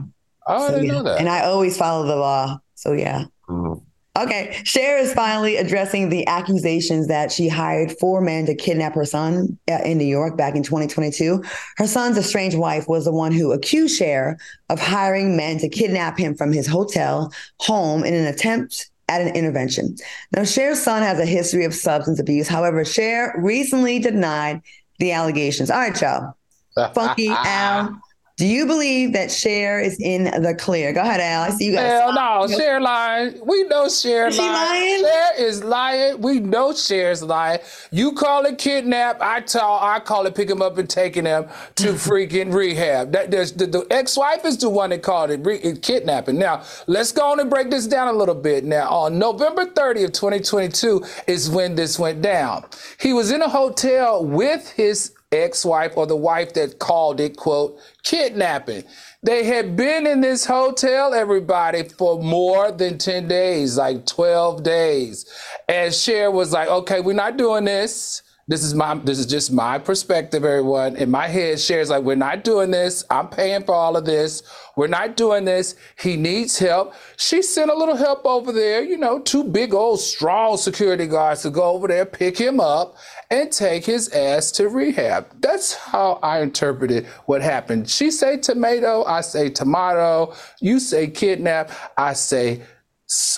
Oh, 0.47 0.67
so, 0.67 0.73
I 0.73 0.77
didn't 0.77 0.85
yeah. 0.87 0.91
know 0.91 1.03
that. 1.03 1.19
And 1.19 1.29
I 1.29 1.45
always 1.45 1.77
follow 1.77 2.05
the 2.05 2.17
law, 2.17 2.59
so 2.75 2.91
yeah. 2.91 3.25
Mm-hmm. 3.47 3.85
Okay. 4.19 4.59
Cher 4.65 4.97
is 4.97 5.13
finally 5.13 5.55
addressing 5.55 6.09
the 6.09 6.27
accusations 6.27 7.07
that 7.07 7.31
she 7.31 7.47
hired 7.47 7.97
four 7.99 8.19
men 8.19 8.45
to 8.47 8.55
kidnap 8.55 8.93
her 8.95 9.05
son 9.05 9.57
uh, 9.71 9.79
in 9.85 9.97
New 9.97 10.05
York 10.05 10.35
back 10.35 10.55
in 10.55 10.63
2022. 10.63 11.41
Her 11.77 11.87
son's 11.87 12.17
estranged 12.17 12.57
wife 12.57 12.87
was 12.87 13.05
the 13.05 13.13
one 13.13 13.31
who 13.31 13.53
accused 13.53 13.97
Cher 13.97 14.37
of 14.69 14.79
hiring 14.79 15.37
men 15.37 15.57
to 15.59 15.69
kidnap 15.69 16.17
him 16.17 16.35
from 16.35 16.51
his 16.51 16.67
hotel 16.67 17.31
home 17.59 18.03
in 18.03 18.13
an 18.13 18.25
attempt 18.25 18.89
at 19.07 19.21
an 19.21 19.35
intervention. 19.35 19.95
Now, 20.35 20.43
Cher's 20.43 20.81
son 20.81 21.01
has 21.01 21.17
a 21.17 21.25
history 21.25 21.63
of 21.63 21.73
substance 21.73 22.19
abuse. 22.19 22.47
However, 22.47 22.83
Cher 22.83 23.33
recently 23.37 23.99
denied 23.99 24.61
the 24.99 25.13
allegations. 25.13 25.71
All 25.71 25.79
right, 25.79 25.99
y'all. 26.01 26.35
Funky 26.93 27.29
Al 27.29 27.99
do 28.39 28.47
you 28.47 28.65
believe 28.65 29.11
that 29.11 29.29
Cher 29.29 29.81
is 29.81 29.99
in 29.99 30.23
the 30.23 30.55
clear? 30.57 30.93
Go 30.93 31.01
ahead, 31.01 31.19
Al. 31.19 31.41
I 31.41 31.49
see 31.49 31.65
you 31.65 31.73
guys. 31.73 31.91
Hell 31.91 32.13
no, 32.13 32.47
Cher 32.47 32.79
lying. 32.79 33.37
We 33.45 33.63
know 33.65 33.89
Cher 33.89 34.31
lying. 34.31 34.39
lying. 34.39 35.03
Cher 35.03 35.31
is 35.39 35.61
lying. 35.61 36.21
We 36.21 36.39
know 36.39 36.71
Cher's 36.71 37.21
lying. 37.21 37.59
You 37.91 38.13
call 38.13 38.45
it 38.45 38.57
kidnap. 38.57 39.21
I 39.21 39.41
tell. 39.41 39.77
I 39.81 39.99
call 39.99 40.25
it 40.25 40.35
pick 40.35 40.49
him 40.49 40.61
up 40.61 40.77
and 40.77 40.89
taking 40.89 41.25
him 41.25 41.47
to 41.75 41.83
freaking 41.95 42.53
rehab. 42.53 43.11
That 43.11 43.29
there's 43.29 43.51
the, 43.51 43.67
the, 43.67 43.85
ex-wife 43.91 44.45
is 44.45 44.57
the 44.57 44.69
one 44.69 44.91
that 44.91 45.03
called 45.03 45.31
it, 45.31 45.45
re, 45.45 45.59
kidnapping. 45.75 46.39
Now 46.39 46.63
let's 46.87 47.11
go 47.11 47.33
on 47.33 47.41
and 47.41 47.49
break 47.49 47.69
this 47.69 47.87
down 47.87 48.07
a 48.07 48.13
little 48.13 48.35
bit. 48.35 48.63
Now 48.63 48.87
on 48.87 49.19
November 49.19 49.65
30th, 49.65 50.13
2022 50.13 51.03
is 51.27 51.49
when 51.49 51.75
this 51.75 51.99
went 51.99 52.21
down. 52.21 52.63
He 53.01 53.11
was 53.11 53.33
in 53.33 53.41
a 53.41 53.49
hotel 53.49 54.23
with 54.23 54.71
his 54.71 55.11
ex-wife 55.31 55.95
or 55.95 56.07
the 56.07 56.15
wife 56.15 56.53
that 56.53 56.79
called 56.79 57.19
it, 57.19 57.37
quote, 57.37 57.79
kidnapping. 58.03 58.83
They 59.21 59.43
had 59.43 59.75
been 59.75 60.07
in 60.07 60.21
this 60.21 60.45
hotel, 60.45 61.13
everybody, 61.13 61.83
for 61.83 62.21
more 62.21 62.71
than 62.71 62.97
10 62.97 63.27
days, 63.27 63.77
like 63.77 64.05
12 64.05 64.63
days. 64.63 65.25
And 65.67 65.93
Cher 65.93 66.31
was 66.31 66.51
like, 66.51 66.69
okay, 66.69 67.01
we're 67.01 67.13
not 67.13 67.37
doing 67.37 67.65
this. 67.65 68.23
This 68.49 68.63
is 68.63 68.73
my 68.73 68.95
this 68.95 69.19
is 69.19 69.27
just 69.27 69.51
my 69.51 69.77
perspective, 69.77 70.43
everyone. 70.43 70.95
In 70.95 71.11
my 71.11 71.27
head, 71.27 71.59
Cher's 71.59 71.91
like, 71.91 72.01
we're 72.01 72.15
not 72.15 72.43
doing 72.43 72.71
this. 72.71 73.05
I'm 73.07 73.27
paying 73.27 73.63
for 73.63 73.75
all 73.75 73.95
of 73.95 74.05
this. 74.05 74.41
We're 74.75 74.87
not 74.87 75.15
doing 75.15 75.45
this. 75.45 75.75
He 75.99 76.17
needs 76.17 76.57
help. 76.57 76.95
She 77.15 77.43
sent 77.43 77.69
a 77.69 77.75
little 77.75 77.95
help 77.95 78.25
over 78.25 78.51
there, 78.51 78.81
you 78.81 78.97
know, 78.97 79.19
two 79.19 79.43
big 79.43 79.75
old 79.75 79.99
strong 79.99 80.57
security 80.57 81.05
guards 81.05 81.43
to 81.43 81.51
go 81.51 81.61
over 81.65 81.87
there, 81.87 82.07
pick 82.07 82.39
him 82.39 82.59
up, 82.59 82.95
and 83.29 83.51
take 83.51 83.85
his 83.85 84.09
ass 84.09 84.51
to 84.51 84.69
rehab. 84.69 85.27
That's 85.41 85.73
how 85.73 86.19
I 86.23 86.41
interpreted 86.41 87.05
what 87.25 87.41
happened. 87.41 87.89
She 87.89 88.11
say 88.11 88.37
tomato, 88.37 89.03
I 89.03 89.21
say 89.21 89.49
tomato. 89.49 90.33
You 90.59 90.79
say 90.79 91.07
kidnap, 91.07 91.71
I 91.97 92.13
say, 92.13 92.63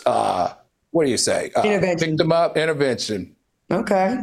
uh, 0.06 0.54
what 0.92 1.06
do 1.06 1.12
you 1.12 1.18
say? 1.18 1.52
Uh, 1.56 1.64
intervention. 1.64 2.10
Pick 2.10 2.18
them 2.18 2.32
up, 2.32 2.58
intervention. 2.58 3.36
Okay. 3.70 4.18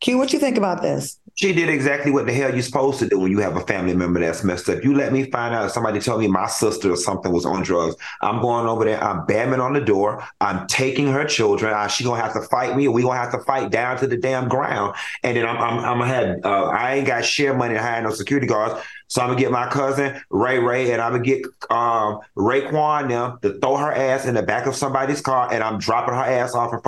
Q, 0.00 0.18
what 0.18 0.32
you 0.32 0.38
think 0.38 0.56
about 0.56 0.82
this? 0.82 1.18
She 1.36 1.52
did 1.52 1.68
exactly 1.68 2.10
what 2.10 2.24
the 2.24 2.32
hell 2.32 2.50
you're 2.54 2.62
supposed 2.62 2.98
to 3.00 3.08
do 3.08 3.18
when 3.18 3.30
you 3.30 3.40
have 3.40 3.56
a 3.56 3.60
family 3.60 3.94
member 3.94 4.20
that's 4.20 4.42
messed 4.42 4.70
up. 4.70 4.82
You 4.82 4.94
let 4.94 5.12
me 5.12 5.30
find 5.30 5.54
out 5.54 5.70
somebody 5.70 6.00
told 6.00 6.20
me 6.20 6.28
my 6.28 6.46
sister 6.46 6.90
or 6.90 6.96
something 6.96 7.30
was 7.30 7.44
on 7.44 7.62
drugs. 7.62 7.94
I'm 8.22 8.40
going 8.40 8.66
over 8.66 8.86
there. 8.86 9.04
I'm 9.04 9.26
bamming 9.26 9.62
on 9.62 9.74
the 9.74 9.82
door. 9.82 10.26
I'm 10.40 10.66
taking 10.66 11.08
her 11.08 11.26
children. 11.26 11.74
Uh, 11.74 11.88
she 11.88 12.04
gonna 12.04 12.22
have 12.22 12.32
to 12.32 12.40
fight 12.40 12.74
me. 12.74 12.88
We 12.88 13.02
gonna 13.02 13.18
have 13.18 13.32
to 13.32 13.40
fight 13.40 13.70
down 13.70 13.98
to 13.98 14.06
the 14.06 14.16
damn 14.16 14.48
ground. 14.48 14.96
And 15.22 15.36
then 15.36 15.44
I'm 15.46 15.58
I'm, 15.58 15.78
I'm 15.80 15.98
gonna 15.98 16.06
have 16.06 16.36
uh, 16.42 16.68
I 16.68 16.94
ain't 16.94 17.06
got 17.06 17.22
Cher 17.22 17.54
money 17.54 17.74
to 17.74 17.82
hire 17.82 18.00
no 18.00 18.12
security 18.12 18.46
guards. 18.46 18.80
So 19.08 19.20
I'm 19.20 19.28
gonna 19.28 19.38
get 19.38 19.50
my 19.52 19.68
cousin 19.68 20.18
Ray 20.30 20.58
Ray 20.58 20.90
and 20.92 21.02
I'm 21.02 21.12
gonna 21.12 21.22
get 21.22 21.44
um, 21.68 22.20
Raekwon 22.38 23.42
to 23.42 23.60
throw 23.60 23.76
her 23.76 23.92
ass 23.92 24.24
in 24.24 24.34
the 24.34 24.42
back 24.42 24.64
of 24.66 24.74
somebody's 24.74 25.20
car 25.20 25.52
and 25.52 25.62
I'm 25.62 25.78
dropping 25.78 26.14
her 26.14 26.24
ass 26.24 26.54
off 26.54 26.72
in 26.72 26.80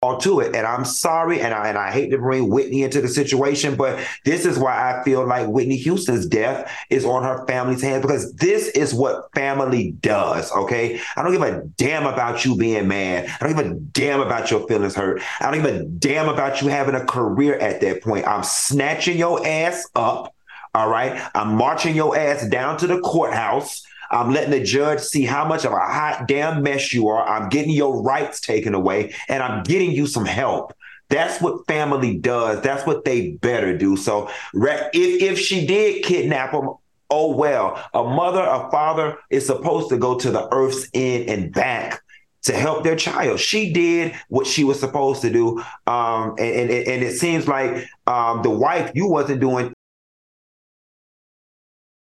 all 0.00 0.18
to 0.18 0.40
it. 0.40 0.54
And 0.54 0.66
I'm 0.66 0.84
sorry, 0.84 1.40
and 1.40 1.52
I 1.52 1.68
and 1.68 1.76
I 1.76 1.90
hate 1.90 2.10
to 2.10 2.18
bring 2.18 2.48
Whitney 2.48 2.84
into 2.84 3.00
the 3.00 3.08
situation, 3.08 3.74
but 3.74 3.98
this 4.24 4.46
is 4.46 4.58
why 4.58 4.72
I 4.72 5.02
feel 5.02 5.26
like 5.26 5.48
Whitney 5.48 5.76
Houston's 5.76 6.26
death 6.26 6.72
is 6.88 7.04
on 7.04 7.24
her 7.24 7.44
family's 7.46 7.82
hands 7.82 8.02
because 8.02 8.32
this 8.34 8.68
is 8.68 8.94
what 8.94 9.28
family 9.34 9.92
does. 10.00 10.52
Okay, 10.52 11.00
I 11.16 11.22
don't 11.22 11.32
give 11.32 11.42
a 11.42 11.62
damn 11.76 12.06
about 12.06 12.44
you 12.44 12.56
being 12.56 12.86
mad. 12.86 13.28
I 13.40 13.46
don't 13.46 13.56
give 13.56 13.66
a 13.66 13.74
damn 13.74 14.20
about 14.20 14.50
your 14.50 14.66
feelings 14.68 14.94
hurt. 14.94 15.20
I 15.40 15.50
don't 15.50 15.62
give 15.62 15.74
a 15.74 15.84
damn 15.84 16.28
about 16.28 16.62
you 16.62 16.68
having 16.68 16.94
a 16.94 17.04
career 17.04 17.58
at 17.58 17.80
that 17.80 18.02
point. 18.02 18.26
I'm 18.26 18.44
snatching 18.44 19.18
your 19.18 19.44
ass 19.44 19.88
up. 19.96 20.34
All 20.74 20.88
right, 20.88 21.28
I'm 21.34 21.56
marching 21.56 21.96
your 21.96 22.16
ass 22.16 22.46
down 22.46 22.76
to 22.78 22.86
the 22.86 23.00
courthouse. 23.00 23.82
I'm 24.10 24.32
letting 24.32 24.50
the 24.50 24.62
judge 24.62 25.00
see 25.00 25.24
how 25.24 25.46
much 25.46 25.64
of 25.64 25.72
a 25.72 25.78
hot 25.78 26.26
damn 26.26 26.62
mess 26.62 26.92
you 26.92 27.08
are. 27.08 27.26
I'm 27.26 27.48
getting 27.48 27.72
your 27.72 28.02
rights 28.02 28.40
taken 28.40 28.74
away 28.74 29.14
and 29.28 29.42
I'm 29.42 29.62
getting 29.62 29.92
you 29.92 30.06
some 30.06 30.24
help. 30.24 30.74
That's 31.10 31.40
what 31.40 31.66
family 31.66 32.18
does. 32.18 32.60
That's 32.60 32.86
what 32.86 33.04
they 33.04 33.30
better 33.32 33.76
do. 33.76 33.96
So 33.96 34.30
if 34.54 35.22
if 35.22 35.38
she 35.38 35.66
did 35.66 36.04
kidnap 36.04 36.52
him, 36.52 36.70
oh 37.10 37.34
well. 37.34 37.82
A 37.94 38.04
mother, 38.04 38.42
a 38.42 38.70
father 38.70 39.18
is 39.30 39.46
supposed 39.46 39.88
to 39.90 39.96
go 39.96 40.18
to 40.18 40.30
the 40.30 40.48
earth's 40.52 40.88
end 40.92 41.28
and 41.30 41.52
back 41.52 42.02
to 42.42 42.52
help 42.52 42.84
their 42.84 42.96
child. 42.96 43.40
She 43.40 43.72
did 43.72 44.14
what 44.28 44.46
she 44.46 44.64
was 44.64 44.78
supposed 44.80 45.22
to 45.22 45.30
do, 45.30 45.58
um, 45.86 46.34
and, 46.38 46.70
and, 46.70 46.70
and 46.70 47.02
it 47.02 47.18
seems 47.18 47.48
like 47.48 47.86
um, 48.06 48.42
the 48.42 48.50
wife 48.50 48.92
you 48.94 49.08
wasn't 49.08 49.40
doing. 49.40 49.72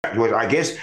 I 0.04 0.46
guess 0.46 0.78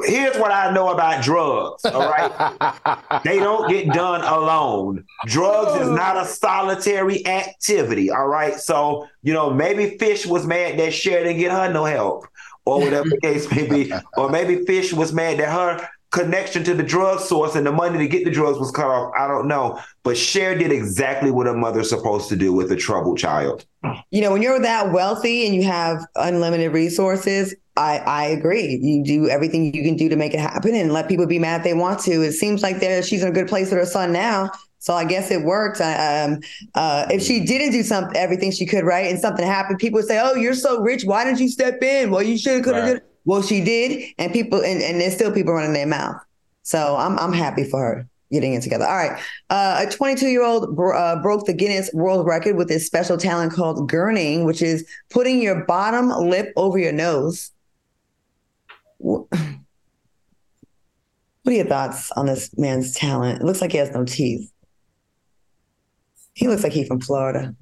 here's 0.00 0.36
what 0.36 0.50
I 0.50 0.72
know 0.72 0.90
about 0.90 1.22
drugs. 1.22 1.84
All 1.84 2.08
right. 2.10 3.20
they 3.24 3.38
don't 3.38 3.68
get 3.68 3.88
done 3.88 4.22
alone. 4.22 5.04
Drugs 5.26 5.80
is 5.80 5.88
not 5.88 6.16
a 6.16 6.24
solitary 6.24 7.26
activity. 7.26 8.10
All 8.10 8.26
right. 8.26 8.54
So, 8.54 9.08
you 9.22 9.32
know, 9.32 9.50
maybe 9.50 9.98
Fish 9.98 10.26
was 10.26 10.46
mad 10.46 10.78
that 10.78 10.92
Cher 10.92 11.24
didn't 11.24 11.38
get 11.38 11.52
her 11.52 11.72
no 11.72 11.84
help, 11.84 12.26
or 12.64 12.80
whatever 12.80 13.08
the 13.08 13.20
case 13.20 13.50
may 13.50 13.68
be. 13.68 13.92
Or 14.16 14.30
maybe 14.30 14.64
Fish 14.64 14.92
was 14.92 15.12
mad 15.12 15.38
that 15.38 15.50
her 15.50 15.88
connection 16.12 16.62
to 16.62 16.74
the 16.74 16.82
drug 16.82 17.18
source 17.20 17.56
and 17.56 17.66
the 17.66 17.72
money 17.72 17.98
to 17.98 18.06
get 18.06 18.24
the 18.24 18.30
drugs 18.30 18.58
was 18.58 18.70
cut 18.70 18.86
off. 18.86 19.12
I 19.18 19.26
don't 19.26 19.48
know. 19.48 19.80
But 20.04 20.16
Cher 20.16 20.56
did 20.56 20.70
exactly 20.70 21.30
what 21.30 21.48
a 21.48 21.54
mother's 21.54 21.88
supposed 21.88 22.28
to 22.28 22.36
do 22.36 22.52
with 22.52 22.70
a 22.70 22.76
troubled 22.76 23.18
child. 23.18 23.64
You 24.10 24.20
know, 24.20 24.30
when 24.30 24.42
you're 24.42 24.60
that 24.60 24.92
wealthy 24.92 25.46
and 25.46 25.54
you 25.54 25.64
have 25.64 26.06
unlimited 26.14 26.72
resources, 26.72 27.54
I, 27.76 27.98
I 27.98 28.24
agree. 28.24 28.78
You 28.82 29.02
do 29.02 29.28
everything 29.30 29.74
you 29.74 29.82
can 29.82 29.96
do 29.96 30.10
to 30.10 30.16
make 30.16 30.34
it 30.34 30.40
happen 30.40 30.74
and 30.74 30.92
let 30.92 31.08
people 31.08 31.26
be 31.26 31.38
mad 31.38 31.62
if 31.62 31.64
they 31.64 31.74
want 31.74 32.00
to. 32.00 32.22
It 32.22 32.32
seems 32.32 32.62
like 32.62 32.80
there 32.80 33.02
she's 33.02 33.22
in 33.22 33.28
a 33.28 33.32
good 33.32 33.48
place 33.48 33.70
with 33.70 33.80
her 33.80 33.86
son 33.86 34.12
now. 34.12 34.50
So 34.80 34.94
I 34.94 35.04
guess 35.04 35.30
it 35.30 35.42
worked. 35.44 35.80
Um, 35.80 36.40
uh, 36.74 37.06
if 37.08 37.22
she 37.22 37.44
didn't 37.44 37.70
do 37.70 37.82
something, 37.82 38.16
everything 38.16 38.50
she 38.50 38.66
could, 38.66 38.84
right, 38.84 39.08
and 39.08 39.18
something 39.18 39.46
happened, 39.46 39.78
people 39.78 39.98
would 39.98 40.08
say, 40.08 40.20
"Oh, 40.20 40.34
you're 40.34 40.54
so 40.54 40.80
rich. 40.80 41.04
Why 41.04 41.24
didn't 41.24 41.38
you 41.38 41.48
step 41.48 41.80
in? 41.82 42.10
Well, 42.10 42.22
you 42.22 42.36
should 42.36 42.54
have, 42.54 42.64
could 42.64 42.74
have." 42.74 42.92
Right. 42.94 43.02
Well, 43.24 43.42
she 43.42 43.62
did, 43.62 44.14
and 44.18 44.32
people, 44.32 44.60
and, 44.60 44.82
and 44.82 45.00
there's 45.00 45.14
still 45.14 45.32
people 45.32 45.54
running 45.54 45.72
their 45.72 45.86
mouth. 45.86 46.20
So 46.62 46.96
I'm 46.96 47.18
I'm 47.18 47.32
happy 47.32 47.64
for 47.64 47.80
her 47.80 48.08
getting 48.30 48.54
it 48.54 48.62
together. 48.62 48.86
All 48.86 48.96
right, 48.96 49.20
uh, 49.50 49.84
a 49.86 49.90
22 49.90 50.26
year 50.28 50.42
old 50.42 50.74
bro- 50.74 50.96
uh, 50.96 51.20
broke 51.22 51.46
the 51.46 51.52
Guinness 51.52 51.90
World 51.92 52.26
Record 52.26 52.56
with 52.56 52.68
this 52.68 52.86
special 52.86 53.18
talent 53.18 53.52
called 53.52 53.90
gurning, 53.90 54.44
which 54.44 54.62
is 54.62 54.88
putting 55.10 55.42
your 55.42 55.64
bottom 55.66 56.08
lip 56.08 56.52
over 56.56 56.78
your 56.78 56.92
nose. 56.92 57.50
What 61.44 61.54
are 61.54 61.56
your 61.56 61.66
thoughts 61.66 62.12
on 62.12 62.26
this 62.26 62.56
man's 62.56 62.94
talent? 62.94 63.40
It 63.40 63.44
looks 63.44 63.60
like 63.60 63.72
he 63.72 63.78
has 63.78 63.90
no 63.90 64.04
teeth. 64.04 64.48
He 66.34 66.46
looks 66.46 66.62
like 66.62 66.72
he's 66.72 66.86
from 66.86 67.00
Florida. 67.00 67.56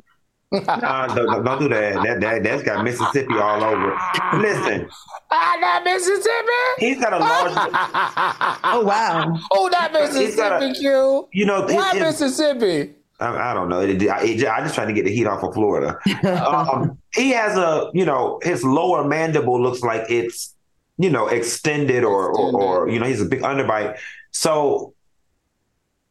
Uh, 0.53 1.15
don't, 1.15 1.45
don't, 1.45 1.59
do 1.61 1.69
that. 1.69 2.03
That 2.03 2.21
that 2.21 2.43
that's 2.43 2.63
got 2.63 2.85
Mississippi 2.85 3.35
all 3.35 3.63
over. 3.63 3.97
Listen. 4.39 4.89
I 5.31 5.61
got 5.61 5.85
Mississippi. 5.85 6.87
He's 6.87 7.01
got 7.01 7.13
a 7.13 7.19
large. 7.19 7.53
oh 8.65 8.85
wow. 8.85 9.39
Oh, 9.53 9.71
that 9.71 9.93
Mississippi, 9.93 10.75
Q. 10.75 11.29
You 11.33 11.47
know, 11.47 11.67
why 11.67 11.93
it, 11.95 12.01
Mississippi? 12.01 12.95
I, 13.21 13.51
I, 13.51 13.55
don't 13.55 13.69
know. 13.69 13.81
It, 13.81 14.03
it, 14.03 14.11
I 14.11 14.61
just 14.63 14.75
trying 14.75 14.89
to 14.89 14.95
get 14.95 15.05
the 15.05 15.13
heat 15.13 15.27
off 15.27 15.45
of 15.45 15.55
Florida. 15.55 15.99
um, 16.43 16.99
he 17.15 17.31
has 17.31 17.57
a, 17.57 17.91
you 17.93 18.05
know, 18.05 18.41
his 18.43 18.65
lower 18.65 19.05
mandible 19.05 19.61
looks 19.61 19.83
like 19.83 20.11
it's, 20.11 20.55
you 20.97 21.11
know, 21.11 21.29
extended 21.29 22.03
or, 22.03 22.31
extended. 22.31 22.55
or, 22.55 22.85
or 22.85 22.89
you 22.89 22.99
know, 22.99 23.07
he's 23.07 23.21
a 23.21 23.27
big 23.27 23.43
underbite. 23.43 23.99
So, 24.31 24.95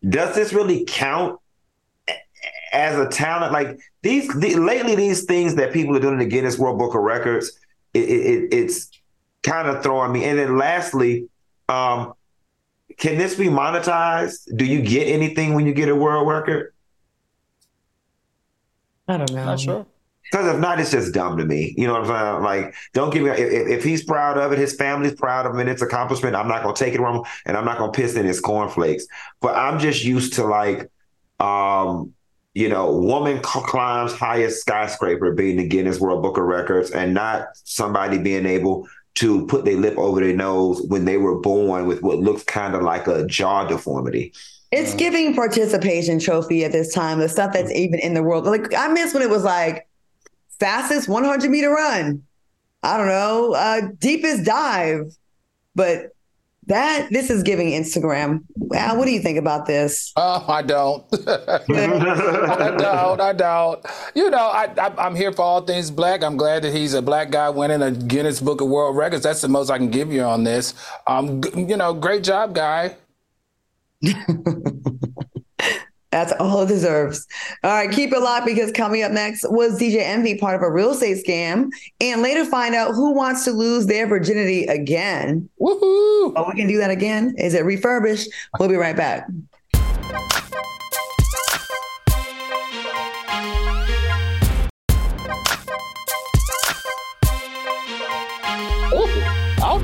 does 0.07 0.35
this 0.35 0.53
really 0.53 0.85
count 0.85 1.39
as 2.71 2.97
a 2.97 3.07
talent, 3.09 3.51
like 3.51 3.79
these 4.01 4.27
the, 4.33 4.55
lately, 4.55 4.95
these 4.95 5.25
things 5.25 5.55
that 5.55 5.73
people 5.73 5.95
are 5.95 5.99
doing 5.99 6.13
in 6.13 6.19
the 6.19 6.25
Guinness 6.25 6.57
World 6.57 6.79
Book 6.79 6.95
of 6.95 7.01
Records, 7.01 7.51
it, 7.93 8.09
it, 8.09 8.53
it's 8.53 8.89
kind 9.43 9.67
of 9.67 9.83
throwing 9.83 10.11
me. 10.11 10.25
And 10.25 10.39
then 10.39 10.57
lastly, 10.57 11.27
um, 11.67 12.13
can 12.97 13.17
this 13.17 13.35
be 13.35 13.45
monetized? 13.45 14.55
Do 14.57 14.65
you 14.65 14.81
get 14.81 15.07
anything 15.07 15.53
when 15.53 15.65
you 15.65 15.73
get 15.73 15.89
a 15.89 15.95
world 15.95 16.27
record? 16.27 16.73
I 19.07 19.17
don't 19.17 19.31
know. 19.31 19.45
Not 19.45 19.59
sure. 19.59 19.85
Because 20.23 20.53
if 20.53 20.59
not, 20.59 20.79
it's 20.79 20.91
just 20.91 21.13
dumb 21.13 21.37
to 21.37 21.45
me. 21.45 21.73
You 21.75 21.87
know 21.87 21.93
what 21.93 22.09
I'm 22.11 22.35
saying? 22.35 22.43
Like, 22.43 22.75
don't 22.93 23.11
give 23.11 23.23
me 23.23 23.31
if, 23.31 23.39
if 23.79 23.83
he's 23.83 24.03
proud 24.03 24.37
of 24.37 24.51
it, 24.51 24.59
his 24.59 24.75
family's 24.75 25.15
proud 25.15 25.47
of 25.47 25.57
it, 25.57 25.67
it's 25.67 25.81
accomplishment. 25.81 26.35
I'm 26.35 26.47
not 26.47 26.61
gonna 26.61 26.75
take 26.75 26.93
it 26.93 26.97
from 26.97 27.15
him, 27.15 27.23
and 27.45 27.57
I'm 27.57 27.65
not 27.65 27.79
gonna 27.79 27.91
piss 27.91 28.15
in 28.15 28.25
his 28.25 28.39
cornflakes. 28.39 29.07
But 29.41 29.55
I'm 29.55 29.79
just 29.79 30.03
used 30.03 30.33
to 30.33 30.45
like, 30.45 30.91
um, 31.39 32.13
you 32.53 32.67
know, 32.67 32.91
woman 32.91 33.39
climbs 33.41 34.13
highest 34.13 34.61
skyscraper 34.61 35.33
being 35.33 35.57
the 35.57 35.67
Guinness 35.67 35.99
World 35.99 36.23
Book 36.23 36.37
of 36.37 36.45
Records 36.45 36.91
and 36.91 37.13
not 37.13 37.47
somebody 37.53 38.17
being 38.17 38.45
able 38.45 38.87
to 39.15 39.45
put 39.47 39.65
their 39.65 39.77
lip 39.77 39.97
over 39.97 40.19
their 40.21 40.35
nose 40.35 40.81
when 40.87 41.05
they 41.05 41.17
were 41.17 41.39
born 41.39 41.85
with 41.85 42.01
what 42.01 42.19
looks 42.19 42.43
kind 42.43 42.75
of 42.75 42.81
like 42.81 43.07
a 43.07 43.25
jaw 43.27 43.65
deformity. 43.65 44.33
It's 44.71 44.93
giving 44.93 45.35
participation 45.35 46.19
trophy 46.19 46.63
at 46.63 46.71
this 46.71 46.93
time, 46.93 47.19
the 47.19 47.29
stuff 47.29 47.53
that's 47.53 47.71
even 47.71 47.99
in 47.99 48.13
the 48.13 48.23
world. 48.23 48.45
Like 48.45 48.73
I 48.75 48.87
miss 48.87 49.13
when 49.13 49.23
it 49.23 49.29
was 49.29 49.43
like 49.43 49.87
fastest 50.59 51.09
100 51.09 51.49
meter 51.49 51.69
run. 51.69 52.23
I 52.81 52.97
don't 52.97 53.07
know, 53.07 53.53
uh, 53.53 53.81
deepest 53.99 54.45
dive. 54.45 55.15
But 55.75 56.15
that 56.69 57.09
this 57.11 57.29
is 57.29 57.43
giving 57.43 57.69
Instagram. 57.71 58.43
Wow, 58.55 58.95
what 58.97 59.05
do 59.05 59.11
you 59.11 59.21
think 59.21 59.37
about 59.37 59.65
this? 59.65 60.13
Oh, 60.15 60.45
I 60.47 60.61
don't. 60.61 61.03
I 61.27 62.75
don't. 62.77 63.19
I 63.19 63.33
don't. 63.33 63.85
You 64.15 64.29
know, 64.29 64.37
I, 64.37 64.69
I 64.77 65.07
am 65.07 65.15
here 65.15 65.33
for 65.33 65.41
all 65.41 65.61
things 65.61 65.91
black. 65.91 66.23
I'm 66.23 66.37
glad 66.37 66.63
that 66.63 66.73
he's 66.73 66.93
a 66.93 67.01
black 67.01 67.31
guy 67.31 67.49
winning 67.49 67.81
a 67.81 67.91
Guinness 67.91 68.39
Book 68.39 68.61
of 68.61 68.67
World 68.69 68.95
Records. 68.95 69.23
That's 69.23 69.41
the 69.41 69.47
most 69.47 69.69
I 69.69 69.77
can 69.77 69.89
give 69.89 70.13
you 70.13 70.21
on 70.21 70.43
this. 70.43 70.73
Um, 71.07 71.41
you 71.55 71.75
know, 71.75 71.93
great 71.93 72.23
job, 72.23 72.55
guy. 72.55 72.95
That's 76.11 76.31
all 76.39 76.63
it 76.63 76.67
deserves. 76.67 77.27
All 77.63 77.71
right, 77.71 77.91
keep 77.91 78.11
it 78.13 78.19
locked 78.19 78.45
because 78.45 78.71
coming 78.71 79.03
up 79.03 79.11
next 79.11 79.45
was 79.49 79.79
DJ 79.79 79.97
Envy 79.97 80.35
part 80.35 80.55
of 80.55 80.63
a 80.63 80.71
real 80.71 80.91
estate 80.91 81.23
scam, 81.25 81.69
and 82.01 82.21
later 82.21 82.45
find 82.45 82.73
out 82.73 82.95
who 82.95 83.13
wants 83.13 83.45
to 83.45 83.51
lose 83.51 83.85
their 83.85 84.07
virginity 84.07 84.65
again. 84.65 85.47
Woohoo! 85.61 86.33
Oh, 86.35 86.45
we 86.47 86.59
can 86.59 86.67
do 86.67 86.77
that 86.77 86.89
again. 86.89 87.35
Is 87.37 87.53
it 87.53 87.63
refurbished? 87.63 88.29
We'll 88.59 88.69
be 88.69 88.75
right 88.75 88.95
back. 88.95 89.27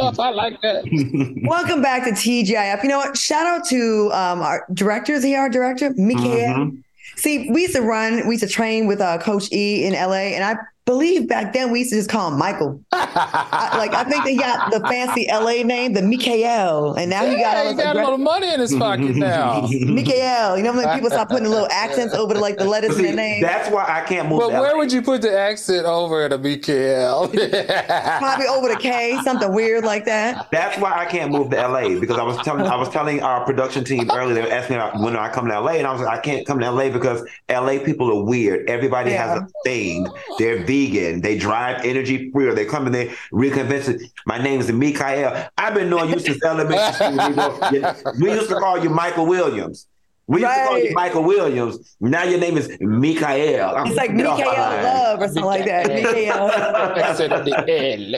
Don't 0.05 0.17
know 0.17 0.23
if 0.23 0.27
I 0.27 0.35
like 0.35 0.61
that. 0.61 1.43
Welcome 1.47 1.81
back 1.81 2.03
to 2.05 2.11
TGIF. 2.11 2.83
You 2.83 2.89
know 2.89 2.97
what? 2.97 3.17
Shout 3.17 3.45
out 3.45 3.65
to 3.67 4.11
um, 4.13 4.41
our 4.41 4.65
director. 4.73 5.13
Is 5.13 5.23
he 5.23 5.35
our 5.35 5.49
director? 5.49 5.93
Mikael. 5.95 6.55
Mm-hmm. 6.55 6.77
See, 7.17 7.49
we 7.49 7.61
used 7.61 7.75
to 7.75 7.81
run, 7.81 8.27
we 8.27 8.35
used 8.35 8.43
to 8.43 8.49
train 8.49 8.87
with 8.87 8.99
uh, 8.99 9.17
Coach 9.19 9.51
E 9.51 9.85
in 9.85 9.93
LA, 9.93 10.33
and 10.35 10.43
I 10.43 10.57
believe 10.85 11.27
back 11.27 11.51
then 11.53 11.71
we 11.71 11.79
used 11.79 11.91
to 11.91 11.97
just 11.97 12.09
call 12.09 12.31
him 12.31 12.37
Michael. 12.37 12.79
I, 12.91 13.75
like 13.77 13.93
I 13.93 14.03
think 14.03 14.23
they 14.23 14.35
got 14.35 14.71
the 14.71 14.79
fancy 14.81 15.27
LA 15.31 15.63
name, 15.63 15.93
the 15.93 16.01
Mikael, 16.01 16.93
and 16.93 17.09
now 17.09 17.23
yeah, 17.23 17.29
he 17.29 17.41
got, 17.41 17.67
he 17.67 17.73
got 17.75 17.95
a 17.95 17.99
little 17.99 18.17
money 18.17 18.53
in 18.53 18.59
his 18.59 18.75
pocket 18.75 19.15
now. 19.15 19.67
Mikael, 19.67 20.57
you 20.57 20.63
know 20.63 20.73
when 20.73 20.93
people 20.95 21.09
start 21.09 21.29
putting 21.29 21.49
little 21.49 21.67
accents 21.71 22.13
over 22.13 22.35
the, 22.35 22.39
like 22.39 22.57
the 22.57 22.65
letters 22.65 22.95
See, 22.95 23.05
in 23.05 23.11
the 23.11 23.15
name. 23.15 23.41
That's 23.41 23.69
why 23.69 23.85
I 23.87 24.07
can't 24.07 24.29
move. 24.29 24.39
But 24.39 24.51
where 24.51 24.77
would 24.77 24.91
you 24.91 25.01
put 25.01 25.21
the 25.21 25.37
accent 25.37 25.85
over 25.85 26.29
the 26.29 26.37
Mikael? 26.37 27.29
Probably 27.29 28.47
over 28.47 28.69
the 28.69 28.77
K, 28.79 29.19
something 29.23 29.51
weird 29.51 29.83
like 29.83 30.05
that. 30.05 30.47
That's 30.51 30.77
why 30.77 30.93
I 30.93 31.05
can't 31.05 31.31
move 31.31 31.49
to 31.49 31.67
LA 31.67 31.99
because 31.99 32.17
I 32.17 32.23
was 32.23 32.37
telling 32.37 32.67
I 32.67 32.75
was 32.75 32.89
telling 32.89 33.21
our 33.23 33.43
production 33.43 33.83
team 33.83 34.09
earlier. 34.11 34.35
They 34.35 34.41
were 34.41 34.51
asking 34.51 34.77
me 34.77 35.03
when 35.03 35.15
I 35.15 35.29
come 35.29 35.47
to 35.47 35.59
LA, 35.59 35.73
and 35.73 35.87
I 35.87 35.91
was 35.91 36.01
like, 36.01 36.19
I 36.19 36.21
can't 36.21 36.45
come 36.45 36.59
to 36.59 36.69
LA 36.69 36.89
because 36.89 37.27
LA 37.49 37.79
people 37.83 38.11
are 38.11 38.23
weird. 38.23 38.69
Everybody 38.69 39.11
yeah. 39.11 39.27
has 39.27 39.41
a 39.41 39.47
thing. 39.63 40.07
They're 40.37 40.63
vegan. 40.75 41.21
They 41.21 41.37
drive 41.37 41.83
energy 41.85 42.31
free, 42.31 42.47
or 42.47 42.53
they 42.53 42.65
come 42.65 42.85
and 42.85 42.95
they 42.95 43.07
reconvince 43.31 43.87
it. 43.89 44.01
My 44.25 44.37
name 44.37 44.59
is 44.59 44.71
Mikael. 44.71 45.49
I've 45.57 45.73
been 45.73 45.89
knowing 45.89 46.09
you 46.11 46.19
since 46.19 46.43
elementary 46.43 46.93
school. 46.93 48.13
We 48.21 48.31
used 48.31 48.49
to 48.49 48.55
call 48.55 48.83
you 48.83 48.89
Michael 48.89 49.25
Williams. 49.25 49.87
We 50.27 50.41
used 50.41 50.49
right. 50.49 50.61
to 50.63 50.67
call 50.67 50.79
you 50.79 50.93
Michael 50.93 51.23
Williams. 51.23 51.95
Now 51.99 52.23
your 52.23 52.39
name 52.39 52.57
is 52.57 52.75
Mikael. 52.79 53.75
I'm 53.75 53.87
it's 53.87 53.95
like 53.95 54.11
Mikael 54.11 54.37
Love 54.37 55.21
or 55.21 55.27
something 55.27 55.43
Mikael. 55.43 55.47
like 55.47 55.65
that. 55.65 55.87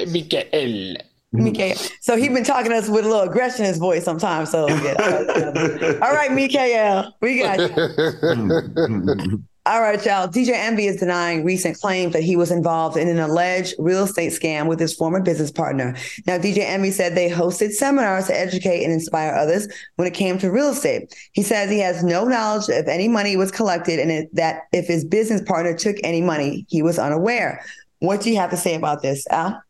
Mikael. 0.05 0.43
Mikael. 0.53 0.97
Mikael. 1.33 1.75
So 2.01 2.15
he's 2.15 2.29
been 2.29 2.45
talking 2.45 2.71
to 2.71 2.77
us 2.77 2.87
with 2.87 3.05
a 3.05 3.09
little 3.09 3.29
aggression 3.29 3.65
in 3.65 3.69
his 3.69 3.77
voice 3.77 4.05
sometimes. 4.05 4.49
So 4.49 4.69
yeah. 4.69 5.99
all 6.01 6.13
right, 6.13 6.31
Mikael, 6.31 7.13
we 7.21 7.39
got 7.39 7.59
you. 7.59 9.43
All 9.67 9.81
right, 9.81 10.03
y'all. 10.05 10.29
DJ 10.29 10.51
Envy 10.51 10.87
is 10.87 10.95
denying 10.95 11.43
recent 11.43 11.77
claims 11.77 12.13
that 12.13 12.23
he 12.23 12.37
was 12.37 12.51
involved 12.51 12.95
in 12.95 13.09
an 13.09 13.19
alleged 13.19 13.75
real 13.77 14.05
estate 14.05 14.31
scam 14.31 14.67
with 14.67 14.79
his 14.79 14.95
former 14.95 15.19
business 15.19 15.51
partner. 15.51 15.93
Now, 16.25 16.37
DJ 16.37 16.59
Envy 16.59 16.89
said 16.89 17.15
they 17.15 17.29
hosted 17.29 17.71
seminars 17.71 18.27
to 18.27 18.39
educate 18.39 18.85
and 18.85 18.93
inspire 18.93 19.33
others 19.33 19.67
when 19.97 20.07
it 20.07 20.13
came 20.13 20.37
to 20.37 20.49
real 20.49 20.69
estate. 20.69 21.13
He 21.33 21.43
says 21.43 21.69
he 21.69 21.79
has 21.79 22.01
no 22.01 22.23
knowledge 22.23 22.69
if 22.69 22.87
any 22.87 23.09
money 23.09 23.35
was 23.35 23.51
collected 23.51 23.99
and 23.99 24.29
that 24.31 24.61
if 24.71 24.87
his 24.87 25.03
business 25.03 25.41
partner 25.41 25.75
took 25.75 25.97
any 26.01 26.21
money, 26.21 26.65
he 26.69 26.81
was 26.81 26.97
unaware. 26.97 27.61
What 27.99 28.21
do 28.21 28.29
you 28.29 28.37
have 28.37 28.51
to 28.51 28.57
say 28.57 28.73
about 28.73 29.01
this, 29.01 29.27
Al? 29.31 29.61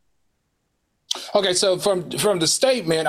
Okay, 1.34 1.54
so 1.54 1.80
from 1.80 2.12
from 2.12 2.38
the 2.38 2.46
statement, 2.46 3.08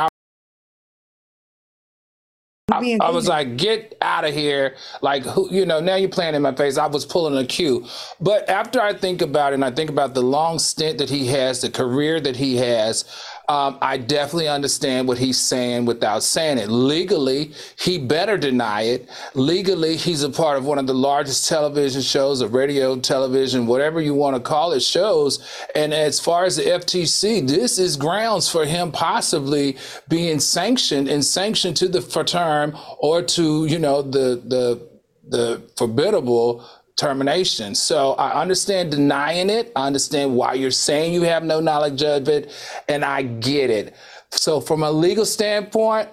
I, 2.79 2.99
I, 3.01 3.11
was 3.11 3.29
like, 3.29 3.57
get 3.57 3.97
out 4.01 4.25
of 4.25 4.35
here. 4.35 4.77
Like, 5.03 5.25
who, 5.25 5.53
you 5.53 5.67
know, 5.67 5.81
now 5.81 5.97
you're 5.97 6.09
playing 6.09 6.35
in 6.35 6.43
my 6.43 6.55
face. 6.55 6.79
I 6.79 6.87
was 6.87 7.05
pulling 7.05 7.37
a 7.37 7.47
cue. 7.47 7.87
But 8.21 8.49
after 8.49 8.81
I 8.81 8.95
think 8.95 9.23
about 9.23 9.53
it 9.53 9.55
and 9.55 9.65
I 9.65 9.71
think 9.71 9.91
about 9.91 10.15
the 10.15 10.23
long 10.23 10.59
stint 10.59 10.99
that 10.99 11.11
he 11.11 11.27
has, 11.29 11.61
the 11.61 11.71
career 11.71 12.21
that 12.21 12.37
he 12.37 12.57
has, 12.57 13.05
um, 13.49 13.79
I 13.81 13.97
definitely 13.97 14.49
understand 14.49 15.09
what 15.09 15.17
he's 15.17 15.41
saying 15.41 15.87
without 15.87 16.23
saying 16.23 16.59
it. 16.59 16.69
Legally, 16.69 17.53
he 17.79 17.99
better 17.99 18.37
deny 18.37 18.83
it. 18.83 19.09
Legally, 19.33 19.97
he's 19.97 20.23
a 20.23 20.29
part 20.29 20.59
of 20.59 20.67
one 20.67 20.79
of 20.79 20.87
the 20.87 20.95
largest 20.95 21.49
television 21.49 22.03
shows, 22.03 22.43
or 22.43 22.49
radio, 22.49 22.97
television, 22.99 23.67
whatever 23.67 24.03
you 24.03 24.13
want 24.13 24.37
to 24.37 24.41
call 24.41 24.73
it, 24.73 24.81
shows. 24.81 25.43
And 25.75 25.95
as 25.95 26.21
far 26.21 26.45
as 26.45 26.57
the 26.57 26.63
FTC, 26.63 27.49
this 27.49 27.79
is 27.79 27.97
grounds 27.97 28.51
for 28.51 28.67
him 28.67 28.93
possibly 28.93 29.79
being 30.09 30.41
sanctioned 30.41 31.09
and 31.09 31.25
sanctioned 31.25 31.77
to 31.79 31.89
the 31.89 32.03
for 32.03 32.25
term 32.25 32.77
or 32.99 33.23
to, 33.23 33.65
you 33.65 33.79
know, 33.79 34.03
the 34.03 34.43
the 34.45 34.89
the 35.31 35.63
forbiddable 35.77 36.65
termination. 36.99 37.75
So 37.75 38.13
I 38.15 38.41
understand 38.41 38.91
denying 38.91 39.49
it. 39.49 39.73
I 39.77 39.87
understand 39.87 40.35
why 40.35 40.55
you're 40.55 40.71
saying 40.71 41.15
you 41.15 41.23
have 41.23 41.45
no 41.45 41.61
knowledge 41.61 42.03
of 42.03 42.29
it, 42.29 42.53
and 42.89 43.05
I 43.05 43.23
get 43.23 43.71
it. 43.71 43.95
So 44.31 44.61
from 44.61 44.83
a 44.83 44.91
legal 44.91 45.25
standpoint, 45.25 46.09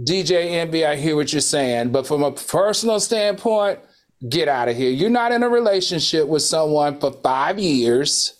DJ 0.00 0.52
Envy, 0.52 0.86
I 0.86 0.96
hear 0.96 1.16
what 1.16 1.32
you're 1.32 1.40
saying, 1.40 1.90
but 1.90 2.06
from 2.06 2.22
a 2.22 2.32
personal 2.32 2.98
standpoint, 2.98 3.80
get 4.28 4.48
out 4.48 4.68
of 4.68 4.76
here. 4.76 4.90
You're 4.90 5.10
not 5.10 5.32
in 5.32 5.42
a 5.42 5.48
relationship 5.48 6.26
with 6.26 6.42
someone 6.42 6.98
for 6.98 7.12
five 7.12 7.58
years, 7.58 8.34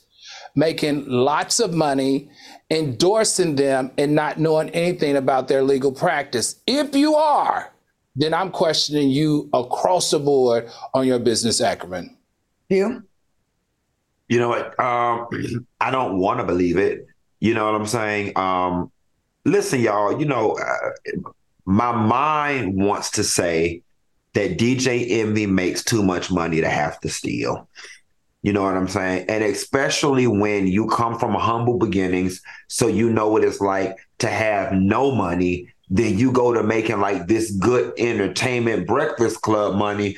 making 0.57 1.05
lots 1.09 1.61
of 1.61 1.75
money, 1.75 2.31
endorsing 2.71 3.57
them, 3.57 3.91
and 3.99 4.15
not 4.15 4.39
knowing 4.39 4.71
anything 4.71 5.17
about 5.17 5.49
their 5.49 5.63
legal 5.63 5.93
practice. 5.93 6.57
If 6.67 6.97
you 6.97 7.15
are, 7.15 7.73
then 8.19 8.35
I'm 8.35 8.51
questioning 8.51 9.11
you 9.11 9.49
across 9.53 10.11
the 10.11 10.19
board 10.19 10.69
on 10.93 11.07
your 11.07 11.21
business 11.21 11.61
acumen. 11.61 12.17
You? 12.69 13.05
You 14.29 14.39
know 14.41 14.49
what? 14.49 14.79
Um, 14.79 15.29
I 15.81 15.91
don't 15.91 16.19
want 16.19 16.41
to 16.41 16.45
believe 16.45 16.77
it. 16.77 17.07
You 17.41 17.55
know 17.55 17.65
what 17.65 17.81
I'm 17.81 17.87
saying? 17.87 18.37
Um, 18.37 18.91
listen, 19.45 19.81
y'all. 19.81 20.19
You 20.19 20.27
know, 20.27 20.59
uh, 20.59 21.31
my 21.65 21.93
mind 21.93 22.75
wants 22.75 23.13
to 23.13 23.25
say 23.25 23.83
that 24.35 24.59
DJ 24.59 25.21
Envy 25.21 25.47
makes 25.47 25.85
too 25.85 26.03
much 26.03 26.31
money 26.31 26.61
to 26.61 26.69
have 26.69 27.01
to 27.01 27.09
steal. 27.09 27.69
You 28.43 28.53
know 28.53 28.63
what 28.63 28.77
I'm 28.77 28.89
saying? 28.89 29.27
And 29.29 29.45
especially 29.45 30.27
when 30.27 30.67
you 30.67 30.89
come 30.89 31.19
from 31.19 31.35
humble 31.35 31.79
beginnings, 31.79 32.41
so 32.67 32.89
you 32.89 33.11
know 33.11 33.29
what 33.29 33.45
it's 33.45 33.61
like 33.61 33.97
to 34.19 34.29
have 34.29 34.73
no 34.73 35.13
money, 35.13 35.73
then 35.91 36.19
you 36.19 36.33
go 36.33 36.53
to 36.53 36.63
making 36.63 37.01
like 37.01 37.27
this 37.27 37.51
good 37.51 37.93
entertainment 37.99 38.87
breakfast 38.87 39.41
club 39.41 39.77
money. 39.77 40.17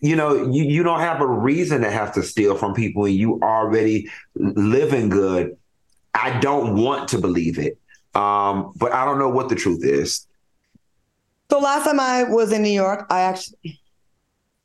You 0.00 0.16
know, 0.16 0.50
you, 0.50 0.64
you 0.64 0.82
don't 0.82 1.00
have 1.00 1.20
a 1.20 1.26
reason 1.26 1.82
to 1.82 1.90
have 1.90 2.12
to 2.14 2.22
steal 2.22 2.56
from 2.56 2.74
people 2.74 3.04
and 3.04 3.14
you 3.14 3.40
already 3.42 4.10
living 4.34 5.08
good. 5.08 5.56
I 6.14 6.38
don't 6.40 6.76
want 6.76 7.08
to 7.10 7.18
believe 7.18 7.58
it. 7.58 7.78
Um, 8.14 8.72
but 8.76 8.92
I 8.92 9.04
don't 9.04 9.18
know 9.18 9.28
what 9.28 9.48
the 9.48 9.54
truth 9.54 9.84
is. 9.84 10.26
So 11.50 11.58
last 11.58 11.84
time 11.84 12.00
I 12.00 12.24
was 12.24 12.52
in 12.52 12.62
New 12.62 12.70
York, 12.70 13.06
I 13.10 13.22
actually 13.22 13.80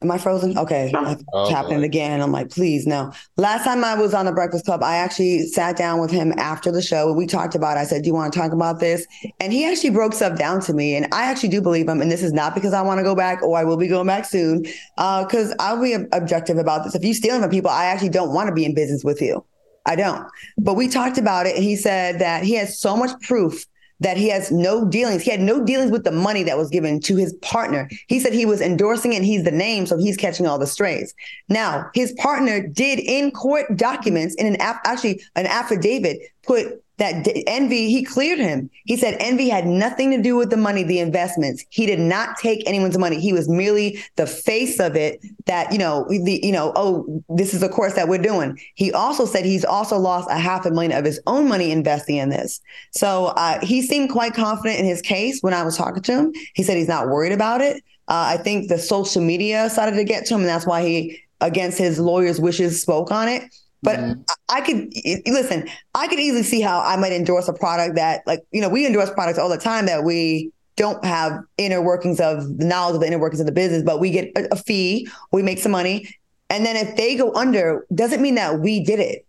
Am 0.02 0.10
I 0.12 0.18
frozen? 0.18 0.58
Okay. 0.58 0.94
Oh, 1.34 1.54
happening 1.54 1.84
again. 1.84 2.22
I'm 2.22 2.32
like, 2.32 2.50
please, 2.50 2.88
no. 2.88 3.12
Last 3.36 3.66
time 3.66 3.84
I 3.84 3.96
was 3.96 4.14
on 4.14 4.26
the 4.26 4.32
Breakfast 4.32 4.64
Club, 4.64 4.82
I 4.82 4.96
actually 4.96 5.46
sat 5.48 5.76
down 5.76 6.00
with 6.00 6.10
him 6.10 6.34
after 6.38 6.72
the 6.72 6.82
show 6.82 7.10
and 7.10 7.18
we 7.18 7.28
talked 7.28 7.54
about 7.54 7.76
it. 7.76 7.82
I 7.82 7.84
said, 7.84 8.04
Do 8.04 8.08
you 8.08 8.14
want 8.14 8.32
to 8.32 8.40
talk 8.40 8.54
about 8.54 8.80
this? 8.80 9.06
And 9.42 9.52
he 9.52 9.66
actually 9.66 9.90
broke 9.90 10.14
stuff 10.14 10.38
down 10.38 10.62
to 10.62 10.74
me. 10.74 10.96
And 10.96 11.14
I 11.14 11.26
actually 11.26 11.50
do 11.50 11.62
believe 11.62 11.90
him. 11.90 12.00
And 12.02 12.10
this 12.10 12.24
is 12.24 12.32
not 12.32 12.56
because 12.56 12.74
I 12.74 12.82
want 12.82 13.00
to 13.00 13.04
go 13.04 13.14
back 13.14 13.44
or 13.44 13.58
I 13.58 13.66
will 13.66 13.76
be 13.76 13.90
going 13.90 14.08
back 14.08 14.24
soon. 14.24 14.62
Because 14.96 15.52
uh, 15.52 15.56
I'll 15.60 15.82
be 15.82 15.98
objective 16.14 16.58
about 16.58 16.86
this. 16.86 16.96
If 16.96 17.04
you 17.04 17.14
stealing 17.14 17.42
from 17.42 17.52
people, 17.52 17.70
I 17.70 17.86
actually 17.86 18.10
don't 18.10 18.34
want 18.34 18.48
to 18.48 18.56
be 18.56 18.64
in 18.64 18.74
business 18.74 19.04
with 19.04 19.22
you. 19.22 19.44
I 19.86 19.98
don't. 19.98 20.26
But 20.58 20.76
we 20.76 20.88
talked 20.88 21.18
about 21.18 21.46
it 21.46 21.56
and 21.56 21.64
he 21.64 21.76
said 21.76 22.20
that 22.20 22.44
he 22.46 22.54
has 22.54 22.80
so 22.80 22.96
much 22.96 23.20
proof 23.22 23.66
that 24.00 24.18
he 24.18 24.30
has 24.30 24.52
no 24.52 24.86
dealings. 24.86 25.24
He 25.24 25.32
had 25.32 25.42
no 25.42 25.64
dealings 25.64 25.92
with 25.92 26.04
the 26.04 26.12
money 26.12 26.44
that 26.44 26.58
was 26.58 26.70
given 26.70 27.00
to 27.02 27.16
his 27.16 27.34
partner. 27.42 27.90
He 28.08 28.20
said 28.20 28.34
he 28.34 28.46
was 28.46 28.62
endorsing 28.62 29.14
it 29.14 29.18
and 29.18 29.26
he's 29.26 29.44
the 29.44 29.52
name, 29.52 29.86
so 29.86 29.98
he's 29.98 30.18
catching 30.18 30.48
all 30.48 30.58
the 30.58 30.68
strays. 30.68 31.14
Now, 31.50 31.90
his 31.94 32.14
partner 32.14 32.66
did 32.66 33.00
in 33.00 33.32
court 33.32 33.76
documents 33.76 34.36
in 34.36 34.48
an 34.48 34.58
actually 34.60 35.22
an 35.36 35.48
affidavit 35.48 36.20
put 36.44 36.84
that 37.00 37.28
envy 37.48 37.90
he 37.90 38.04
cleared 38.04 38.40
him. 38.40 38.70
He 38.86 38.98
said 38.98 39.18
envy 39.20 39.50
had 39.50 39.66
nothing 39.66 40.12
to 40.12 40.22
do 40.22 40.36
with 40.36 40.50
the 40.50 40.58
money 40.58 40.84
the 40.84 41.00
investments. 41.00 41.64
He 41.70 41.86
did 41.86 42.00
not 42.00 42.38
take 42.38 42.62
anyone's 42.68 42.98
money. 42.98 43.20
He 43.20 43.34
was 43.34 43.50
merely 43.50 44.00
the 44.18 44.28
face 44.28 44.80
of 44.80 44.96
it 44.96 45.24
that 45.46 45.72
you 45.72 45.80
know 45.80 46.06
the 46.10 46.40
you 46.44 46.52
know 46.52 46.74
oh 46.76 47.24
this 47.30 47.54
is 47.54 47.62
the 47.62 47.70
course 47.70 47.94
that 47.96 48.08
we're 48.08 48.22
doing. 48.22 48.60
He 48.76 48.92
also 48.92 49.26
said 49.26 49.46
he's 49.46 49.66
also 49.66 49.98
lost 49.98 50.30
a 50.30 50.38
half 50.38 50.66
a 50.66 50.72
million 50.72 50.92
of 50.92 51.06
his 51.06 51.20
own 51.26 51.48
money 51.48 51.72
investing 51.72 52.18
in 52.18 52.30
this. 52.30 52.62
So 52.92 53.28
uh, 53.28 53.60
he 53.66 53.82
seemed 53.82 54.12
quite 54.12 54.34
confident 54.34 54.80
in 54.80 54.86
his 54.86 55.02
case 55.02 55.40
when 55.42 55.54
i 55.54 55.64
was 55.64 55.78
talking 55.78 56.04
to 56.04 56.12
him. 56.12 56.34
He 56.54 56.64
said 56.64 56.78
he's 56.78 56.88
not 56.88 57.08
worried 57.08 57.32
about 57.32 57.62
it. 57.62 57.78
Uh, 58.08 58.34
i 58.34 58.38
think 58.38 58.70
the 58.70 58.80
social 58.80 59.22
media 59.22 59.70
started 59.70 59.96
to 59.96 60.04
get 60.04 60.26
to 60.26 60.34
him 60.34 60.40
and 60.42 60.50
that's 60.50 60.66
why 60.66 60.82
he 60.82 61.22
against 61.42 61.78
his 61.78 62.00
lawyer's 62.00 62.40
wishes 62.40 62.82
spoke 62.82 63.12
on 63.12 63.28
it 63.28 63.44
but 63.82 63.98
mm-hmm. 64.00 64.22
I 64.50 64.62
could 64.62 64.92
listen, 65.26 65.70
I 65.96 66.08
could 66.08 66.20
easily 66.20 66.44
see 66.44 66.62
how 66.62 66.82
I 66.82 66.98
might 66.98 67.14
endorse 67.14 67.48
a 67.48 67.54
product 67.54 67.96
that, 67.96 68.24
like, 68.28 68.42
you 68.52 68.62
know, 68.62 68.70
we 68.70 68.86
endorse 68.86 69.10
products 69.12 69.40
all 69.40 69.50
the 69.50 69.58
time 69.58 69.86
that 69.86 70.04
we 70.04 70.52
don't 70.76 71.04
have 71.04 71.40
inner 71.58 71.82
workings 71.82 72.20
of 72.20 72.58
the 72.58 72.66
knowledge 72.66 72.96
of 72.96 73.02
the 73.02 73.08
inner 73.08 73.20
workings 73.20 73.40
of 73.40 73.46
the 73.46 73.52
business, 73.52 73.84
but 73.84 74.00
we 74.00 74.12
get 74.12 74.32
a, 74.38 74.54
a 74.54 74.56
fee, 74.56 75.08
we 75.32 75.42
make 75.42 75.60
some 75.60 75.72
money. 75.72 76.10
And 76.50 76.66
then 76.66 76.76
if 76.76 76.96
they 76.96 77.16
go 77.16 77.34
under, 77.34 77.86
doesn't 77.94 78.22
mean 78.22 78.36
that 78.36 78.60
we 78.60 78.84
did 78.84 79.00
it. 79.00 79.26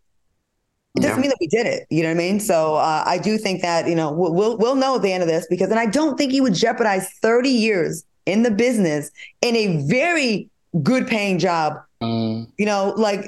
It 0.96 1.02
doesn't 1.02 1.18
yeah. 1.18 1.20
mean 1.20 1.30
that 1.30 1.38
we 1.40 1.46
did 1.46 1.66
it. 1.66 1.86
You 1.88 2.02
know 2.02 2.08
what 2.08 2.14
I 2.14 2.18
mean? 2.18 2.40
So 2.40 2.74
uh, 2.74 3.04
I 3.06 3.18
do 3.18 3.38
think 3.38 3.62
that 3.62 3.86
you 3.86 3.94
know 3.94 4.10
we'll, 4.10 4.34
we'll 4.34 4.58
we'll 4.58 4.74
know 4.74 4.96
at 4.96 5.02
the 5.02 5.12
end 5.12 5.22
of 5.22 5.28
this 5.28 5.46
because, 5.48 5.70
and 5.70 5.78
I 5.78 5.86
don't 5.86 6.18
think 6.18 6.32
he 6.32 6.40
would 6.40 6.54
jeopardize 6.54 7.08
thirty 7.22 7.50
years 7.50 8.04
in 8.26 8.42
the 8.42 8.50
business 8.50 9.10
in 9.40 9.54
a 9.54 9.86
very 9.86 10.49
good 10.82 11.06
paying 11.06 11.38
job 11.38 11.78
Mm. 12.02 12.50
You 12.56 12.66
know, 12.66 12.94
like 12.96 13.20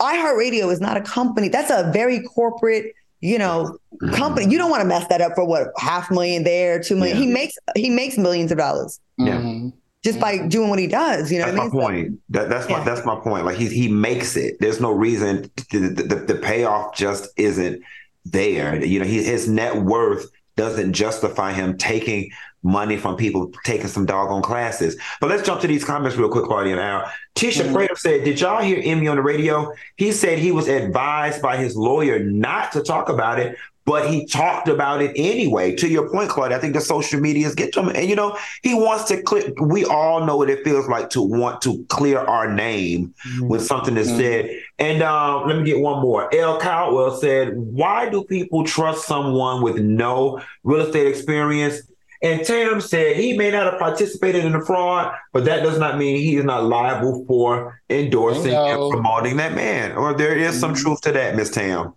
iHeartRadio 0.00 0.72
is 0.72 0.80
not 0.80 0.96
a 0.96 1.02
company. 1.02 1.48
That's 1.48 1.70
a 1.70 1.90
very 1.92 2.20
corporate, 2.20 2.94
you 3.20 3.38
know, 3.38 3.78
company. 4.12 4.50
You 4.50 4.56
don't 4.56 4.70
want 4.70 4.82
to 4.82 4.88
mess 4.88 5.06
that 5.08 5.20
up 5.20 5.34
for 5.34 5.44
what 5.44 5.68
half 5.76 6.10
million 6.10 6.44
there, 6.44 6.80
two 6.80 6.96
million. 6.96 7.18
Yeah. 7.18 7.24
He 7.24 7.32
makes 7.32 7.54
he 7.76 7.90
makes 7.90 8.16
millions 8.16 8.50
of 8.50 8.58
dollars. 8.58 9.00
Yeah. 9.18 9.36
Mm-hmm. 9.36 9.68
Just 10.02 10.20
by 10.20 10.46
doing 10.46 10.68
what 10.68 10.78
he 10.78 10.86
does, 10.86 11.32
you 11.32 11.38
know. 11.38 11.46
That's 11.46 11.56
my 11.56 11.62
mean? 11.64 11.72
point. 11.72 12.20
That, 12.28 12.50
that's 12.50 12.68
yeah. 12.68 12.78
my 12.78 12.84
that's 12.84 13.06
my 13.06 13.16
point. 13.16 13.46
Like 13.46 13.56
he 13.56 13.68
he 13.68 13.88
makes 13.88 14.36
it. 14.36 14.56
There's 14.60 14.80
no 14.80 14.92
reason 14.92 15.50
to, 15.56 15.88
the, 15.88 16.02
the, 16.02 16.14
the 16.16 16.34
payoff 16.34 16.94
just 16.94 17.28
isn't 17.36 17.82
there. 18.26 18.82
You 18.84 19.00
know, 19.00 19.06
he, 19.06 19.22
his 19.22 19.48
net 19.48 19.76
worth 19.76 20.30
doesn't 20.56 20.92
justify 20.92 21.52
him 21.52 21.76
taking 21.76 22.30
money 22.64 22.96
from 22.96 23.16
people 23.16 23.52
taking 23.64 23.86
some 23.86 24.06
doggone 24.06 24.42
classes. 24.42 24.96
But 25.20 25.30
let's 25.30 25.46
jump 25.46 25.60
to 25.60 25.66
these 25.66 25.84
comments 25.84 26.16
real 26.16 26.28
quick, 26.28 26.46
Claudia 26.46 26.72
and 26.72 26.80
Al. 26.80 27.12
Tisha 27.36 27.62
mm-hmm. 27.62 27.94
said, 27.96 28.24
Did 28.24 28.40
y'all 28.40 28.62
hear 28.62 28.80
Envy 28.82 29.06
on 29.06 29.16
the 29.16 29.22
radio? 29.22 29.72
He 29.96 30.10
said 30.12 30.38
he 30.38 30.50
was 30.50 30.66
advised 30.66 31.42
by 31.42 31.56
his 31.56 31.76
lawyer 31.76 32.18
not 32.18 32.72
to 32.72 32.82
talk 32.82 33.08
about 33.08 33.38
it, 33.38 33.56
but 33.86 34.08
he 34.08 34.24
talked 34.24 34.68
about 34.68 35.02
it 35.02 35.12
anyway. 35.14 35.74
To 35.76 35.88
your 35.88 36.08
point, 36.10 36.30
Claudia, 36.30 36.56
I 36.56 36.60
think 36.60 36.74
the 36.74 36.80
social 36.80 37.20
medias 37.20 37.54
get 37.54 37.72
to 37.74 37.80
him. 37.80 37.90
And, 37.90 38.08
you 38.08 38.16
know, 38.16 38.36
he 38.62 38.72
wants 38.72 39.04
to 39.04 39.20
clear, 39.22 39.52
we 39.60 39.84
all 39.84 40.24
know 40.24 40.38
what 40.38 40.48
it 40.48 40.64
feels 40.64 40.88
like 40.88 41.10
to 41.10 41.22
want 41.22 41.60
to 41.62 41.84
clear 41.88 42.18
our 42.18 42.50
name 42.50 43.14
mm-hmm. 43.26 43.48
when 43.48 43.60
something 43.60 43.96
is 43.96 44.08
mm-hmm. 44.08 44.18
said. 44.18 44.50
And 44.78 45.02
um, 45.02 45.46
let 45.46 45.58
me 45.58 45.64
get 45.64 45.80
one 45.80 46.00
more. 46.00 46.34
L. 46.34 46.58
Caldwell 46.58 47.16
said, 47.16 47.56
Why 47.56 48.08
do 48.08 48.24
people 48.24 48.64
trust 48.64 49.06
someone 49.06 49.62
with 49.62 49.76
no 49.76 50.40
real 50.62 50.86
estate 50.86 51.06
experience? 51.06 51.82
And 52.24 52.42
Tam 52.42 52.80
said 52.80 53.16
he 53.16 53.36
may 53.36 53.50
not 53.50 53.70
have 53.70 53.78
participated 53.78 54.46
in 54.46 54.52
the 54.52 54.62
fraud, 54.62 55.14
but 55.34 55.44
that 55.44 55.62
does 55.62 55.78
not 55.78 55.98
mean 55.98 56.16
he 56.16 56.36
is 56.36 56.44
not 56.44 56.64
liable 56.64 57.22
for 57.26 57.82
endorsing 57.90 58.54
and 58.54 58.90
promoting 58.90 59.36
that 59.36 59.54
man. 59.54 59.92
Or 59.92 60.14
there 60.14 60.34
is 60.34 60.58
some 60.58 60.72
mm-hmm. 60.72 60.82
truth 60.82 61.02
to 61.02 61.12
that, 61.12 61.36
Miss 61.36 61.50
Tam. 61.50 61.92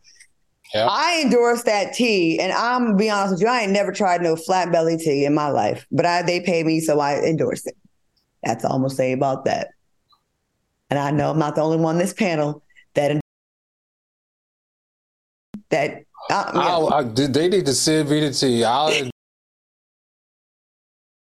Yep. 0.73 0.87
I 0.91 1.21
endorse 1.23 1.63
that 1.63 1.93
tea, 1.93 2.41
and 2.41 2.51
I'm 2.51 2.87
gonna 2.87 2.97
be 2.97 3.09
honest 3.09 3.35
with 3.35 3.41
you, 3.41 3.47
I 3.47 3.61
ain't 3.61 3.71
never 3.71 3.93
tried 3.93 4.21
no 4.21 4.35
flat 4.35 4.69
belly 4.69 4.97
tea 4.97 5.23
in 5.23 5.33
my 5.33 5.47
life, 5.47 5.87
but 5.93 6.05
I 6.05 6.23
they 6.23 6.41
pay 6.41 6.61
me, 6.61 6.81
so 6.81 6.99
I 6.99 7.21
endorse 7.21 7.65
it. 7.65 7.77
That's 8.43 8.65
all 8.65 8.73
I'm 8.73 8.81
gonna 8.81 8.93
say 8.93 9.13
about 9.13 9.45
that. 9.45 9.69
And 10.89 10.99
I 10.99 11.11
know 11.11 11.31
I'm 11.31 11.39
not 11.39 11.55
the 11.55 11.61
only 11.61 11.77
one 11.77 11.95
on 11.95 11.99
this 11.99 12.11
panel 12.11 12.63
that 12.95 13.21
that. 15.69 16.03
Uh, 16.29 16.51
yeah. 16.53 16.95
I, 16.97 17.03
they 17.03 17.47
need 17.47 17.65
to 17.65 17.73
send 17.73 18.09
me 18.09 18.19
the 18.19 18.33
tea. 18.33 18.65
I'll 18.65 18.91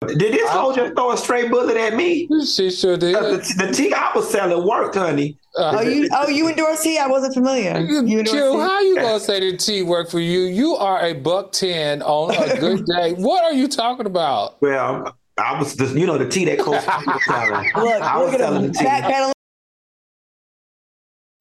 did 0.06 0.34
this 0.34 0.50
hoe 0.50 0.76
just 0.76 0.94
throw 0.96 1.12
a 1.12 1.18
straight 1.18 1.50
bullet 1.50 1.78
at 1.78 1.96
me? 1.96 2.28
She 2.46 2.72
sure 2.72 2.98
did. 2.98 3.16
The, 3.16 3.66
the 3.66 3.72
tea 3.74 3.94
I 3.94 4.12
was 4.16 4.30
selling 4.30 4.68
worked, 4.68 4.96
honey. 4.96 5.38
Uh, 5.58 5.78
oh, 5.78 5.82
you 5.82 6.10
oh 6.12 6.28
you 6.28 6.48
endorse 6.50 6.82
tea? 6.82 6.98
I 6.98 7.08
wasn't 7.08 7.36
familiar. 7.36 7.80
You 7.80 8.24
Q, 8.24 8.60
how 8.60 8.80
you 8.82 8.96
gonna 8.96 9.20
say 9.20 9.40
the 9.40 9.58
tea 9.58 9.84
worked 9.84 10.10
for 10.10 10.20
you? 10.20 10.42
You 10.42 10.76
are 10.76 11.02
a 11.02 11.14
buck 11.14 11.52
ten 11.52 12.02
on 12.02 12.34
a 12.36 12.60
good 12.60 12.86
day. 12.98 13.14
what 13.14 13.44
are 13.44 13.54
you 13.54 13.68
talking 13.68 14.08
about? 14.08 14.62
Well, 14.62 15.16
I 15.38 15.60
was 15.60 15.76
just 15.76 15.96
you 15.96 16.08
know 16.08 16.18
the 16.18 16.28
tea 16.28 16.46
that 16.46 16.60
Coach 16.60 16.86
was 16.86 17.26
selling. 17.26 17.72
Look, 17.76 18.02
I 18.02 18.18
was 18.18 18.36
selling 18.36 18.72
the 18.72 18.74
tea 18.74 19.33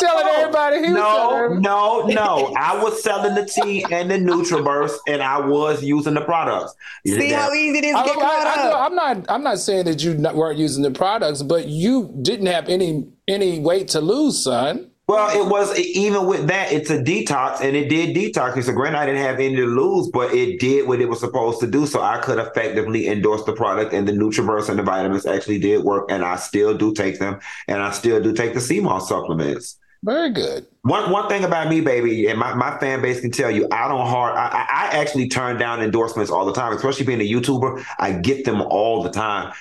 telling 0.02 0.26
everybody. 0.26 0.76
He 0.78 0.92
no, 0.92 1.48
no, 1.48 2.06
no. 2.06 2.54
I 2.56 2.82
was 2.82 3.02
selling 3.02 3.34
the 3.34 3.44
tea 3.44 3.84
and 3.90 4.10
the 4.10 4.16
NutriBurst, 4.16 4.98
and 5.08 5.22
I 5.22 5.40
was 5.40 5.82
using 5.82 6.14
the 6.14 6.20
products. 6.20 6.74
You 7.04 7.18
See 7.18 7.30
how 7.30 7.52
easy 7.52 7.78
it 7.78 7.84
is 7.84 7.96
to 7.96 8.02
get 8.04 8.18
I, 8.18 8.86
am 8.86 8.94
not. 8.94 9.26
I'm 9.28 9.42
not 9.42 9.58
saying 9.58 9.86
that 9.86 10.02
you 10.02 10.14
weren't 10.14 10.58
using 10.58 10.82
the 10.82 10.90
products, 10.90 11.42
but 11.42 11.68
you 11.68 12.14
didn't 12.22 12.46
have 12.46 12.68
any 12.68 13.06
any 13.28 13.60
weight 13.60 13.88
to 13.88 14.00
lose, 14.00 14.42
son. 14.42 14.90
Well, 15.08 15.36
it 15.36 15.50
was 15.50 15.76
even 15.78 16.26
with 16.26 16.46
that, 16.46 16.72
it's 16.72 16.88
a 16.88 16.96
detox, 16.96 17.60
and 17.60 17.76
it 17.76 17.88
did 17.88 18.16
detox. 18.16 18.62
So, 18.62 18.72
granted, 18.72 18.98
I 18.98 19.06
didn't 19.06 19.20
have 19.20 19.40
any 19.40 19.56
to 19.56 19.66
lose, 19.66 20.08
but 20.08 20.32
it 20.32 20.60
did 20.60 20.86
what 20.86 21.00
it 21.00 21.08
was 21.08 21.20
supposed 21.20 21.60
to 21.60 21.66
do. 21.66 21.86
So, 21.86 22.00
I 22.00 22.18
could 22.18 22.38
effectively 22.38 23.08
endorse 23.08 23.44
the 23.44 23.52
product, 23.52 23.92
and 23.92 24.06
the 24.06 24.12
NutriBurst 24.12 24.68
and 24.68 24.78
the 24.78 24.84
vitamins 24.84 25.26
actually 25.26 25.58
did 25.58 25.82
work, 25.82 26.10
and 26.10 26.24
I 26.24 26.36
still 26.36 26.72
do 26.78 26.94
take 26.94 27.18
them, 27.18 27.40
and 27.66 27.82
I 27.82 27.90
still 27.90 28.22
do 28.22 28.32
take 28.32 28.54
the 28.54 28.60
CMOS 28.60 29.02
supplements. 29.02 29.76
Very 30.04 30.30
good. 30.30 30.66
One 30.82 31.10
one 31.12 31.28
thing 31.28 31.44
about 31.44 31.68
me, 31.68 31.80
baby, 31.80 32.26
and 32.26 32.38
my, 32.38 32.54
my 32.54 32.76
fan 32.78 33.02
base 33.02 33.20
can 33.20 33.30
tell 33.30 33.50
you, 33.50 33.68
I 33.70 33.86
don't 33.86 34.06
hard. 34.06 34.36
I, 34.36 34.66
I 34.68 34.98
actually 34.98 35.28
turn 35.28 35.58
down 35.58 35.80
endorsements 35.80 36.30
all 36.30 36.44
the 36.44 36.52
time, 36.52 36.72
especially 36.72 37.06
being 37.06 37.20
a 37.20 37.30
YouTuber. 37.30 37.84
I 38.00 38.12
get 38.12 38.44
them 38.44 38.62
all 38.62 39.02
the 39.02 39.10
time. 39.10 39.52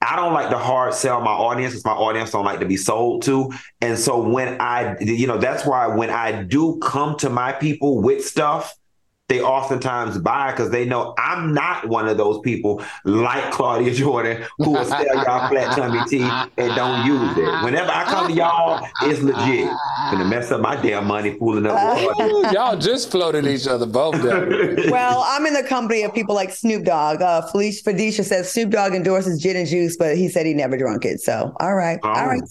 I 0.00 0.16
don't 0.16 0.32
like 0.32 0.50
to 0.50 0.58
hard 0.58 0.94
sell 0.94 1.20
my 1.20 1.30
audience 1.30 1.74
because 1.74 1.84
my 1.84 1.92
audience 1.92 2.30
don't 2.30 2.44
like 2.44 2.60
to 2.60 2.66
be 2.66 2.76
sold 2.76 3.22
to. 3.24 3.52
And 3.80 3.98
so 3.98 4.20
when 4.20 4.60
I, 4.60 4.96
you 5.00 5.26
know, 5.26 5.38
that's 5.38 5.64
why 5.64 5.86
when 5.86 6.10
I 6.10 6.42
do 6.42 6.78
come 6.78 7.16
to 7.18 7.30
my 7.30 7.52
people 7.52 8.00
with 8.00 8.24
stuff, 8.24 8.74
they 9.32 9.40
oftentimes 9.40 10.18
buy 10.18 10.50
because 10.50 10.68
they 10.68 10.84
know 10.84 11.14
I'm 11.16 11.54
not 11.54 11.88
one 11.88 12.06
of 12.06 12.18
those 12.18 12.38
people 12.40 12.82
like 13.04 13.50
Claudia 13.50 13.94
Jordan 13.94 14.44
who 14.58 14.72
will 14.72 14.84
sell 14.84 15.02
y'all 15.02 15.48
flat 15.48 15.74
tummy 15.74 16.00
tea 16.06 16.20
and 16.20 16.76
don't 16.76 17.06
use 17.06 17.38
it. 17.38 17.64
Whenever 17.64 17.90
I 17.90 18.04
come 18.04 18.28
to 18.28 18.34
y'all, 18.34 18.86
it's 19.00 19.22
legit. 19.22 19.70
Gonna 20.10 20.26
mess 20.26 20.50
up 20.50 20.60
my 20.60 20.76
damn 20.76 21.06
money 21.06 21.38
fooling 21.38 21.64
up. 21.64 21.96
With 22.18 22.52
y'all 22.52 22.76
just 22.76 23.10
floated 23.10 23.46
each 23.46 23.66
other 23.66 23.86
both. 23.86 24.22
well, 24.90 25.24
I'm 25.26 25.46
in 25.46 25.54
the 25.54 25.64
company 25.66 26.02
of 26.02 26.12
people 26.12 26.34
like 26.34 26.50
Snoop 26.50 26.84
Dogg. 26.84 27.22
Uh, 27.22 27.40
Felicia 27.46 27.84
Felicia 27.84 28.24
says 28.24 28.52
Snoop 28.52 28.68
Dogg 28.68 28.92
endorses 28.92 29.40
gin 29.40 29.56
and 29.56 29.66
juice, 29.66 29.96
but 29.96 30.14
he 30.14 30.28
said 30.28 30.44
he 30.44 30.52
never 30.52 30.76
drunk 30.76 31.06
it. 31.06 31.22
So, 31.22 31.56
all 31.58 31.74
right, 31.74 31.98
oh. 32.02 32.08
all 32.10 32.26
right 32.26 32.42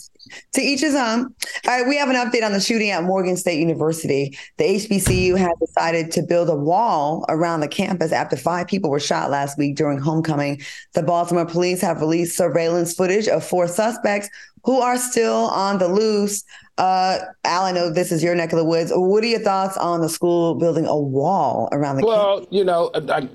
to 0.54 0.62
each 0.62 0.82
his 0.82 0.96
own. 0.96 1.26
All 1.26 1.34
right, 1.68 1.88
we 1.88 1.98
have 1.98 2.10
an 2.10 2.16
update 2.16 2.44
on 2.44 2.52
the 2.52 2.60
shooting 2.60 2.90
at 2.90 3.04
Morgan 3.04 3.38
State 3.38 3.60
University. 3.60 4.38
The 4.58 4.64
HBCU 4.64 5.38
has 5.38 5.52
decided 5.60 6.12
to 6.12 6.22
build 6.22 6.50
a 6.50 6.56
wall 6.56 7.26
around 7.30 7.62
the 7.62 7.68
campus 7.68 8.12
after 8.12 8.38
five 8.38 8.68
people 8.68 8.90
were 8.90 9.00
shot 9.00 9.30
last 9.30 9.58
week 9.58 9.76
during 9.76 9.98
homecoming. 10.00 10.62
The 10.94 11.04
Baltimore 11.04 11.46
police 11.46 11.82
have 11.82 12.02
released 12.02 12.38
surveillance 12.38 12.94
footage 12.94 13.28
of 13.28 13.46
four 13.46 13.68
suspects 13.68 14.30
who 14.64 14.80
are 14.80 14.98
still 14.98 15.50
on 15.50 15.80
the 15.80 15.88
loose. 15.88 16.44
Uh, 16.78 17.20
Al, 17.44 17.64
I 17.64 17.72
know 17.72 17.90
this 17.90 18.12
is 18.12 18.24
your 18.24 18.36
neck 18.36 18.54
of 18.54 18.60
the 18.60 18.66
woods. 18.66 18.92
What 18.94 19.24
are 19.24 19.28
your 19.28 19.40
thoughts 19.40 19.78
on 19.78 20.02
the 20.02 20.10
school 20.10 20.56
building 20.56 20.86
a 20.86 20.98
wall 20.98 21.70
around 21.72 21.98
the 21.98 22.06
well, 22.06 22.38
campus? 22.38 22.48
Well, 22.52 22.60
you 22.60 22.64
know, 22.64 22.92
I, 22.94 23.28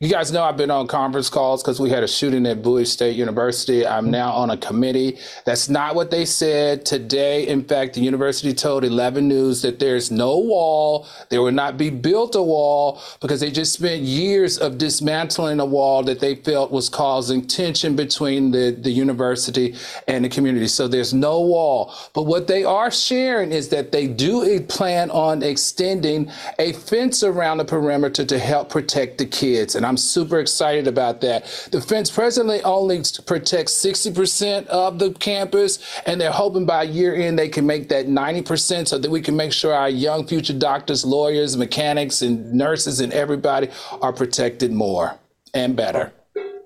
you 0.00 0.08
guys 0.08 0.30
know 0.30 0.44
I've 0.44 0.56
been 0.56 0.70
on 0.70 0.86
conference 0.86 1.28
calls 1.28 1.60
because 1.60 1.80
we 1.80 1.90
had 1.90 2.04
a 2.04 2.06
shooting 2.06 2.46
at 2.46 2.62
Bowie 2.62 2.84
State 2.84 3.16
University. 3.16 3.84
I'm 3.84 4.04
mm-hmm. 4.04 4.12
now 4.12 4.30
on 4.30 4.50
a 4.50 4.56
committee. 4.56 5.18
That's 5.44 5.68
not 5.68 5.96
what 5.96 6.12
they 6.12 6.24
said 6.24 6.86
today. 6.86 7.48
In 7.48 7.64
fact, 7.64 7.94
the 7.94 8.00
university 8.00 8.54
told 8.54 8.84
11 8.84 9.26
News 9.26 9.62
that 9.62 9.80
there's 9.80 10.12
no 10.12 10.38
wall. 10.38 11.08
There 11.30 11.42
will 11.42 11.50
not 11.50 11.76
be 11.76 11.90
built 11.90 12.36
a 12.36 12.42
wall 12.42 13.02
because 13.20 13.40
they 13.40 13.50
just 13.50 13.72
spent 13.72 14.02
years 14.02 14.56
of 14.56 14.78
dismantling 14.78 15.58
a 15.58 15.66
wall 15.66 16.04
that 16.04 16.20
they 16.20 16.36
felt 16.36 16.70
was 16.70 16.88
causing 16.88 17.44
tension 17.44 17.96
between 17.96 18.52
the, 18.52 18.78
the 18.78 18.92
university 18.92 19.74
and 20.06 20.24
the 20.24 20.28
community. 20.28 20.68
So 20.68 20.86
there's 20.86 21.12
no 21.12 21.40
wall. 21.40 21.92
But 22.12 22.22
what 22.22 22.46
they 22.46 22.62
are 22.62 22.92
sharing 22.92 23.50
is 23.50 23.70
that 23.70 23.90
they 23.90 24.06
do 24.06 24.60
plan 24.60 25.10
on 25.10 25.42
extending 25.42 26.30
a 26.60 26.72
fence 26.74 27.24
around 27.24 27.58
the 27.58 27.64
perimeter 27.64 28.24
to 28.24 28.38
help 28.38 28.70
protect 28.70 29.18
the 29.18 29.26
kids. 29.26 29.74
And 29.74 29.87
I'm 29.88 29.96
super 29.96 30.38
excited 30.38 30.86
about 30.86 31.20
that. 31.22 31.46
The 31.72 31.80
fence 31.80 32.10
presently 32.10 32.62
only 32.62 33.02
protects 33.26 33.72
60% 33.84 34.66
of 34.66 34.98
the 34.98 35.12
campus, 35.12 35.78
and 36.06 36.20
they're 36.20 36.30
hoping 36.30 36.66
by 36.66 36.82
year 36.82 37.14
end 37.14 37.38
they 37.38 37.48
can 37.48 37.66
make 37.66 37.88
that 37.88 38.06
90% 38.06 38.88
so 38.88 38.98
that 38.98 39.10
we 39.10 39.22
can 39.22 39.34
make 39.34 39.52
sure 39.52 39.72
our 39.72 39.88
young 39.88 40.26
future 40.26 40.52
doctors, 40.52 41.04
lawyers, 41.04 41.56
mechanics, 41.56 42.22
and 42.22 42.52
nurses 42.52 43.00
and 43.00 43.12
everybody 43.12 43.68
are 44.02 44.12
protected 44.12 44.72
more 44.72 45.18
and 45.54 45.74
better. 45.74 46.12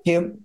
Hugh? 0.04 0.38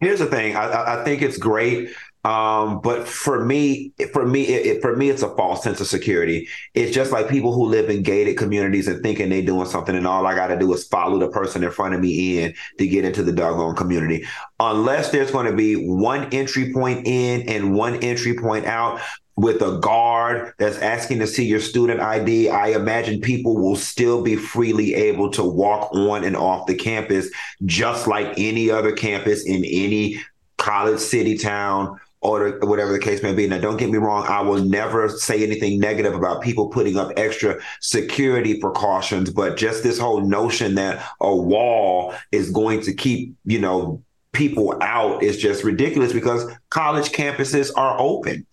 Here's 0.00 0.18
the 0.18 0.26
thing. 0.26 0.56
I, 0.56 1.00
I 1.00 1.04
think 1.04 1.22
it's 1.22 1.38
great 1.38 1.90
um, 2.28 2.82
but 2.82 3.08
for 3.08 3.42
me, 3.42 3.94
for 4.12 4.26
me, 4.26 4.42
it, 4.42 4.66
it, 4.66 4.82
for 4.82 4.94
me, 4.94 5.08
it's 5.08 5.22
a 5.22 5.34
false 5.34 5.62
sense 5.62 5.80
of 5.80 5.86
security. 5.86 6.46
It's 6.74 6.94
just 6.94 7.10
like 7.10 7.26
people 7.26 7.54
who 7.54 7.64
live 7.64 7.88
in 7.88 8.02
gated 8.02 8.36
communities 8.36 8.86
and 8.86 9.02
thinking 9.02 9.30
they're 9.30 9.40
doing 9.40 9.64
something, 9.66 9.96
and 9.96 10.06
all 10.06 10.26
I 10.26 10.34
got 10.34 10.48
to 10.48 10.58
do 10.58 10.70
is 10.74 10.86
follow 10.86 11.18
the 11.18 11.30
person 11.30 11.64
in 11.64 11.70
front 11.70 11.94
of 11.94 12.02
me 12.02 12.42
in 12.42 12.54
to 12.76 12.86
get 12.86 13.06
into 13.06 13.22
the 13.22 13.32
doggone 13.32 13.76
community. 13.76 14.26
Unless 14.60 15.10
there's 15.10 15.30
going 15.30 15.46
to 15.46 15.56
be 15.56 15.88
one 15.88 16.28
entry 16.30 16.70
point 16.70 17.06
in 17.06 17.48
and 17.48 17.74
one 17.74 17.94
entry 18.02 18.34
point 18.36 18.66
out, 18.66 19.00
with 19.36 19.62
a 19.62 19.78
guard 19.78 20.52
that's 20.58 20.78
asking 20.80 21.20
to 21.20 21.26
see 21.26 21.46
your 21.46 21.60
student 21.60 22.00
ID, 22.00 22.50
I 22.50 22.70
imagine 22.70 23.22
people 23.22 23.56
will 23.56 23.76
still 23.76 24.20
be 24.20 24.36
freely 24.36 24.92
able 24.94 25.30
to 25.30 25.44
walk 25.44 25.94
on 25.94 26.24
and 26.24 26.36
off 26.36 26.66
the 26.66 26.74
campus 26.74 27.30
just 27.64 28.06
like 28.06 28.34
any 28.36 28.68
other 28.68 28.92
campus 28.92 29.46
in 29.46 29.64
any 29.64 30.20
college, 30.58 30.98
city, 30.98 31.38
town, 31.38 31.98
or 32.20 32.58
whatever 32.62 32.92
the 32.92 32.98
case 32.98 33.22
may 33.22 33.32
be. 33.32 33.46
Now, 33.46 33.58
don't 33.58 33.76
get 33.76 33.90
me 33.90 33.98
wrong, 33.98 34.26
I 34.26 34.40
will 34.40 34.62
never 34.64 35.08
say 35.08 35.42
anything 35.44 35.78
negative 35.78 36.14
about 36.14 36.42
people 36.42 36.68
putting 36.68 36.96
up 36.96 37.12
extra 37.16 37.60
security 37.80 38.58
precautions, 38.58 39.30
but 39.30 39.56
just 39.56 39.82
this 39.82 39.98
whole 39.98 40.20
notion 40.20 40.74
that 40.74 41.04
a 41.20 41.34
wall 41.34 42.14
is 42.32 42.50
going 42.50 42.80
to 42.82 42.94
keep, 42.94 43.34
you 43.44 43.60
know, 43.60 44.02
people 44.32 44.76
out 44.82 45.22
is 45.22 45.36
just 45.36 45.64
ridiculous 45.64 46.12
because 46.12 46.50
college 46.70 47.10
campuses 47.12 47.70
are 47.76 47.98
open. 47.98 48.46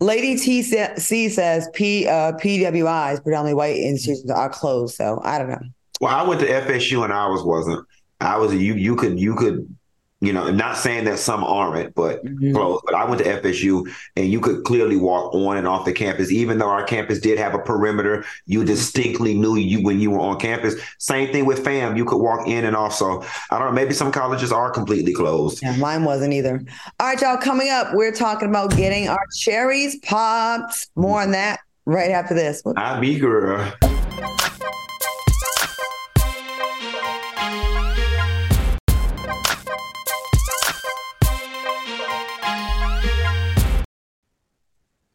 Lady 0.00 0.36
T 0.36 0.62
C 0.62 1.28
says 1.28 1.68
P 1.74 2.06
uh, 2.06 2.32
PWIs, 2.32 3.22
predominantly 3.22 3.54
white 3.54 3.76
institutions, 3.76 4.30
are 4.30 4.48
closed. 4.48 4.94
So 4.94 5.20
I 5.24 5.38
don't 5.38 5.50
know. 5.50 5.58
Well, 6.00 6.14
I 6.14 6.22
went 6.22 6.40
to 6.42 6.46
FSU 6.46 7.02
and 7.02 7.12
ours 7.12 7.42
wasn't. 7.42 7.84
I 8.20 8.36
was 8.36 8.54
you. 8.54 8.74
You 8.74 8.94
could 8.94 9.18
you 9.18 9.34
could 9.34 9.76
you 10.20 10.32
know, 10.32 10.50
not 10.50 10.76
saying 10.76 11.04
that 11.04 11.18
some 11.18 11.44
aren't, 11.44 11.94
but 11.94 12.24
mm-hmm. 12.24 12.52
close. 12.52 12.80
But 12.84 12.94
I 12.94 13.04
went 13.04 13.22
to 13.22 13.40
FSU, 13.40 13.88
and 14.16 14.26
you 14.26 14.40
could 14.40 14.64
clearly 14.64 14.96
walk 14.96 15.32
on 15.32 15.56
and 15.56 15.66
off 15.66 15.84
the 15.84 15.92
campus. 15.92 16.32
Even 16.32 16.58
though 16.58 16.68
our 16.68 16.82
campus 16.82 17.20
did 17.20 17.38
have 17.38 17.54
a 17.54 17.58
perimeter, 17.60 18.24
you 18.46 18.64
distinctly 18.64 19.34
knew 19.34 19.56
you 19.56 19.82
when 19.82 20.00
you 20.00 20.10
were 20.10 20.20
on 20.20 20.40
campus. 20.40 20.74
Same 20.98 21.30
thing 21.30 21.46
with 21.46 21.64
FAM; 21.64 21.96
you 21.96 22.04
could 22.04 22.18
walk 22.18 22.48
in 22.48 22.64
and 22.64 22.74
off. 22.74 22.94
So 22.94 23.24
I 23.50 23.58
don't 23.58 23.68
know. 23.68 23.72
Maybe 23.72 23.94
some 23.94 24.10
colleges 24.10 24.50
are 24.50 24.70
completely 24.70 25.14
closed. 25.14 25.62
Yeah, 25.62 25.76
mine 25.76 26.02
wasn't 26.04 26.32
either. 26.32 26.64
All 26.98 27.06
right, 27.06 27.20
y'all. 27.20 27.36
Coming 27.36 27.70
up, 27.70 27.94
we're 27.94 28.12
talking 28.12 28.48
about 28.48 28.76
getting 28.76 29.08
our 29.08 29.24
cherries 29.36 29.98
popped. 30.00 30.88
More 30.96 31.22
on 31.22 31.30
that 31.30 31.60
right 31.86 32.10
after 32.10 32.34
this. 32.34 32.60
I'm 32.76 33.04
eager. 33.04 33.72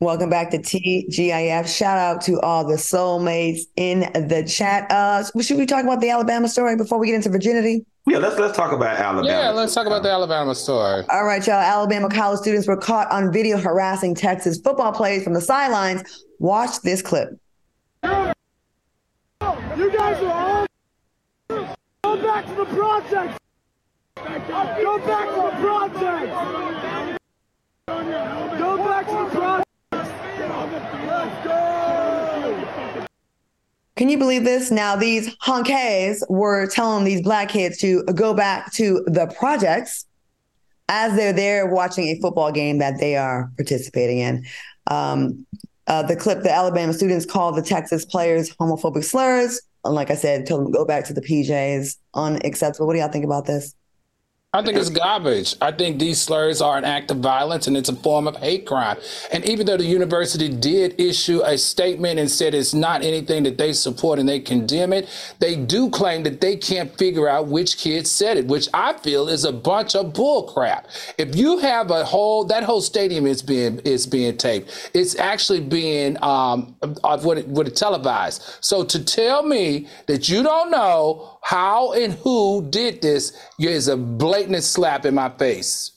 Welcome 0.03 0.29
back 0.29 0.51
to 0.51 0.57
TGIF. 0.57 1.65
Shout 1.65 1.97
out 1.97 2.21
to 2.23 2.37
all 2.41 2.67
the 2.67 2.73
soulmates 2.73 3.61
in 3.77 4.01
the 4.27 4.43
chat. 4.45 4.91
Uh, 4.91 5.23
should 5.39 5.57
we 5.57 5.65
talk 5.65 5.85
about 5.85 6.01
the 6.01 6.09
Alabama 6.09 6.49
story 6.49 6.75
before 6.75 6.99
we 6.99 7.07
get 7.07 7.15
into 7.15 7.29
virginity? 7.29 7.85
Yeah, 8.05 8.17
let's 8.17 8.37
let's 8.37 8.57
talk 8.57 8.73
about 8.73 8.97
Alabama. 8.97 9.25
Yeah, 9.25 9.51
let's 9.51 9.73
talk 9.73 9.87
about 9.87 10.03
the 10.03 10.11
Alabama 10.11 10.55
story. 10.55 11.05
All 11.09 11.23
right, 11.23 11.47
y'all. 11.47 11.55
Alabama 11.55 12.09
college 12.09 12.41
students 12.41 12.67
were 12.67 12.75
caught 12.75 13.09
on 13.11 13.31
video 13.31 13.57
harassing 13.57 14.13
Texas 14.13 14.59
football 14.59 14.91
players 14.91 15.23
from 15.23 15.35
the 15.35 15.39
sidelines. 15.39 16.25
Watch 16.39 16.81
this 16.81 17.01
clip. 17.01 17.29
You 18.03 18.33
guys 19.89 20.21
are 20.21 20.31
all 20.33 20.67
go 22.03 22.21
back 22.21 22.45
to 22.45 22.55
the 22.55 22.65
project. 22.65 23.39
Go 24.17 24.99
back 24.99 25.29
to 25.29 25.35
the 25.35 25.51
project. 25.61 26.33
Go 28.59 28.77
back 28.77 29.05
to 29.05 29.13
the 29.13 29.29
project. 29.31 29.62
Can 33.95 34.09
you 34.09 34.17
believe 34.17 34.43
this? 34.43 34.71
Now, 34.71 34.95
these 34.95 35.35
honkies 35.37 36.23
were 36.29 36.67
telling 36.67 37.05
these 37.05 37.21
black 37.21 37.49
kids 37.49 37.77
to 37.79 38.03
go 38.03 38.33
back 38.33 38.73
to 38.73 39.03
the 39.05 39.33
projects 39.37 40.05
as 40.89 41.15
they're 41.15 41.33
there 41.33 41.67
watching 41.67 42.05
a 42.07 42.19
football 42.19 42.51
game 42.51 42.79
that 42.79 42.99
they 42.99 43.15
are 43.15 43.51
participating 43.55 44.19
in. 44.19 44.45
Um, 44.87 45.45
uh, 45.87 46.03
the 46.03 46.15
clip, 46.15 46.43
the 46.43 46.51
Alabama 46.51 46.93
students 46.93 47.25
called 47.25 47.55
the 47.55 47.61
Texas 47.61 48.03
players 48.05 48.53
homophobic 48.55 49.03
slurs. 49.03 49.61
And 49.85 49.95
like 49.95 50.09
I 50.09 50.15
said, 50.15 50.47
told 50.47 50.61
them 50.61 50.71
to 50.71 50.77
go 50.77 50.85
back 50.85 51.05
to 51.05 51.13
the 51.13 51.21
PJs. 51.21 51.97
Unacceptable. 52.13 52.87
What 52.87 52.93
do 52.93 52.99
y'all 52.99 53.09
think 53.09 53.25
about 53.25 53.45
this? 53.45 53.75
I 54.55 54.61
think 54.61 54.77
it's 54.77 54.91
garbage. 54.91 55.55
I 55.61 55.71
think 55.71 55.97
these 55.97 56.21
slurs 56.21 56.61
are 56.61 56.77
an 56.77 56.85
act 56.85 57.09
of 57.09 57.17
violence 57.17 57.65
and 57.65 57.75
it's 57.75 57.89
a 57.89 57.95
form 57.95 58.27
of 58.27 58.35
hate 58.35 58.67
crime. 58.67 58.97
And 59.31 59.43
even 59.49 59.65
though 59.65 59.77
the 59.77 59.83
university 59.83 60.47
did 60.47 61.01
issue 61.01 61.41
a 61.43 61.57
statement 61.57 62.19
and 62.19 62.29
said 62.29 62.53
it's 62.53 62.71
not 62.71 63.03
anything 63.03 63.41
that 63.45 63.57
they 63.57 63.73
support 63.73 64.19
and 64.19 64.29
they 64.29 64.39
condemn 64.39 64.93
it, 64.93 65.09
they 65.39 65.55
do 65.55 65.89
claim 65.89 66.21
that 66.25 66.39
they 66.39 66.55
can't 66.55 66.95
figure 66.99 67.27
out 67.27 67.47
which 67.47 67.79
kid 67.79 68.05
said 68.05 68.37
it, 68.37 68.45
which 68.45 68.69
I 68.75 68.93
feel 68.93 69.27
is 69.27 69.43
a 69.43 69.51
bunch 69.51 69.95
of 69.95 70.13
bull 70.13 70.43
crap. 70.43 70.87
If 71.17 71.35
you 71.35 71.57
have 71.57 71.89
a 71.89 72.05
whole 72.05 72.43
that 72.43 72.61
whole 72.61 72.81
stadium 72.81 73.25
is 73.25 73.41
being 73.41 73.79
is 73.79 74.05
being 74.05 74.37
taped, 74.37 74.91
it's 74.93 75.17
actually 75.17 75.61
being 75.61 76.15
um 76.21 76.75
what 77.01 77.39
it, 77.39 77.47
what 77.47 77.67
it 77.67 77.75
televised. 77.75 78.43
So 78.61 78.83
to 78.83 79.03
tell 79.03 79.41
me 79.41 79.87
that 80.05 80.29
you 80.29 80.43
don't 80.43 80.69
know 80.69 81.39
how 81.41 81.93
and 81.93 82.13
who 82.13 82.67
did 82.69 83.01
this 83.01 83.33
is 83.59 83.87
a 83.87 83.97
blatant 83.97 84.42
slap 84.61 85.05
in 85.05 85.15
my 85.15 85.29
face. 85.29 85.91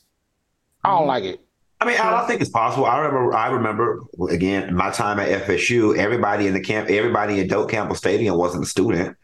I 0.85 0.91
don't 0.91 1.07
like 1.07 1.25
it. 1.25 1.41
I 1.81 1.85
mean, 1.85 1.99
I, 1.99 2.23
I 2.23 2.27
think 2.27 2.41
it's 2.41 2.51
possible. 2.51 2.87
I 2.87 2.99
remember, 2.99 3.35
I 3.35 3.49
remember 3.49 4.03
again 4.31 4.75
my 4.75 4.91
time 4.91 5.19
at 5.21 5.29
FSU. 5.47 5.97
Everybody 5.97 6.47
in 6.47 6.55
the 6.55 6.61
camp, 6.61 6.89
everybody 6.89 7.41
in 7.41 7.49
Doak 7.49 7.71
Campbell 7.71 7.97
Stadium 7.97 8.37
wasn't 8.37 8.65
a 8.65 8.67
student. 8.67 9.17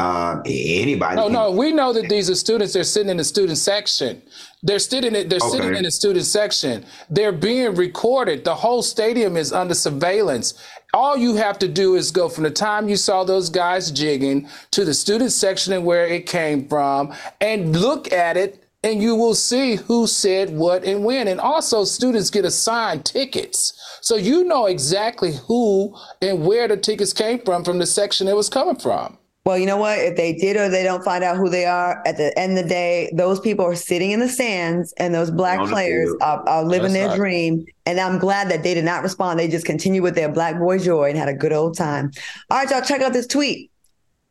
Um, 0.00 0.42
anybody? 0.46 1.16
No, 1.16 1.28
no, 1.28 1.50
we 1.50 1.72
know 1.72 1.92
that 1.92 2.08
these 2.08 2.30
are 2.30 2.34
students. 2.34 2.72
They're 2.72 2.84
sitting 2.84 3.10
in 3.10 3.18
the 3.18 3.24
student 3.24 3.58
section. 3.58 4.22
They're 4.62 4.78
sitting. 4.78 5.12
They're 5.12 5.24
okay. 5.24 5.38
sitting 5.38 5.76
in 5.76 5.84
the 5.84 5.90
student 5.90 6.24
section. 6.24 6.84
They're 7.10 7.32
being 7.32 7.74
recorded. 7.74 8.44
The 8.44 8.54
whole 8.54 8.82
stadium 8.82 9.36
is 9.36 9.52
under 9.52 9.74
surveillance. 9.74 10.54
All 10.94 11.16
you 11.16 11.36
have 11.36 11.58
to 11.60 11.68
do 11.68 11.94
is 11.94 12.10
go 12.10 12.28
from 12.28 12.44
the 12.44 12.50
time 12.50 12.88
you 12.88 12.96
saw 12.96 13.22
those 13.22 13.50
guys 13.50 13.92
jigging 13.92 14.48
to 14.72 14.84
the 14.84 14.94
student 14.94 15.30
section 15.32 15.72
and 15.72 15.84
where 15.84 16.06
it 16.06 16.26
came 16.26 16.66
from, 16.66 17.14
and 17.40 17.76
look 17.76 18.10
at 18.12 18.36
it 18.36 18.59
and 18.82 19.02
you 19.02 19.14
will 19.14 19.34
see 19.34 19.76
who 19.76 20.06
said 20.06 20.50
what 20.50 20.84
and 20.84 21.04
when. 21.04 21.28
And 21.28 21.40
also, 21.40 21.84
students 21.84 22.30
get 22.30 22.44
assigned 22.44 23.04
tickets. 23.04 23.72
So 24.00 24.16
you 24.16 24.44
know 24.44 24.66
exactly 24.66 25.34
who 25.46 25.94
and 26.22 26.46
where 26.46 26.66
the 26.66 26.76
tickets 26.76 27.12
came 27.12 27.40
from 27.40 27.64
from 27.64 27.78
the 27.78 27.86
section 27.86 28.28
it 28.28 28.36
was 28.36 28.48
coming 28.48 28.76
from. 28.76 29.18
Well, 29.44 29.58
you 29.58 29.66
know 29.66 29.78
what? 29.78 29.98
If 29.98 30.16
they 30.16 30.34
did 30.34 30.56
or 30.56 30.68
they 30.68 30.82
don't 30.82 31.02
find 31.02 31.24
out 31.24 31.36
who 31.36 31.48
they 31.48 31.64
are, 31.64 32.02
at 32.06 32.18
the 32.18 32.38
end 32.38 32.58
of 32.58 32.64
the 32.64 32.68
day, 32.68 33.10
those 33.14 33.40
people 33.40 33.64
are 33.64 33.74
sitting 33.74 34.10
in 34.10 34.20
the 34.20 34.28
stands 34.28 34.92
and 34.98 35.14
those 35.14 35.30
black 35.30 35.66
players 35.68 36.14
are, 36.20 36.46
are, 36.46 36.62
living 36.62 36.92
That's 36.92 36.94
their 36.94 37.08
right. 37.08 37.16
dream. 37.16 37.64
And 37.86 37.98
I'm 37.98 38.18
glad 38.18 38.50
that 38.50 38.62
they 38.62 38.74
did 38.74 38.84
not 38.84 39.02
respond. 39.02 39.38
They 39.38 39.48
just 39.48 39.64
continued 39.64 40.02
with 40.02 40.14
their 40.14 40.28
black 40.28 40.58
boy 40.58 40.78
joy 40.78 41.08
and 41.08 41.18
had 41.18 41.28
a 41.28 41.34
good 41.34 41.52
old 41.52 41.76
time. 41.76 42.10
All 42.50 42.58
right, 42.58 42.70
y'all, 42.70 42.82
check 42.82 43.00
out 43.00 43.14
this 43.14 43.26
tweet. 43.26 43.70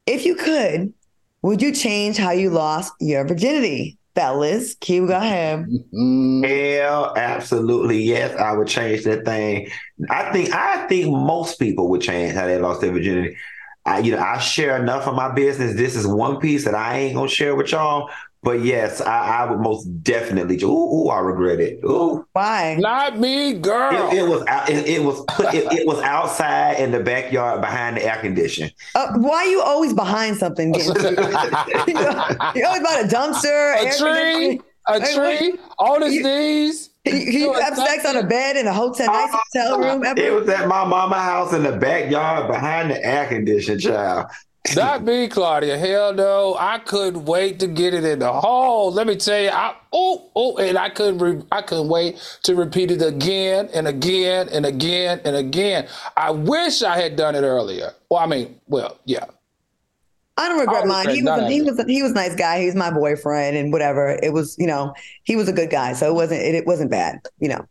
If 0.06 0.26
you 0.26 0.36
could, 0.36 0.94
would 1.42 1.62
you 1.62 1.74
change 1.74 2.18
how 2.18 2.32
you 2.32 2.50
lost 2.52 2.94
your 3.00 3.28
virginity? 3.28 3.99
Fellas. 4.20 4.74
Q, 4.76 5.08
go 5.08 5.16
ahead. 5.16 5.66
Mm-hmm. 5.66 6.44
Hell, 6.44 7.14
absolutely. 7.16 8.04
Yes, 8.04 8.36
I 8.36 8.52
would 8.52 8.68
change 8.68 9.06
that 9.06 9.24
thing. 9.24 9.70
I 10.10 10.32
think 10.32 10.54
I 10.54 10.88
think 10.88 11.08
most 11.08 11.58
people 11.58 11.90
would 11.90 12.02
change 12.02 12.34
how 12.34 12.46
they 12.46 12.60
lost 12.60 12.82
their 12.82 12.92
virginity. 12.92 13.38
I, 13.86 14.00
you 14.00 14.12
know, 14.12 14.20
I 14.20 14.38
share 14.40 14.76
enough 14.76 15.08
of 15.08 15.16
my 15.16 15.34
business. 15.34 15.76
This 15.76 15.96
is 15.96 16.06
one 16.06 16.40
piece 16.40 16.66
that 16.66 16.76
I 16.76 17.00
ain't 17.00 17.16
gonna 17.16 17.30
share 17.30 17.56
with 17.56 17.72
y'all. 17.72 18.10
But 18.42 18.62
yes, 18.64 19.02
I, 19.02 19.42
I 19.42 19.52
would 19.52 19.60
most 19.60 19.84
definitely. 20.02 20.58
Ooh, 20.64 20.70
ooh, 20.70 21.10
I 21.10 21.20
regret 21.20 21.60
it. 21.60 21.84
Ooh, 21.84 22.26
why? 22.32 22.78
Not 22.80 23.20
me, 23.20 23.54
girl. 23.54 24.10
It, 24.12 24.20
it 24.20 24.28
was 24.30 24.44
it, 24.70 24.88
it, 24.88 25.04
was 25.04 25.26
put, 25.28 25.54
it, 25.54 25.72
it, 25.74 25.86
was 25.86 26.00
outside 26.00 26.80
in 26.80 26.92
the 26.92 27.02
backyard 27.02 27.60
behind 27.60 27.98
the 27.98 28.04
air 28.06 28.18
conditioner. 28.22 28.70
Uh, 28.96 29.18
why 29.18 29.40
are 29.40 29.48
you 29.48 29.62
always 29.62 29.94
behind 29.94 30.38
something? 30.38 30.74
you 30.76 30.82
always 30.86 30.96
about 32.56 33.04
a 33.04 33.08
dumpster, 33.10 33.76
a 33.76 33.98
tree, 33.98 34.62
a 34.88 35.00
tree, 35.14 35.60
on 35.78 36.02
his 36.02 36.24
knees. 36.24 36.90
You, 37.06 37.14
you 37.18 37.54
have 37.54 37.76
sex 37.76 38.06
on 38.06 38.16
a 38.16 38.24
bed 38.24 38.56
in 38.56 38.68
a 38.68 38.74
hotel, 38.74 39.08
nice 39.08 39.34
hotel 39.34 39.80
room. 39.80 40.06
Ever? 40.06 40.20
It 40.20 40.34
was 40.34 40.48
at 40.50 40.68
my 40.68 40.86
mama 40.86 41.20
house 41.20 41.54
in 41.54 41.64
the 41.64 41.74
backyard 41.74 42.48
behind 42.48 42.92
the 42.92 43.04
air 43.04 43.28
conditioner, 43.28 43.80
child. 43.80 44.28
Not 44.76 45.04
me, 45.04 45.28
Claudia. 45.30 45.78
Hell 45.78 46.14
no. 46.14 46.56
I 46.60 46.80
couldn't 46.80 47.26
wait 47.26 47.60
to 47.60 47.68
get 47.68 47.94
it 47.94 48.04
in 48.04 48.20
the 48.20 48.32
hole. 48.32 48.92
Let 48.92 49.08
me 49.08 49.16
tell 49.16 49.42
you, 49.42 49.50
I 49.50 49.76
oh 49.94 50.30
oh, 50.36 50.58
and 50.58 50.78
I 50.78 50.90
couldn't 50.90 51.20
re- 51.20 51.44
I 51.52 51.62
couldn't 51.62 51.90
wait 51.90 52.18
to 52.44 52.56
repeat 52.56 52.92
it 52.92 53.02
again 53.02 53.70
and 53.74 53.88
again 53.88 54.50
and 54.50 54.66
again 54.66 55.22
and 55.24 55.36
again. 55.36 55.88
I 56.18 56.32
wish 56.32 56.84
I 56.84 57.00
had 57.00 57.16
done 57.16 57.36
it 57.36 57.42
earlier. 57.42 57.94
Well, 58.10 58.20
I 58.20 58.26
mean, 58.26 58.60
well, 58.68 59.00
yeah. 59.06 59.26
I 60.38 60.48
don't 60.48 60.60
regret 60.60 60.88
mine. 60.88 61.10
He 61.10 61.22
was, 61.22 61.50
he 61.50 61.62
was 61.62 61.80
a, 61.80 61.84
he 61.86 62.02
was 62.02 62.12
a 62.12 62.16
nice 62.16 62.34
guy. 62.34 62.62
He 62.62 62.66
was 62.66 62.76
my 62.76 62.92
boyfriend 62.92 63.58
and 63.58 63.74
whatever. 63.74 64.18
It 64.24 64.32
was, 64.32 64.56
you 64.58 64.68
know, 64.68 64.94
he 65.24 65.36
was 65.36 65.50
a 65.50 65.54
good 65.54 65.70
guy, 65.70 65.92
so 65.92 66.10
it 66.10 66.14
wasn't 66.14 66.42
it, 66.42 66.56
it 66.56 66.66
wasn't 66.66 66.92
bad, 66.92 67.20
you 67.40 67.50
know. 67.50 67.66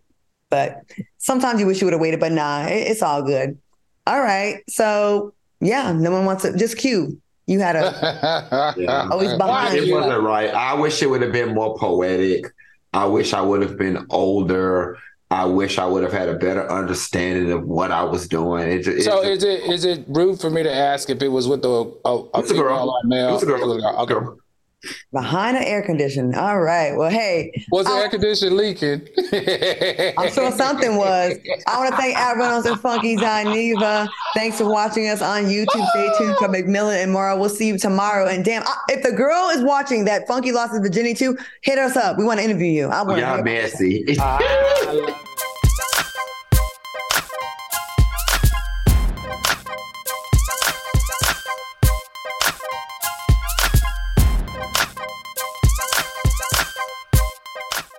But 0.50 0.82
sometimes 1.16 1.60
you 1.60 1.66
wish 1.66 1.80
you 1.80 1.86
would 1.86 1.92
have 1.94 2.00
waited, 2.00 2.20
but 2.20 2.32
nah, 2.32 2.66
it, 2.66 2.88
it's 2.88 3.02
all 3.02 3.22
good. 3.22 3.58
All 4.06 4.20
right, 4.20 4.62
so 4.68 5.32
yeah, 5.60 5.92
no 5.92 6.10
one 6.10 6.24
wants 6.24 6.42
to. 6.42 6.56
Just 6.56 6.78
Q. 6.78 7.20
You 7.46 7.60
had 7.60 7.76
a 7.76 8.74
yeah. 8.76 9.08
always 9.10 9.32
behind. 9.34 9.74
It 9.74 9.92
wasn't 9.92 10.22
right. 10.22 10.52
I 10.52 10.74
wish 10.74 11.02
it 11.02 11.08
would 11.08 11.22
have 11.22 11.32
been 11.32 11.54
more 11.54 11.76
poetic. 11.78 12.44
I 12.92 13.06
wish 13.06 13.32
I 13.32 13.40
would 13.40 13.62
have 13.62 13.78
been 13.78 14.06
older. 14.10 14.98
I 15.30 15.44
wish 15.44 15.78
I 15.78 15.86
would 15.86 16.02
have 16.02 16.12
had 16.12 16.28
a 16.28 16.34
better 16.34 16.70
understanding 16.70 17.52
of 17.52 17.66
what 17.66 17.90
I 17.90 18.02
was 18.02 18.28
doing. 18.28 18.68
It, 18.68 18.86
it, 18.86 19.02
so 19.02 19.22
is 19.22 19.44
it 19.44 19.62
is 19.64 19.84
it 19.84 20.04
rude 20.08 20.40
for 20.40 20.50
me 20.50 20.62
to 20.62 20.74
ask 20.74 21.10
if 21.10 21.22
it 21.22 21.28
was 21.28 21.48
with 21.48 21.64
a, 21.64 21.92
a, 22.04 22.16
a 22.34 22.42
female 22.42 22.90
or 22.90 23.08
male? 23.08 23.34
It's 23.34 23.42
a 23.42 23.46
girl. 23.46 23.98
Okay. 24.00 24.14
Behind 25.12 25.56
an 25.56 25.64
air 25.64 25.82
conditioning. 25.82 26.34
All 26.36 26.60
right. 26.60 26.96
Well, 26.96 27.10
hey. 27.10 27.64
Was 27.72 27.86
the 27.86 27.92
air 27.92 28.08
conditioner 28.08 28.52
leaking? 28.52 29.08
I'm 30.16 30.30
sure 30.32 30.52
something 30.52 30.96
was. 30.96 31.36
I 31.66 31.78
want 31.78 31.90
to 31.90 31.96
thank 31.96 32.16
Admirals 32.16 32.64
and 32.64 32.78
Funky 32.80 33.16
Dineva. 33.16 34.08
Thanks 34.34 34.58
for 34.58 34.70
watching 34.70 35.08
us 35.08 35.20
on 35.20 35.44
YouTube. 35.44 35.86
Stay 35.88 36.10
tuned 36.18 36.36
for 36.36 36.48
McMillan 36.48 37.02
and 37.02 37.12
Mara. 37.12 37.36
We'll 37.36 37.48
see 37.48 37.66
you 37.66 37.78
tomorrow. 37.78 38.28
And 38.28 38.44
damn, 38.44 38.62
if 38.88 39.02
the 39.02 39.12
girl 39.12 39.48
is 39.48 39.62
watching 39.64 40.04
that 40.04 40.28
Funky 40.28 40.52
Lost 40.52 40.74
in 40.74 40.82
Virginia 40.82 41.14
too, 41.14 41.36
hit 41.62 41.78
us 41.78 41.96
up. 41.96 42.16
We 42.16 42.24
want 42.24 42.38
to 42.38 42.44
interview 42.44 42.70
you. 42.70 42.86
I 42.86 43.02
want 43.02 43.18
to. 43.18 43.26
Y'all 43.26 43.42
messy. 43.42 44.04